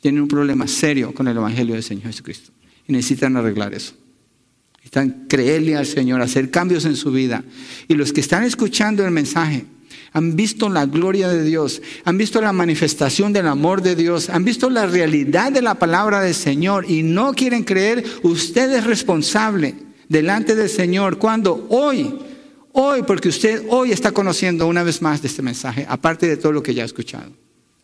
Tienen 0.00 0.22
un 0.22 0.28
problema 0.28 0.66
serio 0.66 1.14
con 1.14 1.28
el 1.28 1.36
Evangelio 1.36 1.74
del 1.74 1.82
Señor 1.82 2.06
Jesucristo. 2.06 2.52
Y 2.86 2.92
necesitan 2.92 3.36
arreglar 3.36 3.74
eso. 3.74 3.94
Necesitan 4.86 5.26
creerle 5.28 5.74
al 5.74 5.84
Señor, 5.84 6.22
hacer 6.22 6.50
cambios 6.50 6.84
en 6.84 6.94
su 6.94 7.10
vida. 7.10 7.42
Y 7.88 7.94
los 7.94 8.12
que 8.12 8.20
están 8.20 8.44
escuchando 8.44 9.04
el 9.04 9.10
mensaje, 9.10 9.64
han 10.12 10.36
visto 10.36 10.68
la 10.68 10.86
gloria 10.86 11.28
de 11.28 11.42
Dios, 11.42 11.82
han 12.04 12.16
visto 12.16 12.40
la 12.40 12.52
manifestación 12.52 13.32
del 13.32 13.48
amor 13.48 13.82
de 13.82 13.96
Dios, 13.96 14.30
han 14.30 14.44
visto 14.44 14.70
la 14.70 14.86
realidad 14.86 15.50
de 15.50 15.60
la 15.60 15.74
palabra 15.74 16.20
del 16.20 16.34
Señor 16.34 16.88
y 16.88 17.02
no 17.02 17.34
quieren 17.34 17.64
creer, 17.64 18.04
usted 18.22 18.70
es 18.72 18.84
responsable 18.84 19.74
delante 20.08 20.54
del 20.54 20.70
Señor. 20.70 21.18
cuando 21.18 21.66
Hoy. 21.68 22.14
Hoy, 22.72 23.02
porque 23.02 23.28
usted 23.28 23.64
hoy 23.70 23.90
está 23.90 24.12
conociendo 24.12 24.68
una 24.68 24.84
vez 24.84 25.02
más 25.02 25.20
de 25.20 25.28
este 25.28 25.42
mensaje, 25.42 25.84
aparte 25.88 26.28
de 26.28 26.36
todo 26.36 26.52
lo 26.52 26.62
que 26.62 26.74
ya 26.74 26.82
ha 26.82 26.86
escuchado. 26.86 27.32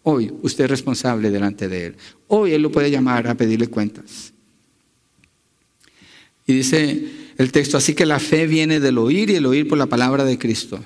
Hoy 0.05 0.32
usted 0.42 0.64
es 0.64 0.70
responsable 0.70 1.30
delante 1.30 1.68
de 1.68 1.86
Él. 1.86 1.96
Hoy 2.28 2.53
Él 2.53 2.62
lo 2.62 2.70
puede 2.70 2.90
llamar 2.90 3.26
a 3.26 3.34
pedirle 3.34 3.66
cuentas. 3.66 4.32
Y 6.47 6.55
dice 6.55 7.05
el 7.38 7.53
texto, 7.53 7.76
así 7.76 7.95
que 7.95 8.07
la 8.07 8.18
fe 8.18 8.47
viene 8.47 8.80
del 8.80 8.99
oír 8.99 9.30
y 9.30 9.36
el 9.36 9.47
oír 9.47 9.68
por 9.68 9.78
la 9.78 9.86
palabra 9.86 10.24
de 10.24 10.38
Cristo. 10.38 10.82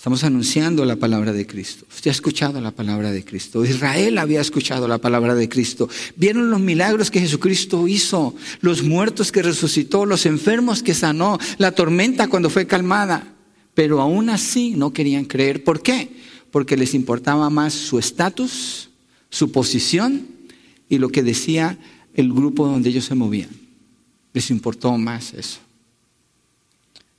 Estamos 0.00 0.24
anunciando 0.24 0.86
la 0.86 0.96
palabra 0.96 1.30
de 1.30 1.46
Cristo. 1.46 1.84
Usted 1.94 2.08
ha 2.08 2.12
escuchado 2.12 2.58
la 2.62 2.70
palabra 2.70 3.12
de 3.12 3.22
Cristo. 3.22 3.66
Israel 3.66 4.16
había 4.16 4.40
escuchado 4.40 4.88
la 4.88 4.96
palabra 4.96 5.34
de 5.34 5.46
Cristo. 5.46 5.90
Vieron 6.16 6.50
los 6.50 6.58
milagros 6.58 7.10
que 7.10 7.20
Jesucristo 7.20 7.86
hizo, 7.86 8.34
los 8.62 8.82
muertos 8.82 9.30
que 9.30 9.42
resucitó, 9.42 10.06
los 10.06 10.24
enfermos 10.24 10.82
que 10.82 10.94
sanó, 10.94 11.38
la 11.58 11.72
tormenta 11.72 12.28
cuando 12.28 12.48
fue 12.48 12.66
calmada. 12.66 13.34
Pero 13.74 14.00
aún 14.00 14.30
así 14.30 14.70
no 14.74 14.94
querían 14.94 15.26
creer. 15.26 15.64
¿Por 15.64 15.82
qué? 15.82 16.08
Porque 16.50 16.78
les 16.78 16.94
importaba 16.94 17.50
más 17.50 17.74
su 17.74 17.98
estatus, 17.98 18.88
su 19.28 19.52
posición 19.52 20.26
y 20.88 20.96
lo 20.96 21.10
que 21.10 21.22
decía 21.22 21.78
el 22.14 22.32
grupo 22.32 22.66
donde 22.66 22.88
ellos 22.88 23.04
se 23.04 23.14
movían. 23.14 23.50
Les 24.32 24.50
importó 24.50 24.96
más 24.96 25.34
eso. 25.34 25.60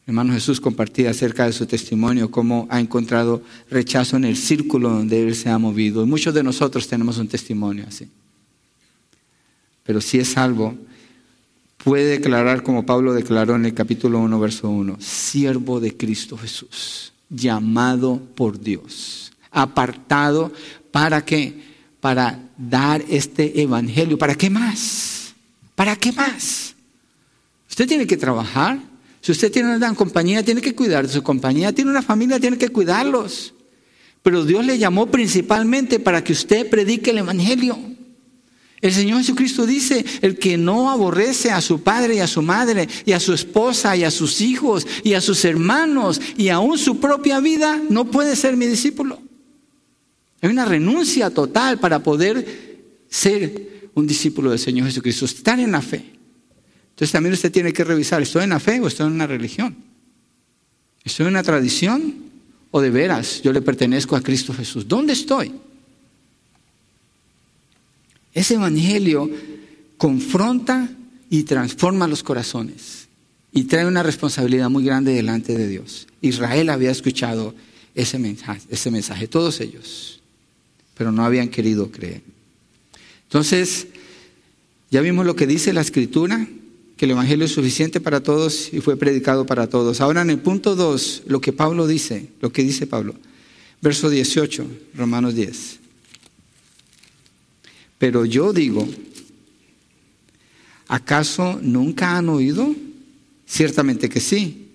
Hermano 0.08 0.34
Jesús 0.34 0.60
compartía 0.60 1.12
acerca 1.12 1.46
de 1.46 1.54
su 1.54 1.66
testimonio, 1.66 2.32
cómo 2.32 2.68
ha 2.70 2.80
encontrado 2.80 3.42
rechazo 3.70 4.18
en 4.18 4.26
el 4.26 4.36
círculo 4.36 4.90
donde 4.90 5.26
él 5.26 5.36
se 5.36 5.50
ha 5.50 5.58
movido. 5.58 6.04
Y 6.04 6.08
muchos 6.08 6.34
de 6.34 6.44
nosotros 6.44 6.88
tenemos 6.88 7.18
un 7.18 7.28
testimonio 7.28 7.86
así. 7.88 8.10
Pero 9.84 10.02
si 10.02 10.20
es 10.20 10.30
salvo, 10.30 10.76
puede 11.84 12.06
declarar 12.06 12.64
como 12.64 12.86
Pablo 12.86 13.14
declaró 13.14 13.56
en 13.56 13.66
el 13.66 13.74
capítulo 13.74 14.20
1, 14.20 14.40
verso 14.40 14.70
1, 14.70 14.98
siervo 15.00 15.80
de 15.80 15.96
Cristo 15.96 16.38
Jesús, 16.38 17.14
llamado 17.30 18.22
por 18.36 18.60
Dios, 18.60 19.32
apartado 19.52 20.52
para 20.92 21.24
qué? 21.24 21.72
Para 22.00 22.40
dar 22.58 23.04
este 23.08 23.62
evangelio. 23.62 24.18
¿Para 24.18 24.36
qué 24.36 24.50
más? 24.50 25.34
¿Para 25.76 25.96
qué 25.96 26.12
más? 26.12 26.71
Usted 27.72 27.88
tiene 27.88 28.06
que 28.06 28.18
trabajar, 28.18 28.80
si 29.22 29.32
usted 29.32 29.50
tiene 29.50 29.74
una 29.74 29.96
compañía, 29.96 30.44
tiene 30.44 30.60
que 30.62 30.76
cuidar 30.76 31.08
de 31.08 31.14
su 31.14 31.24
compañía. 31.24 31.72
Tiene 31.72 31.90
una 31.90 32.02
familia, 32.02 32.40
tiene 32.40 32.58
que 32.58 32.68
cuidarlos. 32.68 33.54
Pero 34.22 34.44
Dios 34.44 34.66
le 34.66 34.78
llamó 34.78 35.08
principalmente 35.08 36.00
para 36.00 36.24
que 36.24 36.34
usted 36.34 36.70
predique 36.70 37.12
el 37.12 37.20
Evangelio. 37.20 37.80
El 38.82 38.92
Señor 38.92 39.20
Jesucristo 39.20 39.66
dice, 39.66 40.04
el 40.22 40.38
que 40.38 40.58
no 40.58 40.92
aborrece 40.92 41.52
a 41.52 41.62
su 41.62 41.82
padre 41.82 42.16
y 42.16 42.20
a 42.20 42.28
su 42.28 42.42
madre 42.42 42.90
y 43.06 43.14
a 43.14 43.22
su 43.22 43.32
esposa 43.32 43.96
y 43.96 44.04
a 44.04 44.12
sus 44.12 44.42
hijos 44.42 44.86
y 45.04 45.14
a 45.14 45.22
sus 45.22 45.46
hermanos 45.46 46.20
y 46.36 46.50
aún 46.50 46.78
su 46.78 47.00
propia 47.00 47.40
vida, 47.40 47.80
no 47.90 48.12
puede 48.12 48.36
ser 48.36 48.58
mi 48.58 48.66
discípulo. 48.66 49.22
Hay 50.42 50.50
una 50.50 50.66
renuncia 50.66 51.30
total 51.30 51.80
para 51.80 52.04
poder 52.04 52.98
ser 53.08 53.90
un 53.94 54.08
discípulo 54.08 54.50
del 54.50 54.60
Señor 54.60 54.88
Jesucristo, 54.88 55.26
estar 55.26 55.58
en 55.58 55.72
la 55.72 55.82
fe. 55.82 56.21
Entonces 57.02 57.14
también 57.14 57.34
usted 57.34 57.52
tiene 57.52 57.74
que 57.74 57.84
revisar, 57.84 58.22
¿estoy 58.22 58.44
en 58.44 58.52
la 58.52 58.60
fe 58.60 58.80
o 58.80 58.86
estoy 58.86 59.08
en 59.08 59.14
una 59.14 59.26
religión? 59.26 59.76
¿Estoy 61.04 61.26
en 61.26 61.32
una 61.32 61.42
tradición 61.42 62.14
o 62.70 62.80
de 62.80 62.92
veras 62.92 63.42
yo 63.42 63.52
le 63.52 63.64
pertenezco 63.64 64.16
a 64.16 64.22
Cristo 64.22 64.54
Jesús? 64.54 64.88
¿Dónde 64.88 65.14
estoy? 65.14 65.52
Ese 68.36 68.54
evangelio 68.54 69.32
confronta 69.98 70.92
y 71.28 71.42
transforma 71.42 72.06
los 72.06 72.22
corazones 72.22 73.08
y 73.52 73.64
trae 73.64 73.88
una 73.88 74.04
responsabilidad 74.04 74.70
muy 74.70 74.86
grande 74.86 75.12
delante 75.12 75.58
de 75.58 75.68
Dios. 75.68 76.06
Israel 76.22 76.70
había 76.70 76.92
escuchado 76.92 77.56
ese 77.96 78.20
mensaje, 78.20 79.28
todos 79.28 79.60
ellos, 79.60 80.22
pero 80.96 81.12
no 81.12 81.26
habían 81.26 81.50
querido 81.50 81.90
creer. 81.90 82.22
Entonces, 83.24 83.88
ya 84.92 85.02
vimos 85.02 85.26
lo 85.26 85.36
que 85.36 85.48
dice 85.48 85.74
la 85.74 85.82
escritura, 85.82 86.48
que 87.02 87.06
el 87.06 87.12
Evangelio 87.14 87.46
es 87.46 87.52
suficiente 87.54 88.00
para 88.00 88.22
todos 88.22 88.72
y 88.72 88.80
fue 88.80 88.96
predicado 88.96 89.48
para 89.48 89.66
todos. 89.66 90.02
Ahora 90.02 90.22
en 90.22 90.30
el 90.30 90.38
punto 90.38 90.76
2, 90.76 91.24
lo 91.26 91.42
que 91.42 91.52
Pablo 91.52 91.88
dice, 91.88 92.30
lo 92.42 92.52
que 92.54 92.62
dice 92.62 92.86
Pablo, 92.86 93.16
verso 93.82 94.08
18, 94.08 94.68
Romanos 94.94 95.34
10. 95.34 95.80
Pero 97.98 98.24
yo 98.24 98.54
digo, 98.54 98.88
¿acaso 100.88 101.58
nunca 101.64 102.18
han 102.18 102.30
oído? 102.30 102.72
Ciertamente 103.48 104.08
que 104.08 104.20
sí. 104.20 104.68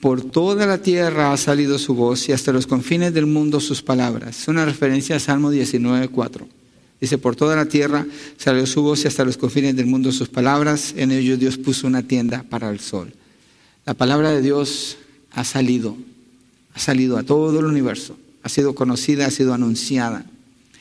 Por 0.00 0.22
toda 0.22 0.66
la 0.66 0.78
tierra 0.78 1.32
ha 1.32 1.36
salido 1.36 1.80
su 1.80 1.96
voz 1.96 2.28
y 2.28 2.32
hasta 2.32 2.52
los 2.52 2.68
confines 2.68 3.12
del 3.12 3.26
mundo 3.26 3.58
sus 3.58 3.82
palabras. 3.82 4.42
Es 4.42 4.46
una 4.46 4.64
referencia 4.64 5.16
a 5.16 5.18
Salmo 5.18 5.50
19, 5.50 6.06
4. 6.06 6.48
Dice, 7.04 7.18
por 7.18 7.36
toda 7.36 7.54
la 7.54 7.66
tierra 7.66 8.06
salió 8.38 8.64
su 8.64 8.80
voz 8.80 9.04
y 9.04 9.08
hasta 9.08 9.26
los 9.26 9.36
confines 9.36 9.76
del 9.76 9.84
mundo 9.84 10.10
sus 10.10 10.30
palabras. 10.30 10.94
En 10.96 11.10
ellos 11.10 11.38
Dios 11.38 11.58
puso 11.58 11.86
una 11.86 12.02
tienda 12.02 12.46
para 12.48 12.70
el 12.70 12.80
sol. 12.80 13.12
La 13.84 13.92
palabra 13.92 14.30
de 14.30 14.40
Dios 14.40 14.96
ha 15.30 15.44
salido, 15.44 15.98
ha 16.72 16.78
salido 16.78 17.18
a 17.18 17.22
todo 17.22 17.60
el 17.60 17.66
universo. 17.66 18.16
Ha 18.42 18.48
sido 18.48 18.74
conocida, 18.74 19.26
ha 19.26 19.30
sido 19.30 19.52
anunciada. 19.52 20.24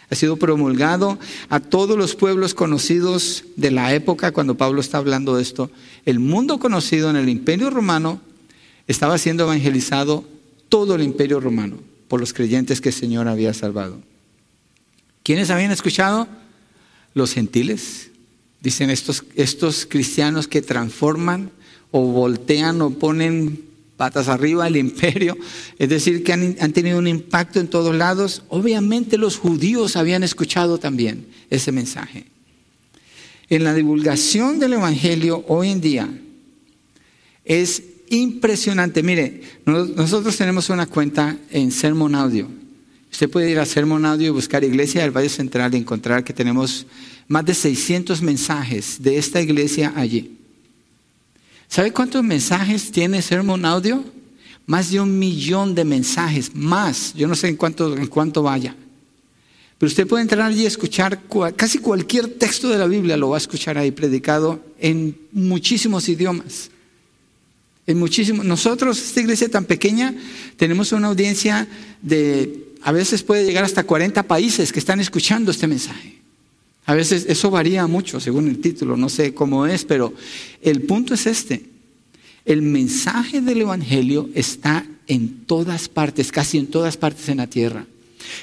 Ha 0.09 0.15
sido 0.15 0.37
promulgado 0.37 1.19
a 1.49 1.59
todos 1.59 1.97
los 1.97 2.15
pueblos 2.15 2.53
conocidos 2.53 3.43
de 3.57 3.71
la 3.71 3.93
época 3.93 4.31
cuando 4.31 4.55
Pablo 4.55 4.79
está 4.79 4.99
hablando 4.99 5.35
de 5.35 5.41
esto. 5.41 5.71
El 6.05 6.19
mundo 6.19 6.57
conocido 6.57 7.09
en 7.09 7.17
el 7.17 7.27
imperio 7.27 7.69
romano 7.69 8.21
estaba 8.87 9.17
siendo 9.17 9.43
evangelizado 9.43 10.23
todo 10.69 10.95
el 10.95 11.03
imperio 11.03 11.41
romano. 11.41 11.79
por 12.07 12.21
los 12.21 12.31
creyentes 12.31 12.79
que 12.79 12.89
el 12.89 12.95
Señor 12.95 13.27
había 13.27 13.53
salvado. 13.53 14.12
¿Quiénes 15.23 15.49
habían 15.49 15.71
escuchado? 15.71 16.27
Los 17.13 17.33
gentiles. 17.33 18.09
Dicen 18.61 18.89
estos, 18.89 19.23
estos 19.35 19.85
cristianos 19.85 20.47
que 20.47 20.61
transforman 20.61 21.51
o 21.91 22.01
voltean 22.07 22.81
o 22.81 22.91
ponen 22.91 23.63
patas 23.97 24.27
arriba 24.27 24.67
el 24.67 24.75
imperio, 24.75 25.37
es 25.77 25.87
decir, 25.87 26.23
que 26.23 26.33
han, 26.33 26.57
han, 26.59 26.73
tenido 26.73 26.97
un 26.97 27.07
impacto 27.07 27.59
en 27.59 27.67
todos 27.67 27.95
lados. 27.95 28.43
Obviamente 28.49 29.17
los 29.17 29.37
judíos 29.37 29.95
habían 29.95 30.23
escuchado 30.23 30.77
también 30.77 31.27
ese 31.49 31.71
mensaje. 31.71 32.25
En 33.49 33.63
la 33.63 33.73
divulgación 33.73 34.59
del 34.59 34.73
Evangelio 34.73 35.45
hoy 35.47 35.69
en 35.69 35.81
día 35.81 36.09
es 37.45 37.83
impresionante. 38.09 39.03
Mire, 39.03 39.41
nosotros 39.65 40.35
tenemos 40.35 40.69
una 40.69 40.87
cuenta 40.87 41.37
en 41.51 41.71
Sermon 41.71 42.15
Audio. 42.15 42.62
Usted 43.13 43.29
puede 43.29 43.51
ir 43.51 43.59
a 43.59 43.65
Sermon 43.67 44.03
Audio 44.07 44.25
y 44.25 44.31
buscar 44.31 44.63
Iglesia 44.63 45.03
del 45.03 45.15
Valle 45.15 45.29
Central 45.29 45.75
y 45.75 45.77
encontrar 45.77 46.23
que 46.23 46.33
tenemos 46.33 46.87
más 47.27 47.45
de 47.45 47.53
600 47.53 48.23
mensajes 48.23 49.03
de 49.03 49.19
esta 49.19 49.39
iglesia 49.39 49.93
allí. 49.95 50.35
¿Sabe 51.67 51.91
cuántos 51.93 52.23
mensajes 52.23 52.91
tiene 52.91 53.21
Sermon 53.21 53.63
Audio? 53.65 54.03
Más 54.65 54.89
de 54.89 54.99
un 54.99 55.19
millón 55.19 55.75
de 55.75 55.85
mensajes, 55.85 56.55
más. 56.55 57.13
Yo 57.13 57.27
no 57.27 57.35
sé 57.35 57.49
en 57.49 57.55
cuánto, 57.55 57.95
en 57.95 58.07
cuánto 58.07 58.41
vaya. 58.41 58.75
Pero 59.77 59.87
usted 59.87 60.07
puede 60.07 60.23
entrar 60.23 60.49
allí 60.49 60.63
y 60.63 60.65
escuchar 60.65 61.21
casi 61.55 61.77
cualquier 61.77 62.27
texto 62.39 62.67
de 62.67 62.79
la 62.79 62.87
Biblia, 62.87 63.15
lo 63.15 63.29
va 63.29 63.37
a 63.37 63.41
escuchar 63.41 63.77
ahí 63.77 63.91
predicado 63.91 64.59
en 64.79 65.15
muchísimos 65.31 66.09
idiomas. 66.09 66.71
En 67.85 67.99
muchísimos. 67.99 68.43
Nosotros, 68.43 68.99
esta 68.99 69.19
iglesia 69.19 69.49
tan 69.49 69.65
pequeña, 69.65 70.15
tenemos 70.57 70.91
una 70.93 71.09
audiencia 71.09 71.67
de, 72.01 72.72
a 72.83 72.91
veces 72.91 73.23
puede 73.23 73.45
llegar 73.45 73.63
hasta 73.63 73.83
40 73.83 74.23
países 74.23 74.71
que 74.71 74.79
están 74.79 74.99
escuchando 74.99 75.51
este 75.51 75.67
mensaje. 75.67 76.19
A 76.85 76.93
veces 76.93 77.25
eso 77.29 77.49
varía 77.49 77.87
mucho 77.87 78.19
según 78.19 78.49
el 78.49 78.59
título, 78.59 78.97
no 78.97 79.07
sé 79.07 79.33
cómo 79.33 79.65
es, 79.65 79.85
pero 79.85 80.13
el 80.61 80.81
punto 80.81 81.13
es 81.13 81.25
este. 81.25 81.65
El 82.45 82.61
mensaje 82.61 83.39
del 83.39 83.61
Evangelio 83.61 84.29
está 84.33 84.85
en 85.07 85.45
todas 85.45 85.87
partes, 85.87 86.31
casi 86.31 86.57
en 86.57 86.67
todas 86.67 86.97
partes 86.97 87.29
en 87.29 87.37
la 87.37 87.47
tierra. 87.47 87.85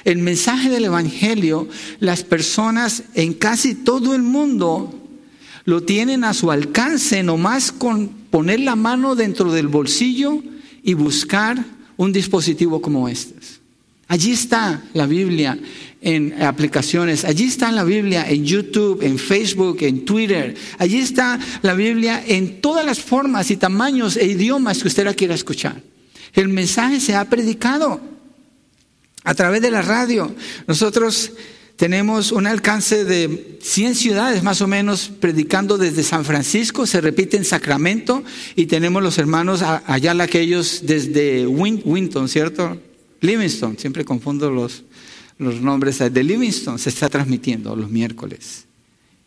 El 0.03 0.17
mensaje 0.17 0.69
del 0.69 0.85
Evangelio, 0.85 1.67
las 1.99 2.23
personas 2.23 3.03
en 3.13 3.33
casi 3.33 3.75
todo 3.75 4.15
el 4.15 4.23
mundo 4.23 4.91
lo 5.65 5.83
tienen 5.83 6.23
a 6.23 6.33
su 6.33 6.49
alcance, 6.49 7.21
nomás 7.21 7.71
con 7.71 8.07
poner 8.31 8.61
la 8.61 8.75
mano 8.75 9.15
dentro 9.15 9.51
del 9.51 9.67
bolsillo 9.67 10.41
y 10.81 10.95
buscar 10.95 11.63
un 11.97 12.11
dispositivo 12.11 12.81
como 12.81 13.07
este. 13.07 13.60
Allí 14.11 14.33
está 14.33 14.83
la 14.93 15.05
Biblia 15.05 15.57
en 16.01 16.43
aplicaciones, 16.43 17.23
allí 17.23 17.45
está 17.45 17.71
la 17.71 17.85
Biblia 17.85 18.29
en 18.29 18.43
YouTube, 18.43 19.01
en 19.03 19.17
Facebook, 19.17 19.77
en 19.83 20.03
Twitter, 20.03 20.53
allí 20.79 20.97
está 20.97 21.39
la 21.61 21.73
Biblia 21.75 22.21
en 22.27 22.59
todas 22.59 22.85
las 22.85 22.99
formas 22.99 23.49
y 23.51 23.55
tamaños 23.55 24.17
e 24.17 24.25
idiomas 24.25 24.81
que 24.81 24.89
usted 24.89 25.05
la 25.05 25.13
quiera 25.13 25.33
escuchar. 25.33 25.81
El 26.33 26.49
mensaje 26.49 26.99
se 26.99 27.15
ha 27.15 27.23
predicado 27.29 28.01
a 29.23 29.33
través 29.33 29.61
de 29.61 29.71
la 29.71 29.81
radio. 29.81 30.35
Nosotros 30.67 31.31
tenemos 31.77 32.33
un 32.33 32.47
alcance 32.47 33.05
de 33.05 33.59
100 33.61 33.95
ciudades 33.95 34.43
más 34.43 34.59
o 34.59 34.67
menos 34.67 35.09
predicando 35.21 35.77
desde 35.77 36.03
San 36.03 36.25
Francisco, 36.25 36.85
se 36.85 36.99
repite 36.99 37.37
en 37.37 37.45
Sacramento 37.45 38.25
y 38.57 38.65
tenemos 38.65 39.01
los 39.01 39.17
hermanos 39.17 39.61
allá 39.61 40.21
aquellos 40.21 40.81
desde 40.83 41.47
Winton, 41.47 42.27
¿cierto? 42.27 42.77
Livingston, 43.21 43.77
siempre 43.77 44.03
confundo 44.03 44.51
los, 44.51 44.83
los 45.37 45.61
nombres 45.61 45.99
de 45.99 46.23
Livingston 46.23 46.77
se 46.77 46.89
está 46.89 47.07
transmitiendo 47.07 47.75
los 47.75 47.89
miércoles. 47.89 48.65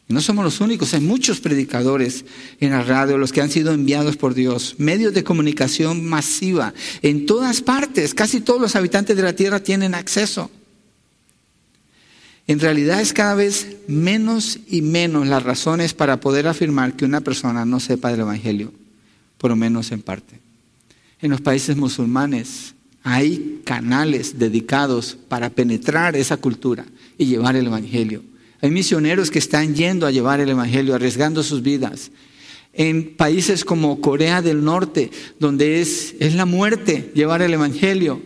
Y 0.09 0.13
no 0.13 0.21
somos 0.21 0.45
los 0.45 0.61
únicos, 0.61 0.93
hay 0.93 1.01
muchos 1.01 1.41
predicadores 1.41 2.27
en 2.61 2.71
la 2.71 2.83
radio, 2.83 3.17
los 3.17 3.33
que 3.33 3.41
han 3.41 3.51
sido 3.51 3.73
enviados 3.73 4.17
por 4.17 4.35
Dios, 4.35 4.75
medios 4.77 5.15
de 5.15 5.25
comunicación 5.25 6.05
masiva, 6.05 6.75
en 7.01 7.25
todas 7.25 7.63
partes, 7.63 8.13
casi 8.13 8.41
todos 8.41 8.61
los 8.61 8.77
habitantes 8.77 9.17
de 9.17 9.23
la 9.23 9.35
tierra 9.35 9.61
tienen 9.61 9.95
acceso. 9.95 10.51
En 12.47 12.61
realidad 12.61 13.01
es 13.01 13.15
cada 13.15 13.35
vez 13.35 13.79
menos 13.87 14.59
y 14.69 14.83
menos 14.83 15.27
las 15.27 15.43
razones 15.43 15.95
para 15.95 16.21
poder 16.21 16.47
afirmar 16.47 16.95
que 16.95 17.07
una 17.07 17.23
persona 17.23 17.65
no 17.65 17.81
sepa 17.81 18.11
del 18.11 18.21
Evangelio, 18.21 18.73
por 19.39 19.51
lo 19.51 19.57
menos 19.57 19.91
en 19.93 20.03
parte. 20.03 20.39
En 21.23 21.31
los 21.31 21.41
países 21.41 21.77
musulmanes 21.77 22.75
hay 23.05 23.61
canales 23.65 24.39
dedicados 24.39 25.17
para 25.29 25.51
penetrar 25.51 26.17
esa 26.17 26.39
cultura 26.39 26.87
y 27.19 27.27
llevar 27.27 27.55
el 27.55 27.67
Evangelio. 27.67 28.23
Hay 28.63 28.71
misioneros 28.71 29.31
que 29.31 29.39
están 29.39 29.75
yendo 29.75 30.07
a 30.07 30.11
llevar 30.11 30.41
el 30.41 30.49
Evangelio, 30.49 30.95
arriesgando 30.95 31.43
sus 31.43 31.63
vidas. 31.63 32.11
En 32.73 33.15
países 33.15 33.63
como 33.63 34.01
Corea 34.01 34.41
del 34.41 34.65
Norte, 34.65 35.11
donde 35.39 35.83
es, 35.83 36.15
es 36.19 36.35
la 36.35 36.47
muerte 36.47 37.13
llevar 37.15 37.43
el 37.43 37.53
Evangelio. 37.53 38.23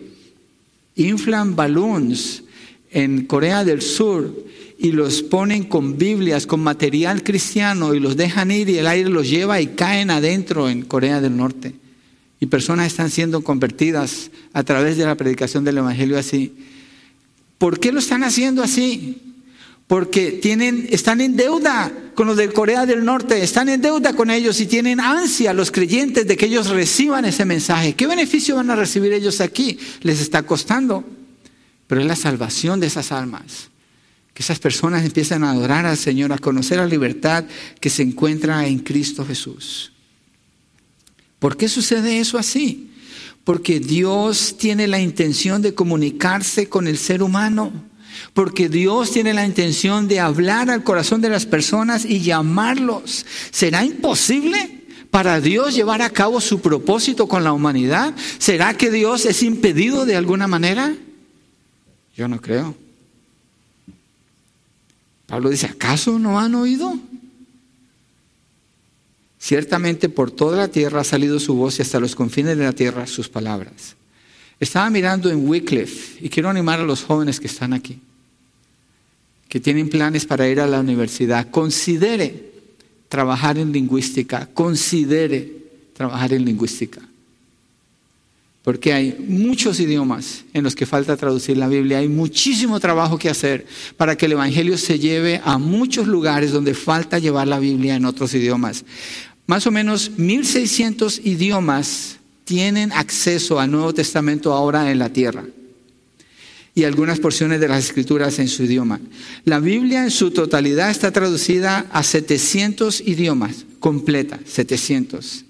Inflan 0.94 1.56
balloons 1.56 2.44
en 2.92 3.26
Corea 3.26 3.64
del 3.64 3.82
Sur 3.82 4.32
y 4.78 4.92
los 4.92 5.22
ponen 5.22 5.64
con 5.64 5.98
Biblias, 5.98 6.46
con 6.46 6.60
material 6.60 7.24
cristiano 7.24 7.94
y 7.94 8.00
los 8.00 8.16
dejan 8.16 8.52
ir 8.52 8.68
y 8.68 8.78
el 8.78 8.86
aire 8.86 9.10
los 9.10 9.28
lleva 9.28 9.60
y 9.60 9.66
caen 9.66 10.10
adentro 10.10 10.70
en 10.70 10.82
Corea 10.82 11.20
del 11.20 11.36
Norte. 11.36 11.74
Y 12.40 12.46
personas 12.46 12.86
están 12.86 13.10
siendo 13.10 13.42
convertidas 13.42 14.30
a 14.52 14.62
través 14.62 14.96
de 14.96 15.04
la 15.04 15.16
predicación 15.16 15.64
del 15.64 15.78
Evangelio 15.78 16.18
así. 16.18 16.54
¿Por 17.58 17.80
qué 17.80 17.90
lo 17.90 17.98
están 17.98 18.22
haciendo 18.22 18.62
así? 18.62 19.20
Porque 19.88 20.32
tienen, 20.32 20.86
están 20.90 21.20
en 21.20 21.34
deuda 21.34 21.90
con 22.14 22.26
los 22.26 22.36
de 22.36 22.52
Corea 22.52 22.86
del 22.86 23.04
Norte, 23.04 23.42
están 23.42 23.68
en 23.68 23.80
deuda 23.80 24.14
con 24.14 24.30
ellos 24.30 24.60
y 24.60 24.66
tienen 24.66 25.00
ansia 25.00 25.52
los 25.52 25.70
creyentes 25.70 26.26
de 26.26 26.36
que 26.36 26.46
ellos 26.46 26.68
reciban 26.68 27.24
ese 27.24 27.44
mensaje. 27.44 27.94
¿Qué 27.94 28.06
beneficio 28.06 28.56
van 28.56 28.70
a 28.70 28.76
recibir 28.76 29.12
ellos 29.12 29.40
aquí? 29.40 29.78
Les 30.02 30.20
está 30.20 30.42
costando, 30.42 31.04
pero 31.86 32.00
es 32.00 32.06
la 32.06 32.16
salvación 32.16 32.80
de 32.80 32.86
esas 32.86 33.10
almas. 33.12 33.70
Que 34.34 34.42
esas 34.42 34.58
personas 34.58 35.04
empiezan 35.04 35.42
a 35.42 35.50
adorar 35.50 35.86
al 35.86 35.96
Señor, 35.96 36.32
a 36.32 36.38
conocer 36.38 36.78
la 36.78 36.86
libertad 36.86 37.44
que 37.80 37.90
se 37.90 38.02
encuentra 38.02 38.66
en 38.66 38.80
Cristo 38.80 39.24
Jesús. 39.26 39.92
¿Por 41.38 41.56
qué 41.56 41.68
sucede 41.68 42.18
eso 42.18 42.38
así? 42.38 42.90
Porque 43.44 43.80
Dios 43.80 44.56
tiene 44.58 44.86
la 44.86 45.00
intención 45.00 45.62
de 45.62 45.74
comunicarse 45.74 46.68
con 46.68 46.86
el 46.86 46.98
ser 46.98 47.22
humano. 47.22 47.72
Porque 48.34 48.68
Dios 48.68 49.12
tiene 49.12 49.32
la 49.32 49.46
intención 49.46 50.08
de 50.08 50.20
hablar 50.20 50.70
al 50.70 50.82
corazón 50.82 51.20
de 51.20 51.28
las 51.28 51.46
personas 51.46 52.04
y 52.04 52.20
llamarlos. 52.20 53.24
¿Será 53.50 53.84
imposible 53.84 54.84
para 55.10 55.40
Dios 55.40 55.74
llevar 55.74 56.02
a 56.02 56.10
cabo 56.10 56.40
su 56.40 56.60
propósito 56.60 57.28
con 57.28 57.44
la 57.44 57.52
humanidad? 57.52 58.14
¿Será 58.38 58.74
que 58.74 58.90
Dios 58.90 59.24
es 59.24 59.42
impedido 59.42 60.04
de 60.04 60.16
alguna 60.16 60.46
manera? 60.46 60.94
Yo 62.16 62.28
no 62.28 62.40
creo. 62.40 62.74
Pablo 65.26 65.50
dice, 65.50 65.66
¿acaso 65.66 66.18
no 66.18 66.40
han 66.40 66.54
oído? 66.54 66.98
Ciertamente 69.38 70.08
por 70.08 70.30
toda 70.30 70.56
la 70.56 70.68
tierra 70.68 71.00
ha 71.00 71.04
salido 71.04 71.38
su 71.38 71.54
voz 71.54 71.78
y 71.78 71.82
hasta 71.82 72.00
los 72.00 72.14
confines 72.14 72.58
de 72.58 72.64
la 72.64 72.72
tierra 72.72 73.06
sus 73.06 73.28
palabras. 73.28 73.96
Estaba 74.60 74.90
mirando 74.90 75.30
en 75.30 75.48
Wycliffe 75.48 76.24
y 76.24 76.28
quiero 76.28 76.48
animar 76.48 76.80
a 76.80 76.84
los 76.84 77.04
jóvenes 77.04 77.38
que 77.38 77.46
están 77.46 77.72
aquí, 77.72 78.00
que 79.48 79.60
tienen 79.60 79.88
planes 79.88 80.26
para 80.26 80.48
ir 80.48 80.60
a 80.60 80.66
la 80.66 80.80
universidad. 80.80 81.50
Considere 81.50 82.48
trabajar 83.08 83.58
en 83.58 83.72
lingüística, 83.72 84.48
considere 84.52 85.52
trabajar 85.94 86.32
en 86.32 86.44
lingüística. 86.44 87.00
Porque 88.62 88.92
hay 88.92 89.16
muchos 89.26 89.80
idiomas 89.80 90.44
en 90.52 90.62
los 90.62 90.74
que 90.74 90.84
falta 90.84 91.16
traducir 91.16 91.56
la 91.56 91.68
Biblia, 91.68 91.98
hay 91.98 92.08
muchísimo 92.08 92.78
trabajo 92.80 93.16
que 93.16 93.30
hacer 93.30 93.66
para 93.96 94.16
que 94.16 94.26
el 94.26 94.32
Evangelio 94.32 94.76
se 94.76 94.98
lleve 94.98 95.40
a 95.42 95.56
muchos 95.56 96.06
lugares 96.06 96.52
donde 96.52 96.74
falta 96.74 97.18
llevar 97.18 97.48
la 97.48 97.60
Biblia 97.60 97.94
en 97.94 98.04
otros 98.04 98.34
idiomas. 98.34 98.84
Más 99.48 99.66
o 99.66 99.70
menos 99.70 100.12
1.600 100.18 101.22
idiomas 101.24 102.18
tienen 102.44 102.92
acceso 102.92 103.58
al 103.58 103.70
Nuevo 103.70 103.94
Testamento 103.94 104.52
ahora 104.52 104.90
en 104.90 104.98
la 104.98 105.10
tierra 105.10 105.42
y 106.74 106.84
algunas 106.84 107.18
porciones 107.18 107.58
de 107.58 107.66
las 107.66 107.82
escrituras 107.82 108.38
en 108.40 108.48
su 108.48 108.64
idioma. 108.64 109.00
La 109.46 109.58
Biblia 109.58 110.04
en 110.04 110.10
su 110.10 110.32
totalidad 110.32 110.90
está 110.90 111.12
traducida 111.12 111.86
a 111.92 112.02
700 112.02 113.00
idiomas, 113.00 113.64
completa, 113.80 114.38
700. 114.44 115.46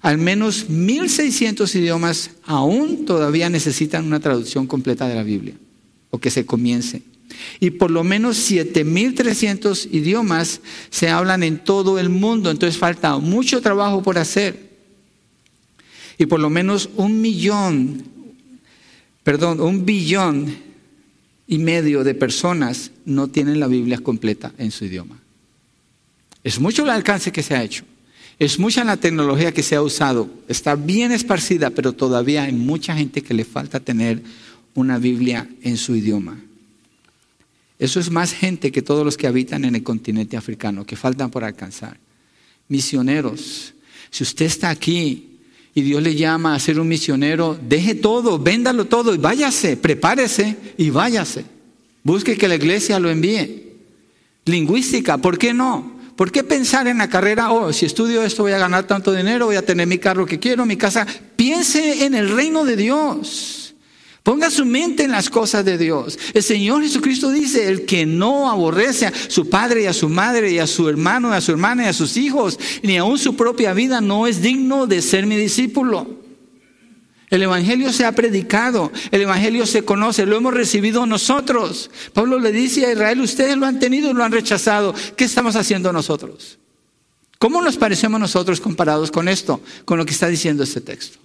Al 0.00 0.18
menos 0.18 0.68
1.600 0.70 1.74
idiomas 1.74 2.30
aún 2.44 3.04
todavía 3.04 3.50
necesitan 3.50 4.04
una 4.04 4.20
traducción 4.20 4.68
completa 4.68 5.08
de 5.08 5.16
la 5.16 5.24
Biblia, 5.24 5.56
o 6.10 6.18
que 6.18 6.30
se 6.30 6.46
comience 6.46 7.02
y 7.60 7.70
por 7.70 7.90
lo 7.90 8.04
menos 8.04 8.50
7.300 8.50 9.88
idiomas 9.92 10.60
se 10.90 11.08
hablan 11.08 11.42
en 11.42 11.58
todo 11.58 11.98
el 11.98 12.08
mundo, 12.08 12.50
entonces 12.50 12.78
falta 12.78 13.16
mucho 13.18 13.60
trabajo 13.60 14.02
por 14.02 14.18
hacer. 14.18 14.74
Y 16.18 16.26
por 16.26 16.40
lo 16.40 16.50
menos 16.50 16.90
un 16.96 17.20
millón 17.20 18.14
perdón, 19.24 19.60
un 19.60 19.84
billón 19.84 20.54
y 21.48 21.58
medio 21.58 22.04
de 22.04 22.14
personas 22.14 22.92
no 23.06 23.28
tienen 23.28 23.58
la 23.58 23.66
Biblia 23.66 23.98
completa 23.98 24.52
en 24.58 24.70
su 24.70 24.84
idioma. 24.84 25.18
Es 26.44 26.60
mucho 26.60 26.84
el 26.84 26.90
alcance 26.90 27.32
que 27.32 27.42
se 27.42 27.56
ha 27.56 27.64
hecho. 27.64 27.84
Es 28.38 28.58
mucha 28.58 28.84
la 28.84 28.98
tecnología 28.98 29.52
que 29.52 29.62
se 29.62 29.76
ha 29.76 29.82
usado. 29.82 30.28
Está 30.46 30.76
bien 30.76 31.10
esparcida, 31.10 31.70
pero 31.70 31.94
todavía 31.94 32.44
hay 32.44 32.52
mucha 32.52 32.94
gente 32.94 33.22
que 33.22 33.32
le 33.32 33.44
falta 33.44 33.80
tener 33.80 34.22
una 34.74 34.98
Biblia 34.98 35.48
en 35.62 35.76
su 35.78 35.96
idioma. 35.96 36.38
Eso 37.78 38.00
es 38.00 38.10
más 38.10 38.32
gente 38.32 38.70
que 38.70 38.82
todos 38.82 39.04
los 39.04 39.16
que 39.16 39.26
habitan 39.26 39.64
en 39.64 39.74
el 39.74 39.82
continente 39.82 40.36
africano, 40.36 40.84
que 40.84 40.96
faltan 40.96 41.30
por 41.30 41.44
alcanzar. 41.44 41.98
Misioneros, 42.68 43.74
si 44.10 44.22
usted 44.22 44.46
está 44.46 44.70
aquí 44.70 45.40
y 45.74 45.82
Dios 45.82 46.02
le 46.02 46.14
llama 46.14 46.54
a 46.54 46.60
ser 46.60 46.78
un 46.78 46.88
misionero, 46.88 47.58
deje 47.60 47.96
todo, 47.96 48.38
véndalo 48.38 48.84
todo 48.84 49.14
y 49.14 49.18
váyase, 49.18 49.76
prepárese 49.76 50.56
y 50.78 50.90
váyase. 50.90 51.44
Busque 52.04 52.36
que 52.36 52.48
la 52.48 52.54
iglesia 52.54 53.00
lo 53.00 53.10
envíe. 53.10 53.72
Lingüística, 54.44 55.18
¿por 55.18 55.38
qué 55.38 55.52
no? 55.52 55.94
¿Por 56.16 56.30
qué 56.30 56.44
pensar 56.44 56.86
en 56.86 56.98
la 56.98 57.08
carrera? 57.08 57.50
Oh, 57.50 57.72
si 57.72 57.86
estudio 57.86 58.22
esto 58.22 58.44
voy 58.44 58.52
a 58.52 58.58
ganar 58.58 58.86
tanto 58.86 59.12
dinero, 59.12 59.46
voy 59.46 59.56
a 59.56 59.66
tener 59.66 59.86
mi 59.86 59.98
carro 59.98 60.26
que 60.26 60.38
quiero, 60.38 60.64
mi 60.64 60.76
casa. 60.76 61.06
Piense 61.34 62.04
en 62.04 62.14
el 62.14 62.30
reino 62.30 62.64
de 62.64 62.76
Dios. 62.76 63.63
Ponga 64.24 64.50
su 64.50 64.64
mente 64.64 65.04
en 65.04 65.10
las 65.10 65.28
cosas 65.28 65.66
de 65.66 65.76
Dios. 65.76 66.18
El 66.32 66.42
Señor 66.42 66.82
Jesucristo 66.82 67.30
dice, 67.30 67.68
el 67.68 67.84
que 67.84 68.06
no 68.06 68.50
aborrece 68.50 69.06
a 69.06 69.12
su 69.28 69.50
padre 69.50 69.82
y 69.82 69.86
a 69.86 69.92
su 69.92 70.08
madre 70.08 70.50
y 70.50 70.58
a 70.58 70.66
su 70.66 70.88
hermano 70.88 71.28
y 71.28 71.34
a 71.34 71.42
su 71.42 71.52
hermana 71.52 71.84
y 71.84 71.88
a 71.88 71.92
sus 71.92 72.16
hijos, 72.16 72.58
ni 72.82 72.96
aun 72.96 73.18
su 73.18 73.36
propia 73.36 73.74
vida, 73.74 74.00
no 74.00 74.26
es 74.26 74.40
digno 74.40 74.86
de 74.86 75.02
ser 75.02 75.26
mi 75.26 75.36
discípulo. 75.36 76.24
El 77.28 77.42
Evangelio 77.42 77.92
se 77.92 78.06
ha 78.06 78.12
predicado, 78.12 78.90
el 79.10 79.20
Evangelio 79.20 79.66
se 79.66 79.84
conoce, 79.84 80.24
lo 80.24 80.38
hemos 80.38 80.54
recibido 80.54 81.04
nosotros. 81.04 81.90
Pablo 82.14 82.38
le 82.38 82.50
dice 82.50 82.86
a 82.86 82.92
Israel, 82.92 83.20
ustedes 83.20 83.58
lo 83.58 83.66
han 83.66 83.78
tenido 83.78 84.10
y 84.10 84.14
lo 84.14 84.24
han 84.24 84.32
rechazado. 84.32 84.94
¿Qué 85.16 85.24
estamos 85.24 85.54
haciendo 85.54 85.92
nosotros? 85.92 86.58
¿Cómo 87.38 87.60
nos 87.60 87.76
parecemos 87.76 88.18
nosotros 88.18 88.58
comparados 88.58 89.10
con 89.10 89.28
esto, 89.28 89.60
con 89.84 89.98
lo 89.98 90.06
que 90.06 90.12
está 90.12 90.28
diciendo 90.28 90.64
este 90.64 90.80
texto? 90.80 91.23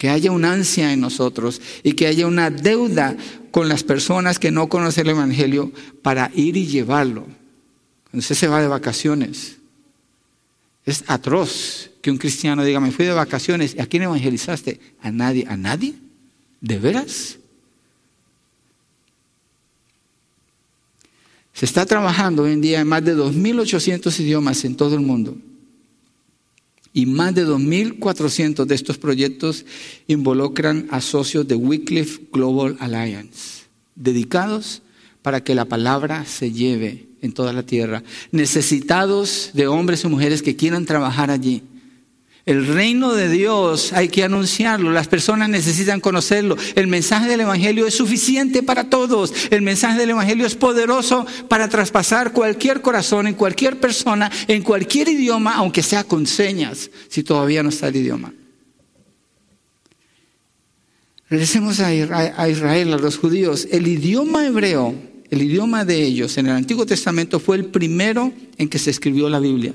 Que 0.00 0.08
haya 0.08 0.32
una 0.32 0.54
ansia 0.54 0.94
en 0.94 1.00
nosotros 1.02 1.60
y 1.82 1.92
que 1.92 2.06
haya 2.06 2.26
una 2.26 2.48
deuda 2.48 3.18
con 3.50 3.68
las 3.68 3.84
personas 3.84 4.38
que 4.38 4.50
no 4.50 4.66
conocen 4.70 5.04
el 5.04 5.10
Evangelio 5.10 5.72
para 6.00 6.30
ir 6.34 6.56
y 6.56 6.66
llevarlo. 6.66 7.26
Cuando 8.04 8.20
usted 8.20 8.34
se 8.34 8.48
va 8.48 8.62
de 8.62 8.68
vacaciones, 8.68 9.58
es 10.86 11.04
atroz 11.06 11.90
que 12.00 12.10
un 12.10 12.16
cristiano 12.16 12.64
diga, 12.64 12.80
me 12.80 12.92
fui 12.92 13.04
de 13.04 13.12
vacaciones, 13.12 13.74
¿y 13.74 13.80
a 13.82 13.86
quién 13.86 14.04
evangelizaste? 14.04 14.80
¿A 15.02 15.10
nadie? 15.10 15.44
¿A 15.46 15.58
nadie? 15.58 15.92
¿De 16.62 16.78
veras? 16.78 17.38
Se 21.52 21.66
está 21.66 21.84
trabajando 21.84 22.44
hoy 22.44 22.52
en 22.54 22.62
día 22.62 22.80
en 22.80 22.88
más 22.88 23.04
de 23.04 23.14
2.800 23.14 24.18
idiomas 24.20 24.64
en 24.64 24.76
todo 24.76 24.94
el 24.94 25.02
mundo. 25.02 25.36
Y 26.92 27.06
más 27.06 27.34
de 27.34 27.46
2.400 27.46 28.64
de 28.64 28.74
estos 28.74 28.98
proyectos 28.98 29.64
involucran 30.08 30.88
a 30.90 31.00
socios 31.00 31.46
de 31.46 31.54
Wycliffe 31.54 32.22
Global 32.32 32.76
Alliance, 32.80 33.64
dedicados 33.94 34.82
para 35.22 35.44
que 35.44 35.54
la 35.54 35.66
palabra 35.66 36.24
se 36.24 36.52
lleve 36.52 37.06
en 37.22 37.32
toda 37.32 37.52
la 37.52 37.62
tierra, 37.64 38.02
necesitados 38.32 39.50
de 39.52 39.66
hombres 39.66 40.04
y 40.04 40.08
mujeres 40.08 40.42
que 40.42 40.56
quieran 40.56 40.86
trabajar 40.86 41.30
allí 41.30 41.62
el 42.46 42.66
reino 42.66 43.12
de 43.12 43.28
Dios 43.28 43.92
hay 43.92 44.08
que 44.08 44.24
anunciarlo, 44.24 44.90
las 44.90 45.08
personas 45.08 45.48
necesitan 45.50 46.00
conocerlo. 46.00 46.56
El 46.74 46.86
mensaje 46.86 47.28
del 47.28 47.40
Evangelio 47.40 47.86
es 47.86 47.94
suficiente 47.94 48.62
para 48.62 48.88
todos. 48.88 49.32
El 49.50 49.62
mensaje 49.62 49.98
del 49.98 50.10
Evangelio 50.10 50.46
es 50.46 50.54
poderoso 50.54 51.26
para 51.48 51.68
traspasar 51.68 52.32
cualquier 52.32 52.80
corazón 52.80 53.26
en 53.26 53.34
cualquier 53.34 53.78
persona, 53.78 54.30
en 54.48 54.62
cualquier 54.62 55.08
idioma, 55.08 55.54
aunque 55.54 55.82
sea 55.82 56.04
con 56.04 56.26
señas, 56.26 56.90
si 57.08 57.22
todavía 57.22 57.62
no 57.62 57.68
está 57.68 57.88
el 57.88 57.96
idioma. 57.96 58.32
Regresemos 61.28 61.78
a 61.78 61.94
Israel, 61.94 62.92
a 62.94 62.98
los 62.98 63.18
judíos. 63.18 63.68
El 63.70 63.86
idioma 63.86 64.46
hebreo, 64.46 64.94
el 65.30 65.42
idioma 65.42 65.84
de 65.84 66.02
ellos 66.02 66.36
en 66.38 66.46
el 66.46 66.52
Antiguo 66.52 66.86
Testamento 66.86 67.38
fue 67.38 67.56
el 67.56 67.66
primero 67.66 68.32
en 68.56 68.68
que 68.68 68.78
se 68.80 68.90
escribió 68.90 69.28
la 69.28 69.38
Biblia. 69.38 69.74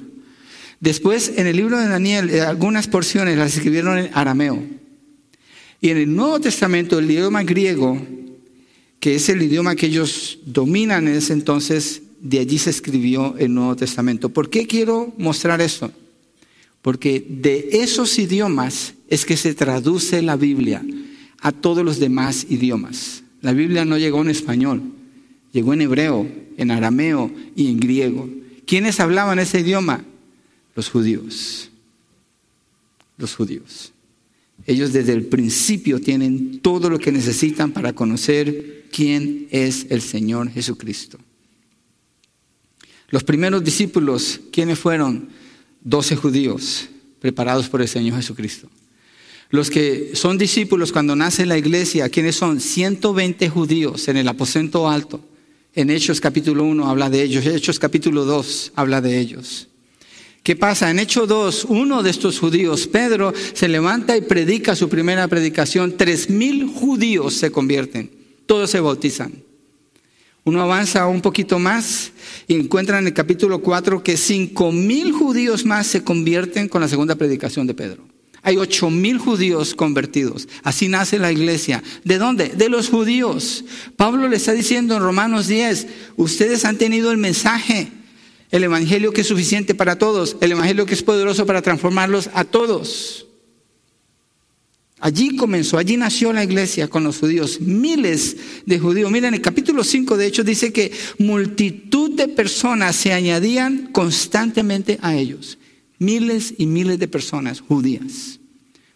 Después, 0.79 1.33
en 1.35 1.47
el 1.47 1.57
libro 1.57 1.79
de 1.79 1.87
Daniel, 1.87 2.29
eh, 2.29 2.41
algunas 2.41 2.87
porciones 2.87 3.37
las 3.37 3.55
escribieron 3.55 3.97
en 3.97 4.09
arameo. 4.13 4.61
Y 5.81 5.89
en 5.89 5.97
el 5.97 6.15
Nuevo 6.15 6.39
Testamento, 6.39 6.99
el 6.99 7.09
idioma 7.09 7.43
griego, 7.43 8.01
que 8.99 9.15
es 9.15 9.29
el 9.29 9.41
idioma 9.41 9.75
que 9.75 9.87
ellos 9.87 10.39
dominan 10.45 11.07
en 11.07 11.15
ese 11.15 11.33
entonces, 11.33 12.01
de 12.19 12.39
allí 12.39 12.57
se 12.57 12.71
escribió 12.71 13.35
el 13.37 13.53
Nuevo 13.53 13.75
Testamento. 13.75 14.29
¿Por 14.29 14.49
qué 14.49 14.65
quiero 14.65 15.13
mostrar 15.17 15.61
esto? 15.61 15.91
Porque 16.81 17.25
de 17.27 17.69
esos 17.71 18.17
idiomas 18.17 18.93
es 19.07 19.25
que 19.25 19.37
se 19.37 19.53
traduce 19.53 20.21
la 20.21 20.35
Biblia 20.35 20.83
a 21.39 21.51
todos 21.51 21.85
los 21.85 21.99
demás 21.99 22.47
idiomas. 22.49 23.23
La 23.41 23.53
Biblia 23.53 23.85
no 23.85 23.97
llegó 23.97 24.21
en 24.21 24.29
español, 24.29 24.81
llegó 25.51 25.73
en 25.73 25.81
hebreo, 25.81 26.27
en 26.57 26.71
arameo 26.71 27.31
y 27.55 27.69
en 27.69 27.79
griego. 27.79 28.27
¿Quiénes 28.65 28.99
hablaban 28.99 29.37
ese 29.37 29.59
idioma? 29.59 30.03
Los 30.75 30.89
judíos. 30.89 31.69
Los 33.17 33.33
judíos. 33.33 33.93
Ellos 34.65 34.93
desde 34.93 35.13
el 35.13 35.25
principio 35.25 35.99
tienen 35.99 36.59
todo 36.59 36.89
lo 36.89 36.99
que 36.99 37.11
necesitan 37.11 37.71
para 37.71 37.93
conocer 37.93 38.85
quién 38.91 39.47
es 39.51 39.87
el 39.89 40.01
Señor 40.01 40.49
Jesucristo. 40.51 41.17
Los 43.09 43.23
primeros 43.23 43.63
discípulos, 43.63 44.41
¿quiénes 44.51 44.79
fueron? 44.79 45.29
Doce 45.81 46.15
judíos 46.15 46.89
preparados 47.19 47.69
por 47.69 47.81
el 47.81 47.87
Señor 47.87 48.17
Jesucristo. 48.17 48.69
Los 49.49 49.69
que 49.69 50.11
son 50.15 50.37
discípulos 50.37 50.91
cuando 50.91 51.15
nace 51.15 51.45
la 51.45 51.57
iglesia, 51.57 52.09
¿quiénes 52.09 52.35
son? 52.35 52.59
120 52.59 53.47
judíos 53.49 54.07
en 54.07 54.17
el 54.17 54.27
aposento 54.27 54.89
alto. 54.89 55.23
En 55.73 55.89
Hechos 55.89 56.19
capítulo 56.19 56.63
1 56.63 56.89
habla 56.89 57.09
de 57.09 57.21
ellos, 57.21 57.45
Hechos 57.45 57.79
capítulo 57.79 58.25
2 58.25 58.73
habla 58.75 59.01
de 59.01 59.19
ellos. 59.19 59.67
¿Qué 60.45 60.55
pasa? 60.55 60.91
En 60.91 60.99
Hecho 60.99 61.25
2, 61.25 61.65
uno 61.69 62.03
de 62.03 62.11
estos 62.11 62.37
judíos, 62.37 62.85
Pedro, 62.85 63.33
se 63.55 63.67
levanta 63.67 64.15
y 64.15 64.21
predica 64.21 64.75
su 64.75 64.87
primera 64.89 65.27
predicación. 65.27 65.97
Tres 65.97 66.29
mil 66.29 66.67
judíos 66.67 67.33
se 67.33 67.51
convierten, 67.51 68.11
todos 68.45 68.69
se 68.69 68.79
bautizan. 68.79 69.33
Uno 70.43 70.61
avanza 70.61 71.07
un 71.07 71.21
poquito 71.21 71.57
más 71.57 72.11
y 72.47 72.53
encuentra 72.53 72.99
en 72.99 73.07
el 73.07 73.13
capítulo 73.15 73.57
4 73.63 74.03
que 74.03 74.17
cinco 74.17 74.71
mil 74.71 75.13
judíos 75.13 75.65
más 75.65 75.87
se 75.87 76.03
convierten 76.03 76.69
con 76.69 76.81
la 76.81 76.89
segunda 76.89 77.15
predicación 77.15 77.65
de 77.65 77.73
Pedro. 77.73 78.03
Hay 78.43 78.57
ocho 78.57 78.91
mil 78.91 79.17
judíos 79.17 79.73
convertidos. 79.73 80.47
Así 80.61 80.89
nace 80.89 81.17
la 81.17 81.31
iglesia. 81.31 81.81
¿De 82.03 82.19
dónde? 82.19 82.49
De 82.49 82.69
los 82.69 82.89
judíos. 82.89 83.65
Pablo 83.95 84.27
le 84.27 84.35
está 84.35 84.51
diciendo 84.51 84.95
en 84.95 85.01
Romanos 85.01 85.47
10, 85.47 85.87
ustedes 86.17 86.65
han 86.65 86.77
tenido 86.77 87.09
el 87.09 87.17
mensaje 87.17 87.89
el 88.51 88.63
Evangelio 88.63 89.11
que 89.11 89.21
es 89.21 89.27
suficiente 89.27 89.75
para 89.75 89.97
todos, 89.97 90.37
el 90.41 90.51
Evangelio 90.51 90.85
que 90.85 90.93
es 90.93 91.03
poderoso 91.03 91.45
para 91.45 91.61
transformarlos 91.61 92.29
a 92.33 92.43
todos. 92.43 93.25
Allí 94.99 95.35
comenzó, 95.35 95.77
allí 95.77 95.97
nació 95.97 96.31
la 96.31 96.43
iglesia 96.43 96.87
con 96.87 97.03
los 97.03 97.19
judíos, 97.19 97.59
miles 97.59 98.37
de 98.65 98.79
judíos. 98.79 99.11
Miren, 99.11 99.33
el 99.33 99.41
capítulo 99.41 99.83
5 99.83 100.15
de 100.17 100.25
hecho 100.25 100.43
dice 100.43 100.71
que 100.71 100.91
multitud 101.19 102.11
de 102.11 102.27
personas 102.27 102.95
se 102.95 103.11
añadían 103.11 103.91
constantemente 103.91 104.97
a 105.01 105.15
ellos. 105.15 105.57
Miles 105.99 106.53
y 106.57 106.65
miles 106.65 106.97
de 106.97 107.07
personas 107.07 107.61
judías. 107.61 108.39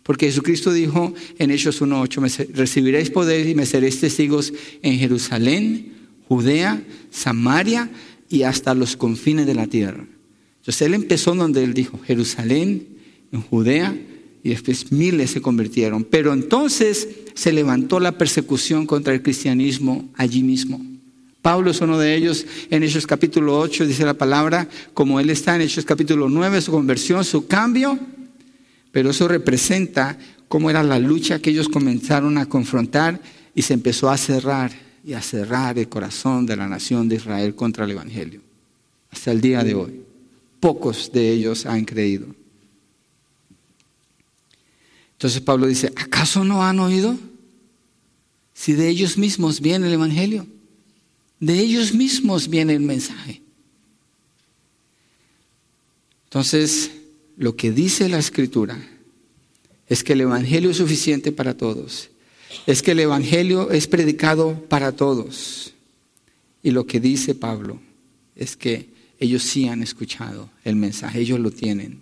Porque 0.04 0.26
Jesucristo 0.28 0.74
dijo 0.74 1.14
en 1.38 1.52
Hechos 1.52 1.82
1.8, 1.82 2.54
recibiréis 2.54 3.12
poder 3.12 3.48
y 3.48 3.54
me 3.54 3.66
seréis 3.66 4.00
testigos 4.00 4.54
en 4.82 4.98
Jerusalén, 4.98 5.94
Judea, 6.28 6.82
Samaria 7.12 7.90
y 8.30 8.44
hasta 8.44 8.74
los 8.76 8.96
confines 8.96 9.46
de 9.46 9.56
la 9.56 9.68
tierra. 9.68 10.06
Entonces 10.60 10.82
él 10.84 10.94
empezó 10.94 11.34
donde 11.34 11.64
él 11.64 11.74
dijo, 11.74 12.00
Jerusalén, 12.06 12.88
en 13.32 13.42
Judea, 13.42 13.96
y 14.44 14.50
después 14.50 14.92
miles 14.92 15.32
se 15.32 15.42
convirtieron. 15.42 16.04
Pero 16.04 16.34
entonces 16.34 17.08
se 17.34 17.52
levantó 17.52 18.00
la 18.00 18.18
persecución 18.18 18.86
contra 18.86 19.14
el 19.14 19.22
cristianismo 19.22 20.10
allí 20.16 20.44
mismo. 20.44 20.82
Pablo 21.42 21.72
es 21.72 21.82
uno 21.82 21.98
de 21.98 22.16
ellos. 22.16 22.46
En 22.70 22.84
Hechos 22.84 23.08
capítulo 23.08 23.58
8 23.60 23.88
dice 23.88 24.06
la 24.06 24.14
palabra, 24.14 24.68
como 24.94 25.20
él 25.20 25.30
está 25.30 25.56
en 25.56 25.62
Hechos 25.62 25.86
capítulo 25.86 26.30
9, 26.30 26.62
su 26.62 26.72
conversión, 26.72 27.24
su 27.24 27.48
cambio, 27.48 27.98
pero 28.92 29.12
eso 29.12 29.28
representa 29.28 30.18
cómo 30.48 30.70
era 30.70 30.84
la 30.84 31.00
lucha 31.00 31.40
que 31.40 31.52
ellos 31.52 31.70
comenzaron 31.70 32.38
a 32.38 32.48
confrontar 32.48 33.22
y 33.56 33.62
se 33.62 33.74
empezó 33.74 34.10
a 34.10 34.18
cerrar 34.18 34.89
y 35.04 35.14
a 35.14 35.22
cerrar 35.22 35.78
el 35.78 35.90
corazón 35.90 36.46
de 36.46 36.56
la 36.56 36.68
nación 36.68 37.08
de 37.08 37.16
Israel 37.16 37.56
contra 37.56 37.86
el 37.86 37.92
Evangelio. 37.92 38.42
Hasta 39.12 39.32
el 39.32 39.42
día 39.42 39.64
de 39.64 39.76
hoy. 39.76 40.02
Pocos 40.60 41.12
de 41.12 41.32
ellos 41.32 41.66
han 41.66 41.86
creído. 41.86 42.28
Entonces 45.14 45.42
Pablo 45.42 45.68
dice, 45.68 45.92
¿acaso 45.96 46.44
no 46.44 46.64
han 46.64 46.80
oído? 46.80 47.18
Si 48.54 48.74
de 48.74 48.90
ellos 48.90 49.18
mismos 49.18 49.62
viene 49.62 49.88
el 49.88 49.94
Evangelio, 49.94 50.46
de 51.40 51.60
ellos 51.60 51.94
mismos 51.94 52.50
viene 52.50 52.74
el 52.74 52.82
mensaje. 52.82 53.42
Entonces, 56.26 56.92
lo 57.38 57.56
que 57.56 57.72
dice 57.72 58.08
la 58.10 58.20
Escritura 58.20 58.78
es 59.88 60.04
que 60.04 60.14
el 60.14 60.22
Evangelio 60.22 60.70
es 60.70 60.78
suficiente 60.78 61.32
para 61.32 61.58
todos, 61.58 62.10
es 62.66 62.82
que 62.82 62.92
el 62.92 63.00
Evangelio 63.00 63.72
es 63.72 63.88
predicado 63.88 64.54
para 64.70 64.92
todos. 64.92 65.74
Y 66.62 66.72
lo 66.72 66.86
que 66.86 67.00
dice 67.00 67.36
Pablo 67.36 67.80
es 68.36 68.56
que 68.56 68.90
ellos 69.20 69.44
sí 69.44 69.68
han 69.68 69.82
escuchado 69.82 70.50
el 70.64 70.76
mensaje, 70.76 71.20
ellos 71.20 71.40
lo 71.40 71.52
tienen. 71.52 72.02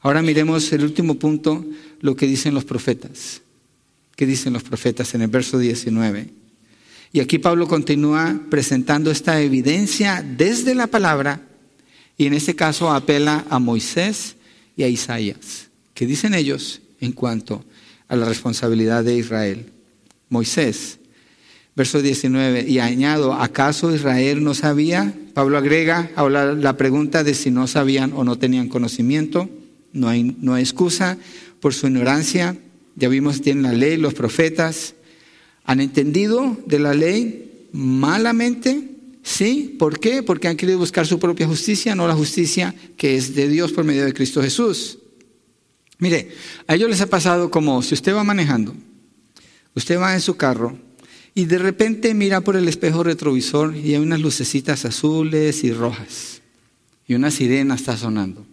Ahora 0.00 0.22
miremos 0.22 0.72
el 0.72 0.84
último 0.84 1.14
punto, 1.16 1.64
lo 2.00 2.14
que 2.14 2.26
dicen 2.26 2.54
los 2.54 2.64
profetas. 2.64 3.42
¿Qué 4.16 4.26
dicen 4.26 4.52
los 4.52 4.62
profetas 4.62 5.14
en 5.14 5.22
el 5.22 5.28
verso 5.28 5.58
19? 5.58 6.30
Y 7.12 7.20
aquí 7.20 7.38
Pablo 7.38 7.66
continúa 7.66 8.40
presentando 8.50 9.10
esta 9.10 9.40
evidencia 9.40 10.22
desde 10.22 10.74
la 10.74 10.86
palabra 10.86 11.40
y 12.16 12.26
en 12.26 12.34
este 12.34 12.54
caso 12.54 12.92
apela 12.92 13.44
a 13.50 13.58
Moisés 13.58 14.36
y 14.76 14.82
a 14.82 14.88
Isaías. 14.88 15.68
¿Qué 15.94 16.06
dicen 16.06 16.34
ellos 16.34 16.80
en 17.00 17.12
cuanto 17.12 17.64
a 18.08 18.16
la 18.16 18.26
responsabilidad 18.26 19.04
de 19.04 19.16
Israel? 19.16 19.73
Moisés, 20.34 20.98
verso 21.76 22.02
19, 22.02 22.66
y 22.68 22.80
añado, 22.80 23.32
¿acaso 23.32 23.94
Israel 23.94 24.44
no 24.44 24.52
sabía? 24.54 25.14
Pablo 25.32 25.56
agrega 25.56 26.10
ahora 26.16 26.52
la 26.52 26.76
pregunta 26.76 27.24
de 27.24 27.34
si 27.34 27.50
no 27.50 27.66
sabían 27.66 28.12
o 28.12 28.24
no 28.24 28.36
tenían 28.36 28.68
conocimiento 28.68 29.48
no 29.94 30.08
hay, 30.08 30.36
no 30.40 30.54
hay 30.54 30.62
excusa 30.62 31.16
por 31.60 31.72
su 31.72 31.86
ignorancia. 31.86 32.58
Ya 32.96 33.08
vimos, 33.08 33.40
tienen 33.40 33.62
la 33.62 33.72
ley, 33.72 33.96
los 33.96 34.12
profetas. 34.12 34.94
¿Han 35.64 35.80
entendido 35.80 36.58
de 36.66 36.78
la 36.80 36.92
ley 36.92 37.68
malamente? 37.72 38.90
Sí, 39.22 39.74
¿por 39.78 39.98
qué? 39.98 40.22
Porque 40.22 40.48
han 40.48 40.56
querido 40.56 40.78
buscar 40.78 41.06
su 41.06 41.18
propia 41.18 41.46
justicia, 41.46 41.94
no 41.94 42.06
la 42.06 42.14
justicia 42.14 42.74
que 42.96 43.16
es 43.16 43.34
de 43.34 43.48
Dios 43.48 43.72
por 43.72 43.84
medio 43.84 44.04
de 44.04 44.12
Cristo 44.12 44.42
Jesús. 44.42 44.98
Mire, 45.98 46.28
a 46.66 46.74
ellos 46.74 46.90
les 46.90 47.00
ha 47.00 47.06
pasado 47.06 47.50
como 47.50 47.80
si 47.80 47.94
usted 47.94 48.14
va 48.14 48.24
manejando, 48.24 48.74
usted 49.74 49.98
va 49.98 50.14
en 50.14 50.20
su 50.20 50.36
carro 50.36 50.78
y 51.34 51.46
de 51.46 51.58
repente 51.58 52.14
mira 52.14 52.40
por 52.40 52.56
el 52.56 52.68
espejo 52.68 53.02
retrovisor 53.02 53.76
y 53.76 53.94
hay 53.94 54.00
unas 54.00 54.20
lucecitas 54.20 54.84
azules 54.84 55.64
y 55.64 55.72
rojas 55.72 56.42
y 57.06 57.14
una 57.14 57.30
sirena 57.30 57.74
está 57.74 57.96
sonando. 57.96 58.46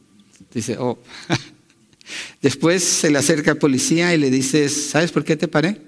Dice, 0.54 0.78
oh. 0.80 1.00
Después 2.42 2.84
se 2.84 3.10
le 3.10 3.20
acerca 3.20 3.52
al 3.52 3.58
policía 3.58 4.14
y 4.14 4.18
le 4.18 4.30
dice, 4.30 4.68
¿sabes 4.68 5.12
por 5.12 5.24
qué 5.24 5.38
te 5.38 5.48
paré? 5.48 5.82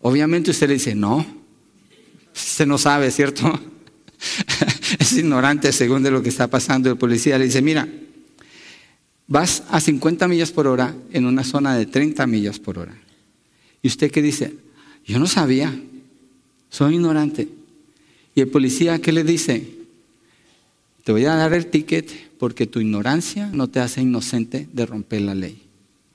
Obviamente 0.00 0.50
usted 0.50 0.68
le 0.68 0.74
dice, 0.74 0.94
no. 0.94 1.26
Usted 2.34 2.66
no 2.66 2.78
sabe, 2.78 3.10
¿cierto? 3.10 3.60
es 4.98 5.12
ignorante 5.14 5.72
según 5.72 6.02
de 6.02 6.10
lo 6.10 6.22
que 6.22 6.28
está 6.28 6.48
pasando. 6.48 6.88
El 6.88 6.98
policía 6.98 7.38
le 7.38 7.46
dice, 7.46 7.62
mira, 7.62 7.88
vas 9.26 9.64
a 9.70 9.80
50 9.80 10.28
millas 10.28 10.52
por 10.52 10.68
hora 10.68 10.94
en 11.10 11.26
una 11.26 11.42
zona 11.42 11.76
de 11.76 11.86
30 11.86 12.26
millas 12.28 12.60
por 12.60 12.78
hora. 12.78 12.94
¿Y 13.82 13.88
usted 13.88 14.10
qué 14.10 14.22
dice? 14.22 14.54
Yo 15.06 15.18
no 15.18 15.26
sabía, 15.26 15.74
soy 16.70 16.94
ignorante. 16.94 17.48
¿Y 18.34 18.40
el 18.40 18.48
policía 18.48 18.98
qué 19.00 19.12
le 19.12 19.24
dice? 19.24 19.78
Te 21.04 21.12
voy 21.12 21.24
a 21.24 21.34
dar 21.34 21.54
el 21.54 21.66
ticket 21.66 22.36
porque 22.38 22.66
tu 22.66 22.80
ignorancia 22.80 23.50
no 23.52 23.68
te 23.68 23.80
hace 23.80 24.02
inocente 24.02 24.68
de 24.72 24.86
romper 24.86 25.22
la 25.22 25.34
ley. 25.34 25.62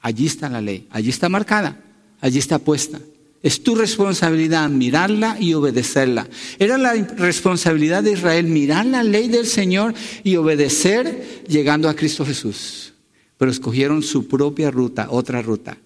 Allí 0.01 0.27
está 0.27 0.49
la 0.49 0.61
ley, 0.61 0.87
allí 0.91 1.09
está 1.09 1.29
marcada, 1.29 1.81
allí 2.21 2.37
está 2.37 2.59
puesta. 2.59 2.99
Es 3.41 3.61
tu 3.61 3.75
responsabilidad 3.75 4.69
mirarla 4.69 5.37
y 5.39 5.53
obedecerla. 5.53 6.29
Era 6.59 6.77
la 6.77 6.93
responsabilidad 6.93 8.03
de 8.03 8.13
Israel 8.13 8.45
mirar 8.45 8.85
la 8.85 9.03
ley 9.03 9.27
del 9.27 9.45
Señor 9.45 9.93
y 10.23 10.37
obedecer 10.37 11.43
llegando 11.47 11.89
a 11.89 11.95
Cristo 11.95 12.25
Jesús. 12.25 12.93
Pero 13.37 13.51
escogieron 13.51 14.01
su 14.01 14.27
propia 14.27 14.71
ruta, 14.71 15.07
otra 15.09 15.41
ruta. 15.41 15.77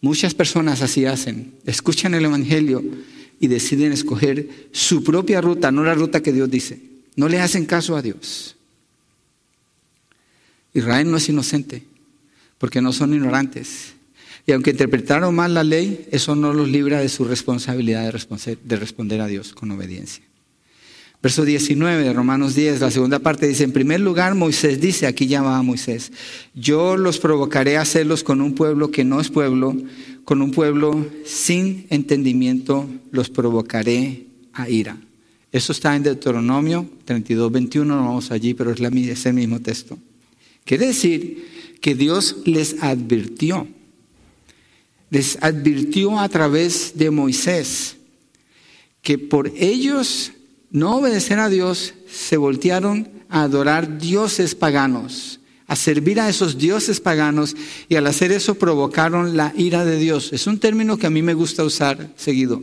Muchas 0.00 0.34
personas 0.34 0.82
así 0.82 1.06
hacen. 1.06 1.54
Escuchan 1.66 2.14
el 2.14 2.24
Evangelio 2.24 2.84
y 3.40 3.48
deciden 3.48 3.92
escoger 3.92 4.48
su 4.72 5.02
propia 5.02 5.40
ruta, 5.40 5.70
no 5.70 5.82
la 5.84 5.94
ruta 5.94 6.22
que 6.22 6.32
Dios 6.32 6.50
dice. 6.50 6.80
No 7.16 7.28
le 7.28 7.40
hacen 7.40 7.66
caso 7.66 7.96
a 7.96 8.02
Dios. 8.02 8.56
Israel 10.74 11.10
no 11.10 11.16
es 11.16 11.28
inocente, 11.28 11.82
porque 12.58 12.80
no 12.80 12.92
son 12.92 13.14
ignorantes. 13.14 13.94
Y 14.46 14.52
aunque 14.52 14.70
interpretaron 14.70 15.34
mal 15.34 15.54
la 15.54 15.64
ley, 15.64 16.06
eso 16.12 16.36
no 16.36 16.52
los 16.54 16.68
libra 16.68 17.00
de 17.00 17.08
su 17.08 17.24
responsabilidad 17.24 18.04
de 18.04 18.76
responder 18.76 19.20
a 19.20 19.26
Dios 19.26 19.52
con 19.52 19.70
obediencia. 19.70 20.27
Verso 21.20 21.44
19 21.44 22.04
de 22.04 22.12
Romanos 22.12 22.54
10, 22.54 22.80
la 22.80 22.92
segunda 22.92 23.18
parte 23.18 23.48
dice, 23.48 23.64
en 23.64 23.72
primer 23.72 23.98
lugar 23.98 24.36
Moisés 24.36 24.80
dice, 24.80 25.08
aquí 25.08 25.26
llama 25.26 25.60
Moisés, 25.62 26.12
yo 26.54 26.96
los 26.96 27.18
provocaré 27.18 27.76
a 27.76 27.80
hacerlos 27.80 28.22
con 28.22 28.40
un 28.40 28.54
pueblo 28.54 28.92
que 28.92 29.04
no 29.04 29.20
es 29.20 29.28
pueblo, 29.28 29.76
con 30.24 30.42
un 30.42 30.52
pueblo 30.52 31.06
sin 31.24 31.86
entendimiento, 31.90 32.88
los 33.10 33.30
provocaré 33.30 34.26
a 34.52 34.68
ira. 34.68 34.96
Eso 35.50 35.72
está 35.72 35.96
en 35.96 36.04
Deuteronomio 36.04 36.88
32, 37.04 37.50
21, 37.50 37.96
no 37.96 38.04
vamos 38.04 38.30
allí, 38.30 38.54
pero 38.54 38.70
es, 38.70 38.80
es 38.80 39.26
el 39.26 39.34
mismo 39.34 39.60
texto. 39.60 39.98
Quiere 40.64 40.86
decir 40.86 41.48
que 41.80 41.96
Dios 41.96 42.36
les 42.44 42.80
advirtió, 42.80 43.66
les 45.10 45.36
advirtió 45.40 46.20
a 46.20 46.28
través 46.28 46.92
de 46.94 47.10
Moisés 47.10 47.96
que 49.02 49.18
por 49.18 49.50
ellos 49.56 50.32
no 50.70 50.96
obedecer 50.96 51.38
a 51.38 51.48
Dios 51.48 51.94
se 52.10 52.36
voltearon 52.36 53.08
a 53.28 53.42
adorar 53.42 53.98
dioses 53.98 54.54
paganos, 54.54 55.40
a 55.66 55.76
servir 55.76 56.20
a 56.20 56.28
esos 56.28 56.58
dioses 56.58 57.00
paganos 57.00 57.56
y 57.88 57.96
al 57.96 58.06
hacer 58.06 58.32
eso 58.32 58.54
provocaron 58.56 59.36
la 59.36 59.52
ira 59.56 59.84
de 59.84 59.98
Dios. 59.98 60.32
Es 60.32 60.46
un 60.46 60.58
término 60.58 60.96
que 60.96 61.06
a 61.06 61.10
mí 61.10 61.22
me 61.22 61.34
gusta 61.34 61.64
usar 61.64 62.10
seguido. 62.16 62.62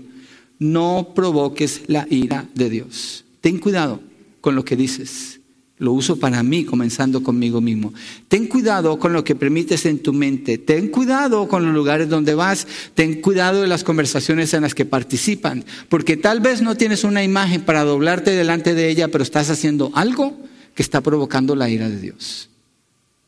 No 0.58 1.12
provoques 1.16 1.82
la 1.88 2.08
ira 2.10 2.48
de 2.54 2.70
Dios. 2.70 3.26
Ten 3.42 3.60
cuidado 3.60 4.00
con 4.42 4.56
lo 4.56 4.64
que 4.64 4.76
dices. 4.76 5.40
Lo 5.78 5.92
uso 5.92 6.18
para 6.18 6.42
mí, 6.42 6.64
comenzando 6.64 7.22
conmigo 7.22 7.60
mismo. 7.60 7.94
Ten 8.30 8.48
cuidado 8.48 8.98
con 8.98 9.12
lo 9.12 9.26
que 9.26 9.36
permites 9.36 9.86
en 9.86 10.00
tu 10.00 10.14
mente. 10.14 10.58
Ten 10.58 10.88
cuidado 10.88 11.50
con 11.50 11.66
los 11.66 11.74
lugares 11.74 12.08
donde 12.08 12.34
vas. 12.34 12.66
Ten 12.94 13.20
cuidado 13.20 13.62
de 13.62 13.68
las 13.68 13.84
conversaciones 13.84 14.54
en 14.54 14.62
las 14.62 14.74
que 14.74 14.86
participan. 14.86 15.66
Porque 15.90 16.16
tal 16.16 16.40
vez 16.40 16.62
no 16.62 16.78
tienes 16.78 17.04
una 17.04 17.26
imagen 17.26 17.62
para 17.62 17.84
doblarte 17.84 18.32
delante 18.32 18.74
de 18.74 18.90
ella, 18.90 19.10
pero 19.10 19.24
estás 19.24 19.50
haciendo 19.50 19.92
algo 19.96 20.38
que 20.74 20.82
está 20.82 21.02
provocando 21.02 21.56
la 21.56 21.70
ira 21.70 21.90
de 21.90 22.00
Dios. 22.00 22.50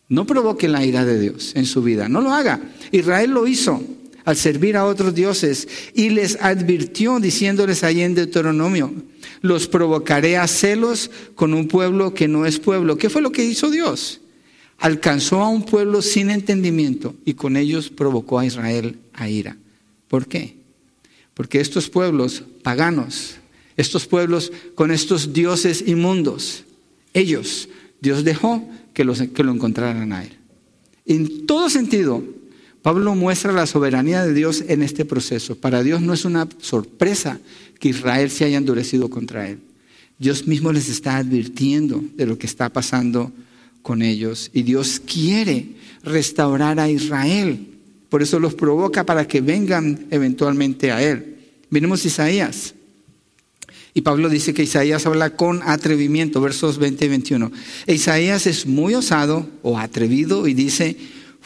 No 0.08 0.26
provoque 0.26 0.70
la 0.70 0.86
ira 0.86 1.04
de 1.04 1.20
Dios 1.20 1.52
en 1.56 1.66
su 1.66 1.84
vida. 1.84 2.08
No 2.08 2.22
lo 2.22 2.32
haga. 2.32 2.62
Israel 2.94 3.32
lo 3.32 3.46
hizo 3.46 3.84
al 4.28 4.36
servir 4.36 4.76
a 4.76 4.84
otros 4.84 5.16
dioses 5.16 5.70
y 5.94 6.10
les 6.10 6.36
advirtió 6.42 7.18
diciéndoles 7.18 7.86
ahí 7.86 8.02
en 8.02 8.14
Deuteronomio, 8.14 8.94
los 9.42 9.70
provocaré 9.70 10.36
a 10.36 10.50
celos 10.50 11.10
con 11.34 11.54
un 11.54 11.70
pueblo 11.70 12.14
que 12.14 12.28
no 12.28 12.46
es 12.46 12.60
pueblo. 12.60 12.98
¿Qué 12.98 13.10
fue 13.10 13.22
lo 13.22 13.32
que 13.32 13.46
hizo 13.46 13.72
Dios? 13.72 14.20
Alcanzó 14.80 15.42
a 15.42 15.48
un 15.48 15.64
pueblo 15.64 16.02
sin 16.02 16.30
entendimiento 16.30 17.16
y 17.24 17.36
con 17.36 17.56
ellos 17.56 17.90
provocó 17.90 18.38
a 18.38 18.46
Israel 18.46 18.98
a 19.14 19.30
ira. 19.30 19.56
¿Por 20.10 20.28
qué? 20.28 20.58
Porque 21.34 21.62
estos 21.62 21.90
pueblos 21.90 22.44
paganos, 22.64 23.36
estos 23.78 24.08
pueblos 24.08 24.52
con 24.76 24.92
estos 24.92 25.32
dioses 25.32 25.86
inmundos, 25.88 26.66
ellos, 27.14 27.70
Dios 28.02 28.26
dejó 28.26 28.68
que, 28.94 29.06
los, 29.06 29.22
que 29.22 29.44
lo 29.46 29.54
encontraran 29.54 30.12
a 30.12 30.26
él. 30.26 30.34
En 31.06 31.46
todo 31.48 31.70
sentido, 31.70 32.22
Pablo 32.88 33.16
muestra 33.16 33.52
la 33.52 33.66
soberanía 33.66 34.24
de 34.24 34.34
Dios 34.34 34.64
en 34.66 34.82
este 34.82 35.04
proceso. 35.04 35.58
Para 35.58 35.84
Dios 35.84 36.00
no 36.00 36.14
es 36.14 36.24
una 36.24 36.48
sorpresa 36.62 37.38
que 37.82 37.90
Israel 37.90 38.32
se 38.32 38.46
haya 38.46 38.58
endurecido 38.58 39.10
contra 39.10 39.50
él. 39.50 39.60
Dios 40.18 40.48
mismo 40.48 40.72
les 40.72 40.88
está 40.88 41.18
advirtiendo 41.18 42.02
de 42.16 42.26
lo 42.26 42.38
que 42.38 42.48
está 42.48 42.70
pasando 42.70 43.34
con 43.82 44.02
ellos. 44.02 44.52
Y 44.54 44.62
Dios 44.62 45.02
quiere 45.06 45.76
restaurar 46.02 46.80
a 46.80 46.90
Israel. 46.90 47.60
Por 48.08 48.24
eso 48.24 48.40
los 48.40 48.56
provoca 48.56 49.06
para 49.06 49.28
que 49.28 49.42
vengan 49.42 50.06
eventualmente 50.10 50.90
a 50.94 51.04
Él. 51.04 51.40
Miremos 51.70 52.06
Isaías. 52.06 52.74
Y 53.94 54.00
Pablo 54.00 54.30
dice 54.30 54.54
que 54.54 54.64
Isaías 54.64 55.06
habla 55.06 55.32
con 55.32 55.62
atrevimiento, 55.62 56.40
versos 56.40 56.78
20 56.78 57.04
y 57.04 57.10
21. 57.10 57.52
E 57.86 57.96
Isaías 57.96 58.48
es 58.48 58.66
muy 58.66 58.96
osado 58.96 59.46
o 59.62 59.78
atrevido 59.78 60.48
y 60.48 60.54
dice, 60.54 60.96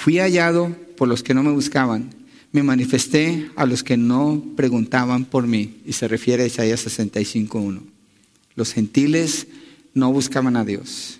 fui 0.01 0.17
hallado 0.17 0.75
por 0.97 1.07
los 1.07 1.21
que 1.21 1.35
no 1.35 1.43
me 1.43 1.51
buscaban, 1.51 2.09
me 2.51 2.63
manifesté 2.63 3.51
a 3.55 3.67
los 3.67 3.83
que 3.83 3.97
no 3.97 4.43
preguntaban 4.55 5.25
por 5.25 5.45
mí. 5.45 5.75
Y 5.85 5.93
se 5.93 6.07
refiere 6.07 6.41
a 6.41 6.47
Isaías 6.47 6.83
65.1. 6.87 7.81
Los 8.55 8.73
gentiles 8.73 9.45
no 9.93 10.11
buscaban 10.11 10.55
a 10.55 10.65
Dios, 10.65 11.19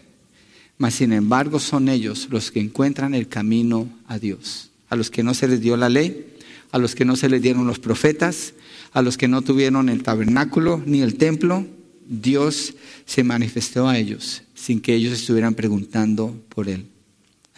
mas 0.79 0.95
sin 0.95 1.13
embargo 1.13 1.59
son 1.59 1.89
ellos 1.89 2.27
los 2.32 2.49
que 2.49 2.59
encuentran 2.59 3.13
el 3.13 3.27
camino 3.27 3.88
a 4.07 4.17
Dios. 4.17 4.71
A 4.89 4.95
los 4.95 5.11
que 5.11 5.21
no 5.21 5.36
se 5.36 5.47
les 5.47 5.61
dio 5.61 5.77
la 5.77 5.88
ley, 5.88 6.34
a 6.71 6.79
los 6.79 6.95
que 6.95 7.05
no 7.05 7.15
se 7.15 7.29
les 7.29 7.39
dieron 7.39 7.67
los 7.67 7.77
profetas, 7.77 8.55
a 8.93 9.03
los 9.03 9.15
que 9.15 9.27
no 9.27 9.43
tuvieron 9.43 9.89
el 9.89 10.01
tabernáculo 10.01 10.82
ni 10.88 11.01
el 11.01 11.17
templo, 11.17 11.67
Dios 12.07 12.73
se 13.05 13.23
manifestó 13.23 13.88
a 13.88 13.99
ellos 13.99 14.41
sin 14.55 14.82
que 14.82 14.95
ellos 14.95 15.13
estuvieran 15.13 15.53
preguntando 15.53 16.36
por 16.49 16.67
él. 16.67 16.91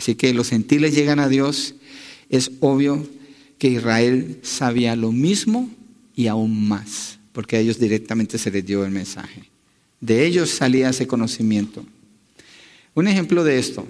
Así 0.03 0.15
que 0.15 0.33
los 0.33 0.49
gentiles 0.49 0.93
llegan 0.93 1.21
a 1.21 1.29
Dios, 1.29 1.75
es 2.29 2.51
obvio 2.59 3.07
que 3.57 3.69
Israel 3.69 4.37
sabía 4.41 4.97
lo 4.97 5.13
mismo 5.13 5.69
y 6.13 6.27
aún 6.27 6.67
más, 6.67 7.19
porque 7.31 7.55
a 7.55 7.59
ellos 7.61 7.79
directamente 7.79 8.37
se 8.37 8.51
les 8.51 8.65
dio 8.65 8.83
el 8.83 8.91
mensaje. 8.91 9.43
De 10.01 10.25
ellos 10.25 10.49
salía 10.49 10.89
ese 10.89 11.07
conocimiento. 11.07 11.85
Un 12.93 13.07
ejemplo 13.07 13.45
de 13.45 13.59
esto, 13.59 13.87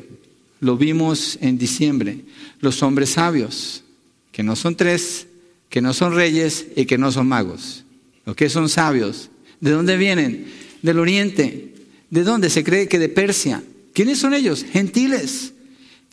lo 0.59 0.77
vimos 0.77 1.39
en 1.41 1.57
diciembre, 1.57 2.19
los 2.59 2.83
hombres 2.83 3.09
sabios, 3.09 3.83
que 4.31 4.43
no 4.43 4.55
son 4.55 4.75
tres, 4.75 5.25
que 5.67 5.81
no 5.81 5.93
son 5.93 6.13
reyes 6.13 6.67
y 6.75 6.85
que 6.85 6.99
no 6.99 7.11
son 7.11 7.27
magos. 7.27 7.85
Los 8.23 8.35
que 8.35 8.49
son 8.49 8.69
sabios. 8.69 9.31
¿De 9.61 9.71
dónde 9.71 9.97
vienen? 9.97 10.45
Del 10.83 10.99
oriente. 10.99 11.73
¿De 12.11 12.23
dónde? 12.23 12.51
Se 12.51 12.63
cree 12.63 12.87
que 12.87 12.99
de 12.99 13.09
Persia. 13.09 13.63
¿Quiénes 13.93 14.19
son 14.19 14.35
ellos? 14.35 14.63
Gentiles. 14.63 15.53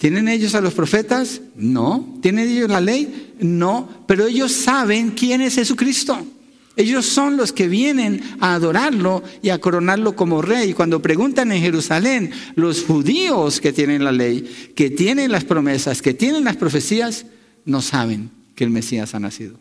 ¿Tienen 0.00 0.28
ellos 0.28 0.54
a 0.54 0.62
los 0.62 0.72
profetas? 0.72 1.42
No. 1.54 2.16
¿Tienen 2.22 2.48
ellos 2.48 2.70
la 2.70 2.80
ley? 2.80 3.34
No. 3.38 3.86
Pero 4.06 4.28
ellos 4.28 4.50
saben 4.50 5.10
quién 5.10 5.42
es 5.42 5.56
Jesucristo. 5.56 6.26
Ellos 6.74 7.04
son 7.04 7.36
los 7.36 7.52
que 7.52 7.68
vienen 7.68 8.22
a 8.40 8.54
adorarlo 8.54 9.22
y 9.42 9.50
a 9.50 9.58
coronarlo 9.58 10.16
como 10.16 10.40
rey. 10.40 10.72
Cuando 10.72 11.02
preguntan 11.02 11.52
en 11.52 11.60
Jerusalén, 11.60 12.30
los 12.54 12.82
judíos 12.82 13.60
que 13.60 13.74
tienen 13.74 14.02
la 14.02 14.10
ley, 14.10 14.72
que 14.74 14.88
tienen 14.88 15.30
las 15.30 15.44
promesas, 15.44 16.00
que 16.00 16.14
tienen 16.14 16.44
las 16.44 16.56
profecías, 16.56 17.26
no 17.66 17.82
saben 17.82 18.30
que 18.54 18.64
el 18.64 18.70
Mesías 18.70 19.14
ha 19.14 19.20
nacido. 19.20 19.58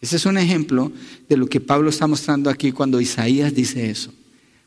Ese 0.00 0.14
es 0.14 0.26
un 0.26 0.38
ejemplo 0.38 0.92
de 1.28 1.36
lo 1.36 1.48
que 1.48 1.60
Pablo 1.60 1.90
está 1.90 2.06
mostrando 2.06 2.50
aquí 2.50 2.70
cuando 2.70 3.00
Isaías 3.00 3.52
dice 3.52 3.90
eso. 3.90 4.14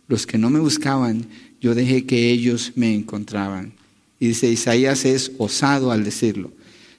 Los 0.10 0.28
que 0.28 0.38
no 0.38 0.50
me 0.50 0.60
buscaban, 0.60 1.26
yo 1.62 1.74
dejé 1.74 2.06
que 2.06 2.32
ellos 2.32 2.74
me 2.76 2.94
encontraban. 2.94 3.80
Y 4.22 4.28
dice, 4.28 4.48
Isaías 4.48 5.04
es 5.04 5.32
osado 5.40 5.92
al 5.92 6.04
decirlo. 6.04 6.52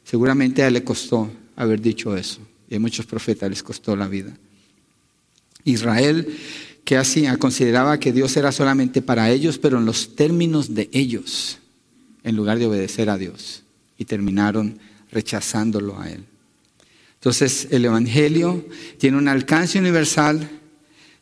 Seguramente 0.03 0.65
a 0.65 0.67
él 0.67 0.75
le 0.75 0.83
costó 0.83 1.31
haber 1.55 1.81
dicho 1.81 2.17
eso. 2.17 2.41
Y 2.69 2.75
a 2.75 2.81
muchos 2.81 3.07
profetas 3.07 3.49
les 3.49 3.63
costó 3.63 3.95
la 3.95 4.09
vida. 4.09 4.37
Israel, 5.63 6.37
que 6.85 6.97
hacía? 6.97 7.37
Consideraba 7.37 8.01
que 8.01 8.13
Dios 8.13 8.37
era 8.37 8.51
solamente 8.51 9.03
para 9.03 9.31
ellos, 9.31 9.59
pero 9.59 9.79
en 9.79 9.85
los 9.85 10.17
términos 10.17 10.75
de 10.75 10.91
ellos, 10.93 11.61
en 12.25 12.35
lugar 12.35 12.59
de 12.59 12.67
obedecer 12.67 13.09
a 13.09 13.19
Dios. 13.19 13.63
Y 13.97 14.05
terminaron 14.05 14.81
rechazándolo 15.13 16.01
a 16.01 16.11
Él. 16.11 16.25
Entonces, 17.15 17.69
el 17.71 17.85
Evangelio 17.85 18.67
tiene 18.99 19.17
un 19.17 19.29
alcance 19.29 19.79
universal. 19.79 20.51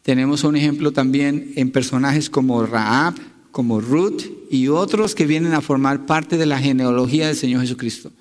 Tenemos 0.00 0.44
un 0.44 0.56
ejemplo 0.56 0.92
también 0.92 1.52
en 1.56 1.70
personajes 1.70 2.30
como 2.30 2.64
Raab, 2.64 3.16
como 3.50 3.80
Ruth 3.80 4.22
y 4.50 4.68
otros 4.68 5.14
que 5.14 5.26
vienen 5.26 5.54
a 5.54 5.60
formar 5.60 6.06
parte 6.06 6.38
de 6.38 6.46
la 6.46 6.58
genealogía 6.58 7.26
del 7.26 7.36
Señor 7.36 7.62
Jesucristo. 7.62 8.12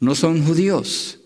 No 0.00 0.14
son 0.14 0.44
judíos, 0.44 1.18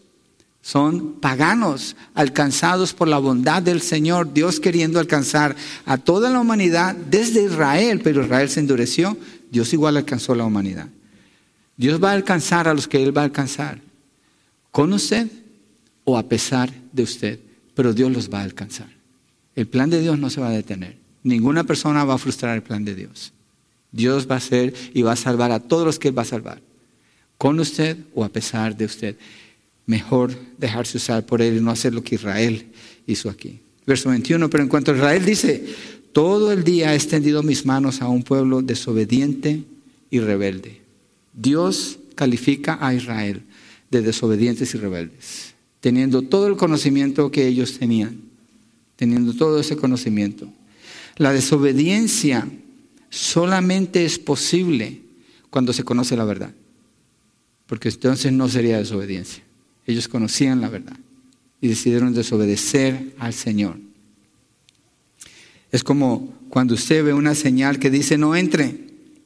son 0.62 1.14
paganos 1.14 1.96
alcanzados 2.14 2.92
por 2.92 3.08
la 3.08 3.18
bondad 3.18 3.62
del 3.62 3.82
Señor, 3.82 4.32
Dios 4.32 4.60
queriendo 4.60 5.00
alcanzar 5.00 5.56
a 5.84 5.98
toda 5.98 6.30
la 6.30 6.40
humanidad 6.40 6.94
desde 6.94 7.42
Israel, 7.42 8.00
pero 8.02 8.22
Israel 8.22 8.48
se 8.48 8.60
endureció, 8.60 9.16
Dios 9.50 9.72
igual 9.72 9.96
alcanzó 9.96 10.32
a 10.32 10.36
la 10.36 10.44
humanidad. 10.44 10.88
Dios 11.76 12.02
va 12.02 12.10
a 12.10 12.14
alcanzar 12.14 12.68
a 12.68 12.74
los 12.74 12.86
que 12.86 13.02
Él 13.02 13.16
va 13.16 13.22
a 13.22 13.24
alcanzar 13.24 13.80
con 14.70 14.92
usted 14.92 15.28
o 16.04 16.16
a 16.16 16.28
pesar 16.28 16.72
de 16.92 17.02
usted, 17.02 17.40
pero 17.74 17.92
Dios 17.92 18.12
los 18.12 18.32
va 18.32 18.40
a 18.40 18.44
alcanzar. 18.44 18.88
El 19.54 19.66
plan 19.66 19.90
de 19.90 20.00
Dios 20.00 20.18
no 20.18 20.30
se 20.30 20.40
va 20.40 20.48
a 20.48 20.52
detener. 20.52 20.96
Ninguna 21.24 21.64
persona 21.64 22.04
va 22.04 22.14
a 22.14 22.18
frustrar 22.18 22.56
el 22.56 22.62
plan 22.62 22.84
de 22.84 22.94
Dios. 22.94 23.32
Dios 23.93 24.26
va 24.28 24.36
a 24.36 24.40
ser 24.40 24.74
y 24.95 25.03
va 25.03 25.12
a 25.12 25.16
salvar 25.16 25.53
a 25.53 25.61
todos 25.61 25.84
los 25.84 25.99
que 25.99 26.09
Él 26.09 26.18
va 26.18 26.22
a 26.22 26.26
salvar, 26.26 26.61
con 27.38 27.61
usted 27.61 27.99
o 28.14 28.24
a 28.24 28.30
pesar 28.30 28.76
de 28.76 28.86
usted. 28.86 29.16
Mejor 29.84 30.34
dejarse 30.59 30.97
usar 30.97 31.26
por 31.26 31.43
Él 31.43 31.59
y 31.59 31.61
no 31.61 31.70
hacer 31.70 31.93
lo 31.93 32.03
que 32.03 32.14
Israel 32.14 32.66
hizo 33.07 33.28
aquí. 33.28 33.61
Verso 33.86 34.09
21, 34.09 34.49
pero 34.49 34.62
en 34.62 34.68
cuanto 34.68 34.93
a 34.93 34.97
Israel 34.97 35.24
dice, 35.24 35.64
todo 36.12 36.53
el 36.53 36.64
día 36.64 36.93
he 36.93 36.97
extendido 36.97 37.43
mis 37.43 37.66
manos 37.66 38.01
a 38.01 38.09
un 38.09 38.22
pueblo 38.22 38.62
desobediente 38.62 39.64
y 40.11 40.20
rebelde. 40.20 40.80
Dios 41.32 41.99
califica 42.14 42.78
a 42.80 42.95
Israel 42.95 43.43
de 43.90 44.03
desobedientes 44.03 44.74
y 44.74 44.78
rebeldes, 44.78 45.55
teniendo 45.80 46.22
todo 46.22 46.47
el 46.47 46.57
conocimiento 46.57 47.30
que 47.30 47.47
ellos 47.47 47.78
tenían, 47.78 48.20
teniendo 48.97 49.34
todo 49.34 49.59
ese 49.59 49.76
conocimiento. 49.76 50.49
La 51.16 51.32
desobediencia 51.32 52.49
solamente 53.12 54.06
es 54.06 54.18
posible 54.18 55.02
cuando 55.50 55.74
se 55.74 55.84
conoce 55.84 56.16
la 56.16 56.24
verdad, 56.24 56.54
porque 57.66 57.90
entonces 57.90 58.32
no 58.32 58.48
sería 58.48 58.78
desobediencia. 58.78 59.42
Ellos 59.86 60.08
conocían 60.08 60.62
la 60.62 60.70
verdad 60.70 60.96
y 61.60 61.68
decidieron 61.68 62.14
desobedecer 62.14 63.14
al 63.18 63.34
Señor. 63.34 63.76
Es 65.70 65.84
como 65.84 66.32
cuando 66.48 66.72
usted 66.72 67.04
ve 67.04 67.12
una 67.12 67.34
señal 67.34 67.78
que 67.78 67.90
dice 67.90 68.16
no 68.16 68.34
entre, 68.34 68.78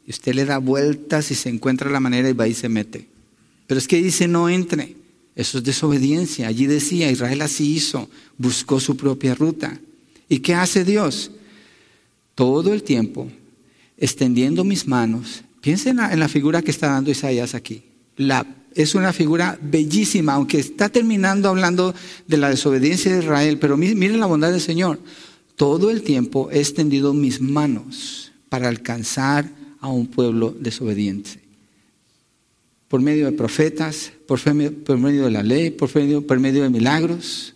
y 0.04 0.10
usted 0.10 0.34
le 0.34 0.44
da 0.44 0.58
vueltas 0.58 1.30
y 1.30 1.36
se 1.36 1.48
encuentra 1.48 1.88
la 1.88 2.00
manera 2.00 2.28
y 2.28 2.32
va 2.32 2.48
y 2.48 2.54
se 2.54 2.68
mete. 2.68 3.06
Pero 3.68 3.78
es 3.78 3.86
que 3.86 4.02
dice 4.02 4.26
no 4.26 4.48
entre. 4.48 4.96
Eso 5.36 5.58
es 5.58 5.64
desobediencia. 5.64 6.48
Allí 6.48 6.66
decía, 6.66 7.10
Israel 7.10 7.42
así 7.42 7.74
hizo, 7.74 8.08
buscó 8.36 8.80
su 8.80 8.96
propia 8.96 9.34
ruta. 9.34 9.78
¿Y 10.28 10.40
qué 10.40 10.54
hace 10.54 10.84
Dios? 10.84 11.30
Todo 12.34 12.72
el 12.72 12.82
tiempo, 12.82 13.28
extendiendo 13.98 14.64
mis 14.64 14.86
manos. 14.86 15.42
Piensen 15.60 15.98
en 16.00 16.20
la, 16.20 16.28
figura 16.28 16.62
que 16.62 16.70
está 16.70 16.88
dando 16.88 17.10
Isaías 17.10 17.54
aquí. 17.54 17.84
La, 18.16 18.46
es 18.74 18.94
una 18.94 19.12
figura 19.12 19.58
bellísima, 19.60 20.34
aunque 20.34 20.58
está 20.58 20.88
terminando 20.88 21.48
hablando 21.48 21.94
de 22.26 22.36
la 22.36 22.50
desobediencia 22.50 23.12
de 23.12 23.22
Israel, 23.22 23.58
pero 23.58 23.76
miren 23.76 24.20
la 24.20 24.26
bondad 24.26 24.52
del 24.52 24.60
Señor. 24.60 25.00
Todo 25.56 25.90
el 25.90 26.02
tiempo 26.02 26.50
he 26.52 26.58
extendido 26.58 27.14
mis 27.14 27.40
manos 27.40 28.32
para 28.48 28.68
alcanzar 28.68 29.50
a 29.80 29.88
un 29.88 30.06
pueblo 30.06 30.54
desobediente 30.58 31.46
por 32.88 33.00
medio 33.00 33.26
de 33.26 33.32
profetas, 33.32 34.12
por, 34.26 34.40
medio 34.54 35.24
de 35.24 35.30
la 35.30 35.42
ley, 35.42 35.70
por 35.70 35.94
medio, 35.94 36.26
por 36.26 36.38
medio 36.38 36.62
de 36.62 36.70
milagros. 36.70 37.54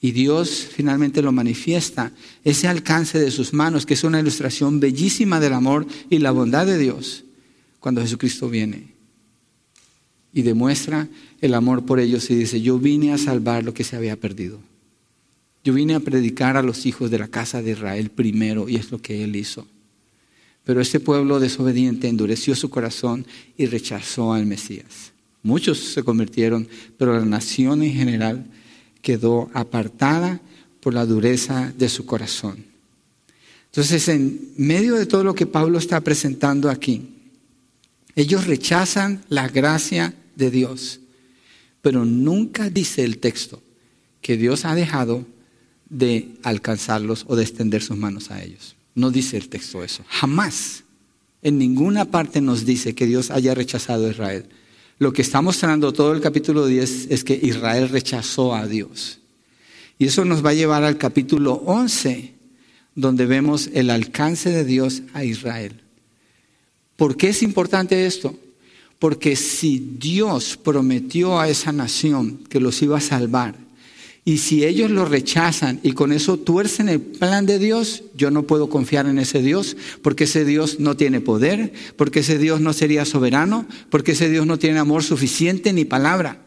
Y 0.00 0.12
Dios 0.12 0.66
finalmente 0.74 1.20
lo 1.20 1.30
manifiesta, 1.30 2.12
ese 2.42 2.68
alcance 2.68 3.18
de 3.18 3.30
sus 3.30 3.52
manos, 3.52 3.84
que 3.84 3.94
es 3.94 4.04
una 4.04 4.20
ilustración 4.20 4.80
bellísima 4.80 5.40
del 5.40 5.52
amor 5.52 5.86
y 6.08 6.18
la 6.18 6.30
bondad 6.30 6.66
de 6.66 6.78
Dios, 6.78 7.24
cuando 7.80 8.00
Jesucristo 8.00 8.48
viene. 8.48 8.94
Y 10.32 10.42
demuestra 10.42 11.08
el 11.40 11.54
amor 11.54 11.84
por 11.84 12.00
ellos 12.00 12.30
y 12.30 12.34
dice, 12.34 12.62
yo 12.62 12.78
vine 12.78 13.12
a 13.12 13.18
salvar 13.18 13.62
lo 13.62 13.74
que 13.74 13.84
se 13.84 13.96
había 13.96 14.16
perdido. 14.16 14.60
Yo 15.64 15.74
vine 15.74 15.94
a 15.94 16.00
predicar 16.00 16.56
a 16.56 16.62
los 16.62 16.86
hijos 16.86 17.10
de 17.10 17.18
la 17.18 17.28
casa 17.28 17.60
de 17.60 17.72
Israel 17.72 18.10
primero 18.10 18.68
y 18.68 18.76
es 18.76 18.90
lo 18.90 19.02
que 19.02 19.22
Él 19.22 19.36
hizo. 19.36 19.66
Pero 20.64 20.80
este 20.80 21.00
pueblo 21.00 21.40
desobediente 21.40 22.08
endureció 22.08 22.54
su 22.54 22.70
corazón 22.70 23.26
y 23.58 23.66
rechazó 23.66 24.32
al 24.32 24.46
Mesías. 24.46 25.12
Muchos 25.42 25.78
se 25.78 26.02
convirtieron, 26.02 26.68
pero 26.96 27.18
la 27.18 27.24
nación 27.24 27.82
en 27.82 27.92
general 27.92 28.46
quedó 29.02 29.50
apartada 29.54 30.40
por 30.80 30.94
la 30.94 31.06
dureza 31.06 31.72
de 31.76 31.88
su 31.88 32.06
corazón. 32.06 32.64
Entonces, 33.66 34.08
en 34.08 34.52
medio 34.56 34.96
de 34.96 35.06
todo 35.06 35.22
lo 35.22 35.34
que 35.34 35.46
Pablo 35.46 35.78
está 35.78 36.00
presentando 36.00 36.68
aquí, 36.68 37.08
ellos 38.16 38.46
rechazan 38.46 39.24
la 39.28 39.48
gracia 39.48 40.14
de 40.34 40.50
Dios, 40.50 41.00
pero 41.82 42.04
nunca 42.04 42.68
dice 42.68 43.04
el 43.04 43.18
texto 43.18 43.62
que 44.20 44.36
Dios 44.36 44.64
ha 44.64 44.74
dejado 44.74 45.24
de 45.88 46.36
alcanzarlos 46.42 47.24
o 47.28 47.36
de 47.36 47.42
extender 47.42 47.82
sus 47.82 47.96
manos 47.96 48.30
a 48.30 48.42
ellos. 48.42 48.76
No 48.94 49.10
dice 49.10 49.36
el 49.36 49.48
texto 49.48 49.84
eso. 49.84 50.04
Jamás. 50.08 50.84
En 51.42 51.58
ninguna 51.58 52.04
parte 52.04 52.40
nos 52.40 52.66
dice 52.66 52.94
que 52.94 53.06
Dios 53.06 53.30
haya 53.30 53.54
rechazado 53.54 54.06
a 54.06 54.10
Israel. 54.10 54.46
Lo 55.00 55.14
que 55.14 55.22
está 55.22 55.40
mostrando 55.40 55.94
todo 55.94 56.12
el 56.12 56.20
capítulo 56.20 56.66
10 56.66 57.06
es 57.08 57.24
que 57.24 57.32
Israel 57.32 57.88
rechazó 57.88 58.54
a 58.54 58.66
Dios. 58.66 59.18
Y 59.98 60.04
eso 60.04 60.26
nos 60.26 60.44
va 60.44 60.50
a 60.50 60.54
llevar 60.54 60.84
al 60.84 60.98
capítulo 60.98 61.54
11, 61.64 62.34
donde 62.94 63.24
vemos 63.24 63.70
el 63.72 63.88
alcance 63.88 64.50
de 64.50 64.62
Dios 64.62 65.00
a 65.14 65.24
Israel. 65.24 65.80
¿Por 66.96 67.16
qué 67.16 67.30
es 67.30 67.42
importante 67.42 68.04
esto? 68.04 68.38
Porque 68.98 69.36
si 69.36 69.78
Dios 69.78 70.58
prometió 70.62 71.40
a 71.40 71.48
esa 71.48 71.72
nación 71.72 72.44
que 72.50 72.60
los 72.60 72.82
iba 72.82 72.98
a 72.98 73.00
salvar, 73.00 73.54
y 74.24 74.38
si 74.38 74.64
ellos 74.64 74.90
lo 74.90 75.06
rechazan 75.06 75.80
y 75.82 75.92
con 75.92 76.12
eso 76.12 76.36
tuercen 76.38 76.88
el 76.88 77.00
plan 77.00 77.46
de 77.46 77.58
Dios, 77.58 78.04
yo 78.14 78.30
no 78.30 78.46
puedo 78.46 78.68
confiar 78.68 79.06
en 79.06 79.18
ese 79.18 79.40
Dios, 79.40 79.76
porque 80.02 80.24
ese 80.24 80.44
Dios 80.44 80.78
no 80.78 80.96
tiene 80.96 81.20
poder, 81.20 81.72
porque 81.96 82.20
ese 82.20 82.38
Dios 82.38 82.60
no 82.60 82.72
sería 82.74 83.06
soberano, 83.06 83.66
porque 83.88 84.12
ese 84.12 84.28
Dios 84.28 84.46
no 84.46 84.58
tiene 84.58 84.78
amor 84.78 85.02
suficiente 85.02 85.72
ni 85.72 85.84
palabra. 85.84 86.46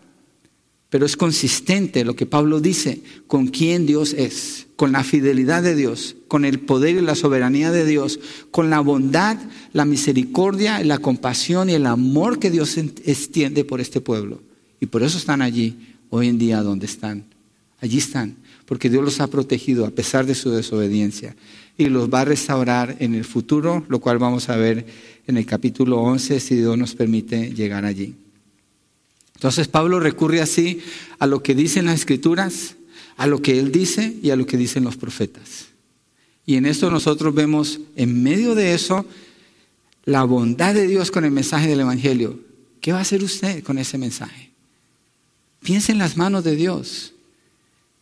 pero 0.89 1.07
es 1.07 1.17
consistente 1.17 2.05
lo 2.05 2.15
que 2.15 2.27
Pablo 2.27 2.59
dice 2.59 3.01
con 3.25 3.47
quién 3.47 3.87
Dios 3.87 4.13
es, 4.13 4.67
con 4.75 4.91
la 4.91 5.03
fidelidad 5.03 5.63
de 5.63 5.75
Dios, 5.75 6.15
con 6.27 6.45
el 6.45 6.59
poder 6.59 6.97
y 6.97 7.01
la 7.01 7.15
soberanía 7.15 7.71
de 7.71 7.83
Dios, 7.83 8.19
con 8.51 8.69
la 8.69 8.79
bondad, 8.79 9.39
la 9.71 9.85
misericordia, 9.85 10.83
la 10.83 10.99
compasión 10.99 11.71
y 11.71 11.73
el 11.73 11.87
amor 11.87 12.37
que 12.37 12.51
Dios 12.51 12.77
extiende 12.77 13.65
por 13.65 13.81
este 13.81 14.01
pueblo. 14.01 14.43
Y 14.79 14.85
por 14.85 15.01
eso 15.01 15.17
están 15.17 15.41
allí 15.41 15.95
hoy 16.11 16.27
en 16.27 16.37
día 16.37 16.61
donde 16.61 16.85
están. 16.85 17.32
Allí 17.83 17.97
están, 17.97 18.37
porque 18.65 18.89
Dios 18.89 19.03
los 19.03 19.19
ha 19.19 19.27
protegido 19.27 19.85
a 19.85 19.89
pesar 19.89 20.25
de 20.25 20.35
su 20.35 20.49
desobediencia 20.51 21.35
y 21.77 21.87
los 21.87 22.09
va 22.09 22.21
a 22.21 22.25
restaurar 22.25 22.95
en 22.99 23.13
el 23.13 23.25
futuro, 23.25 23.85
lo 23.89 23.99
cual 23.99 24.19
vamos 24.19 24.47
a 24.47 24.55
ver 24.55 24.85
en 25.27 25.35
el 25.35 25.45
capítulo 25.45 25.99
11 25.99 26.39
si 26.39 26.55
Dios 26.55 26.77
nos 26.77 26.95
permite 26.95 27.53
llegar 27.53 27.83
allí. 27.83 28.15
Entonces 29.35 29.67
Pablo 29.67 29.99
recurre 29.99 30.39
así 30.39 30.79
a 31.19 31.27
lo 31.27 31.43
que 31.43 31.55
dicen 31.55 31.83
las 31.83 31.95
escrituras, 31.95 32.77
a 33.17 33.27
lo 33.27 33.41
que 33.41 33.59
él 33.59 33.69
dice 33.73 34.15
y 34.23 34.29
a 34.29 34.37
lo 34.37 34.45
que 34.45 34.55
dicen 34.55 34.85
los 34.85 34.95
profetas. 34.95 35.65
Y 36.45 36.55
en 36.55 36.65
esto 36.65 36.89
nosotros 36.89 37.35
vemos 37.35 37.81
en 37.97 38.23
medio 38.23 38.55
de 38.55 38.73
eso 38.73 39.05
la 40.05 40.23
bondad 40.23 40.73
de 40.73 40.87
Dios 40.87 41.11
con 41.11 41.25
el 41.25 41.31
mensaje 41.31 41.67
del 41.67 41.81
Evangelio. 41.81 42.39
¿Qué 42.79 42.93
va 42.93 42.99
a 42.99 43.01
hacer 43.01 43.21
usted 43.25 43.61
con 43.61 43.77
ese 43.77 43.97
mensaje? 43.97 44.51
Piense 45.61 45.91
en 45.91 45.97
las 45.97 46.15
manos 46.15 46.45
de 46.45 46.55
Dios. 46.55 47.12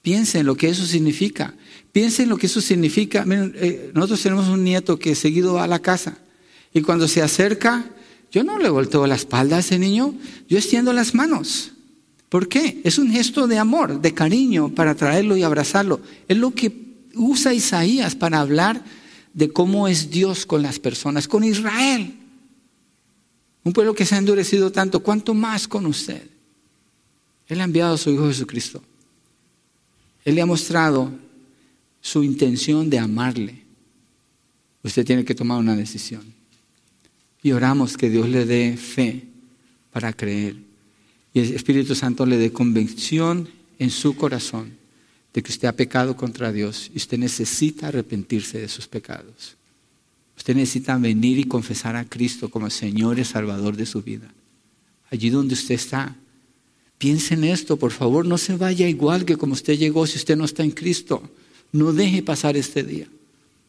Piense 0.01 0.39
en 0.39 0.45
lo 0.45 0.55
que 0.55 0.69
eso 0.69 0.85
significa. 0.85 1.53
Piense 1.91 2.23
en 2.23 2.29
lo 2.29 2.37
que 2.37 2.47
eso 2.47 2.61
significa. 2.61 3.25
Eh, 3.27 3.91
nosotros 3.93 4.21
tenemos 4.21 4.47
un 4.47 4.63
nieto 4.63 4.97
que 4.97 5.15
seguido 5.15 5.55
va 5.55 5.65
a 5.65 5.67
la 5.67 5.79
casa 5.79 6.17
y 6.73 6.81
cuando 6.81 7.07
se 7.07 7.21
acerca 7.21 7.85
yo 8.31 8.43
no 8.43 8.57
le 8.57 8.69
volteo 8.69 9.05
la 9.07 9.15
espalda 9.15 9.57
a 9.57 9.59
ese 9.59 9.77
niño, 9.77 10.15
yo 10.47 10.57
extiendo 10.57 10.93
las 10.93 11.13
manos. 11.13 11.73
¿Por 12.29 12.47
qué? 12.47 12.79
Es 12.85 12.97
un 12.97 13.11
gesto 13.11 13.45
de 13.45 13.57
amor, 13.57 13.99
de 13.99 14.13
cariño 14.13 14.69
para 14.73 14.95
traerlo 14.95 15.35
y 15.35 15.43
abrazarlo. 15.43 15.99
Es 16.29 16.37
lo 16.37 16.51
que 16.51 16.73
usa 17.13 17.53
Isaías 17.53 18.15
para 18.15 18.39
hablar 18.39 18.81
de 19.33 19.51
cómo 19.51 19.89
es 19.89 20.09
Dios 20.11 20.45
con 20.45 20.61
las 20.61 20.79
personas, 20.79 21.27
con 21.27 21.43
Israel. 21.43 22.15
Un 23.65 23.73
pueblo 23.73 23.93
que 23.93 24.05
se 24.05 24.15
ha 24.15 24.17
endurecido 24.17 24.71
tanto, 24.71 25.03
¿cuánto 25.03 25.33
más 25.33 25.67
con 25.67 25.85
usted? 25.85 26.23
Él 27.47 27.59
ha 27.59 27.65
enviado 27.65 27.95
a 27.95 27.97
su 27.97 28.11
Hijo 28.11 28.27
Jesucristo. 28.27 28.81
Él 30.23 30.35
le 30.35 30.41
ha 30.41 30.45
mostrado 30.45 31.11
su 32.01 32.23
intención 32.23 32.89
de 32.89 32.99
amarle. 32.99 33.61
Usted 34.83 35.05
tiene 35.05 35.25
que 35.25 35.35
tomar 35.35 35.59
una 35.59 35.75
decisión. 35.75 36.23
Y 37.43 37.51
oramos 37.51 37.97
que 37.97 38.09
Dios 38.09 38.29
le 38.29 38.45
dé 38.45 38.77
fe 38.77 39.23
para 39.91 40.13
creer. 40.13 40.55
Y 41.33 41.39
el 41.39 41.53
Espíritu 41.53 41.95
Santo 41.95 42.25
le 42.25 42.37
dé 42.37 42.51
convicción 42.51 43.47
en 43.79 43.89
su 43.89 44.15
corazón 44.15 44.73
de 45.33 45.41
que 45.41 45.51
usted 45.51 45.67
ha 45.67 45.75
pecado 45.75 46.15
contra 46.15 46.51
Dios 46.51 46.91
y 46.93 46.97
usted 46.97 47.17
necesita 47.17 47.87
arrepentirse 47.87 48.59
de 48.59 48.67
sus 48.67 48.87
pecados. 48.87 49.55
Usted 50.37 50.55
necesita 50.55 50.97
venir 50.97 51.39
y 51.39 51.45
confesar 51.45 51.95
a 51.95 52.05
Cristo 52.05 52.49
como 52.49 52.69
Señor 52.69 53.19
y 53.19 53.25
Salvador 53.25 53.75
de 53.77 53.85
su 53.85 54.01
vida. 54.01 54.33
Allí 55.09 55.29
donde 55.29 55.53
usted 55.53 55.75
está. 55.75 56.15
Piense 57.01 57.33
en 57.33 57.45
esto, 57.45 57.77
por 57.77 57.89
favor, 57.89 58.27
no 58.27 58.37
se 58.37 58.55
vaya 58.57 58.87
igual 58.87 59.25
que 59.25 59.35
como 59.35 59.53
usted 59.53 59.75
llegó 59.75 60.05
si 60.05 60.19
usted 60.19 60.37
no 60.37 60.45
está 60.45 60.63
en 60.63 60.69
Cristo. 60.69 61.23
No 61.71 61.93
deje 61.93 62.21
pasar 62.21 62.55
este 62.55 62.83
día. 62.83 63.07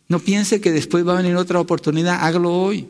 No 0.07 0.19
piense 0.19 0.61
que 0.61 0.71
después 0.71 1.09
va 1.09 1.15
a 1.15 1.23
venir 1.23 1.37
otra 1.37 1.59
oportunidad, 1.59 2.19
hágalo 2.21 2.53
hoy. 2.53 2.87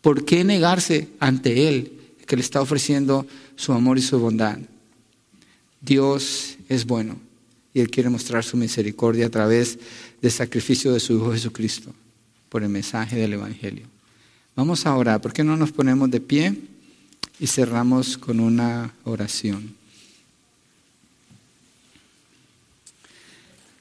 ¿Por 0.00 0.24
qué 0.24 0.42
negarse 0.42 1.10
ante 1.20 1.68
Él 1.68 1.92
que 2.26 2.34
le 2.34 2.42
está 2.42 2.60
ofreciendo 2.60 3.24
su 3.54 3.72
amor 3.72 3.98
y 3.98 4.02
su 4.02 4.18
bondad? 4.18 4.58
Dios 5.80 6.56
es 6.68 6.84
bueno 6.84 7.16
y 7.72 7.78
Él 7.78 7.88
quiere 7.88 8.10
mostrar 8.10 8.42
su 8.42 8.56
misericordia 8.56 9.26
a 9.26 9.30
través 9.30 9.78
del 10.20 10.32
sacrificio 10.32 10.92
de 10.92 10.98
su 10.98 11.12
Hijo 11.12 11.30
Jesucristo 11.30 11.94
por 12.48 12.64
el 12.64 12.68
mensaje 12.68 13.14
del 13.14 13.34
Evangelio. 13.34 13.86
Vamos 14.56 14.86
a 14.86 14.96
orar. 14.96 15.20
¿Por 15.20 15.32
qué 15.32 15.44
no 15.44 15.56
nos 15.56 15.70
ponemos 15.70 16.10
de 16.10 16.20
pie 16.20 16.56
y 17.38 17.46
cerramos 17.46 18.18
con 18.18 18.40
una 18.40 18.94
oración? 19.04 19.74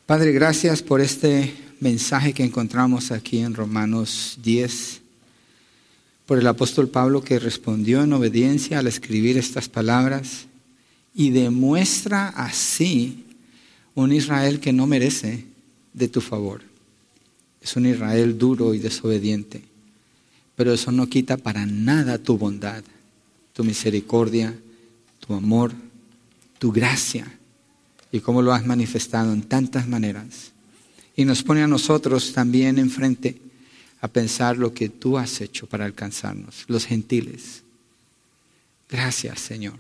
Padre, 0.06 0.32
gracias 0.32 0.82
por 0.82 1.02
este 1.02 1.54
mensaje 1.80 2.34
que 2.34 2.44
encontramos 2.44 3.12
aquí 3.12 3.40
en 3.40 3.54
Romanos 3.54 4.40
10 4.42 5.02
por 6.26 6.38
el 6.38 6.48
apóstol 6.48 6.90
Pablo 6.90 7.24
que 7.24 7.40
respondió 7.40 8.04
en 8.04 8.14
obediencia 8.14 8.80
al 8.80 8.88
escribir 8.88 9.38
estas 9.38 9.68
palabras 9.68 10.46
y 11.16 11.32
demuestra 11.32 12.30
así 12.30 13.26
un 13.96 14.14
Israel 14.14 14.60
que 14.60 14.72
no 14.72 14.88
merece 14.88 15.46
de 15.94 16.08
tu 16.08 16.22
favor. 16.22 16.62
Es 17.62 17.76
un 17.76 17.86
Israel 17.86 18.38
duro 18.38 18.74
y 18.74 18.80
desobediente, 18.80 19.64
pero 20.56 20.74
eso 20.74 20.92
no 20.92 21.08
quita 21.08 21.38
para 21.38 21.66
nada 21.66 22.18
tu 22.18 22.38
bondad, 22.38 22.84
tu 23.60 23.66
misericordia, 23.66 24.58
tu 25.20 25.34
amor, 25.34 25.74
tu 26.60 26.72
gracia 26.72 27.30
y 28.10 28.22
cómo 28.22 28.42
lo 28.42 28.54
has 28.54 28.66
manifestado 28.66 29.34
en 29.34 29.42
tantas 29.42 29.86
maneras. 29.86 30.54
Y 31.14 31.26
nos 31.26 31.44
pone 31.44 31.62
a 31.62 31.68
nosotros 31.68 32.32
también 32.32 32.80
enfrente 32.80 33.38
a 34.00 34.08
pensar 34.08 34.58
lo 34.58 34.74
que 34.74 34.88
tú 34.88 35.18
has 35.18 35.42
hecho 35.42 35.68
para 35.68 35.84
alcanzarnos, 35.84 36.64
los 36.70 36.86
gentiles. 36.86 37.64
Gracias, 38.90 39.42
Señor. 39.42 39.78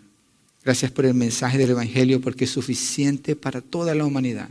Gracias 0.61 0.91
por 0.91 1.05
el 1.05 1.13
mensaje 1.13 1.57
del 1.57 1.69
Evangelio 1.69 2.19
porque 2.19 2.43
es 2.43 2.51
suficiente 2.51 3.37
para 3.37 3.61
toda 3.61 3.95
la 3.95 4.03
humanidad, 4.03 4.49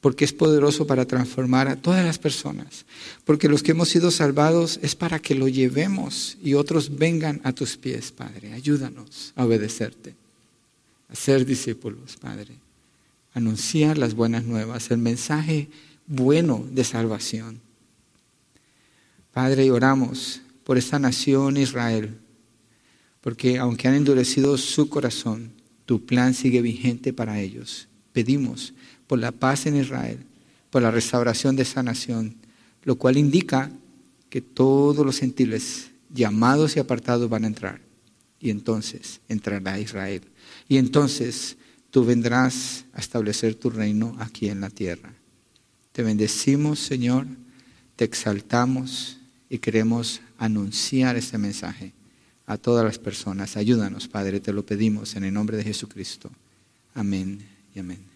porque 0.00 0.24
es 0.24 0.32
poderoso 0.32 0.86
para 0.86 1.06
transformar 1.06 1.68
a 1.68 1.76
todas 1.76 2.04
las 2.04 2.18
personas, 2.18 2.86
porque 3.24 3.48
los 3.48 3.62
que 3.62 3.72
hemos 3.72 3.88
sido 3.88 4.10
salvados 4.10 4.78
es 4.82 4.94
para 4.94 5.18
que 5.18 5.34
lo 5.34 5.48
llevemos 5.48 6.38
y 6.42 6.54
otros 6.54 6.96
vengan 6.96 7.40
a 7.44 7.52
tus 7.52 7.76
pies, 7.76 8.12
Padre. 8.12 8.52
Ayúdanos 8.52 9.32
a 9.36 9.44
obedecerte, 9.44 10.14
a 11.08 11.14
ser 11.14 11.44
discípulos, 11.44 12.16
Padre, 12.20 12.54
anunciar 13.34 13.98
las 13.98 14.14
buenas 14.14 14.44
nuevas, 14.44 14.90
el 14.90 14.98
mensaje 14.98 15.68
bueno 16.06 16.64
de 16.70 16.84
salvación 16.84 17.60
Padre, 19.32 19.70
oramos 19.70 20.40
por 20.64 20.76
esta 20.76 20.98
nación 20.98 21.56
Israel, 21.56 22.18
porque 23.20 23.58
aunque 23.58 23.86
han 23.86 23.94
endurecido 23.94 24.58
su 24.58 24.88
corazón, 24.88 25.52
tu 25.86 26.04
plan 26.04 26.34
sigue 26.34 26.62
vigente 26.62 27.12
para 27.12 27.40
ellos. 27.40 27.86
Pedimos 28.12 28.74
por 29.10 29.18
la 29.18 29.32
paz 29.32 29.66
en 29.66 29.74
Israel, 29.74 30.20
por 30.70 30.82
la 30.82 30.92
restauración 30.92 31.56
de 31.56 31.64
esa 31.64 31.82
nación, 31.82 32.36
lo 32.84 32.94
cual 32.94 33.16
indica 33.16 33.68
que 34.28 34.40
todos 34.40 35.04
los 35.04 35.18
gentiles 35.18 35.90
llamados 36.14 36.76
y 36.76 36.78
apartados 36.78 37.28
van 37.28 37.42
a 37.42 37.48
entrar. 37.48 37.80
Y 38.38 38.50
entonces 38.50 39.20
entrará 39.28 39.80
Israel. 39.80 40.22
Y 40.68 40.76
entonces 40.76 41.56
tú 41.90 42.04
vendrás 42.04 42.84
a 42.92 43.00
establecer 43.00 43.56
tu 43.56 43.70
reino 43.70 44.16
aquí 44.20 44.48
en 44.48 44.60
la 44.60 44.70
tierra. 44.70 45.12
Te 45.90 46.04
bendecimos, 46.04 46.78
Señor, 46.78 47.26
te 47.96 48.04
exaltamos 48.04 49.18
y 49.48 49.58
queremos 49.58 50.20
anunciar 50.38 51.16
este 51.16 51.36
mensaje 51.36 51.94
a 52.46 52.58
todas 52.58 52.84
las 52.84 53.00
personas. 53.00 53.56
Ayúdanos, 53.56 54.06
Padre, 54.06 54.38
te 54.38 54.52
lo 54.52 54.64
pedimos 54.64 55.16
en 55.16 55.24
el 55.24 55.34
nombre 55.34 55.56
de 55.56 55.64
Jesucristo. 55.64 56.30
Amén 56.94 57.40
y 57.74 57.80
amén. 57.80 58.09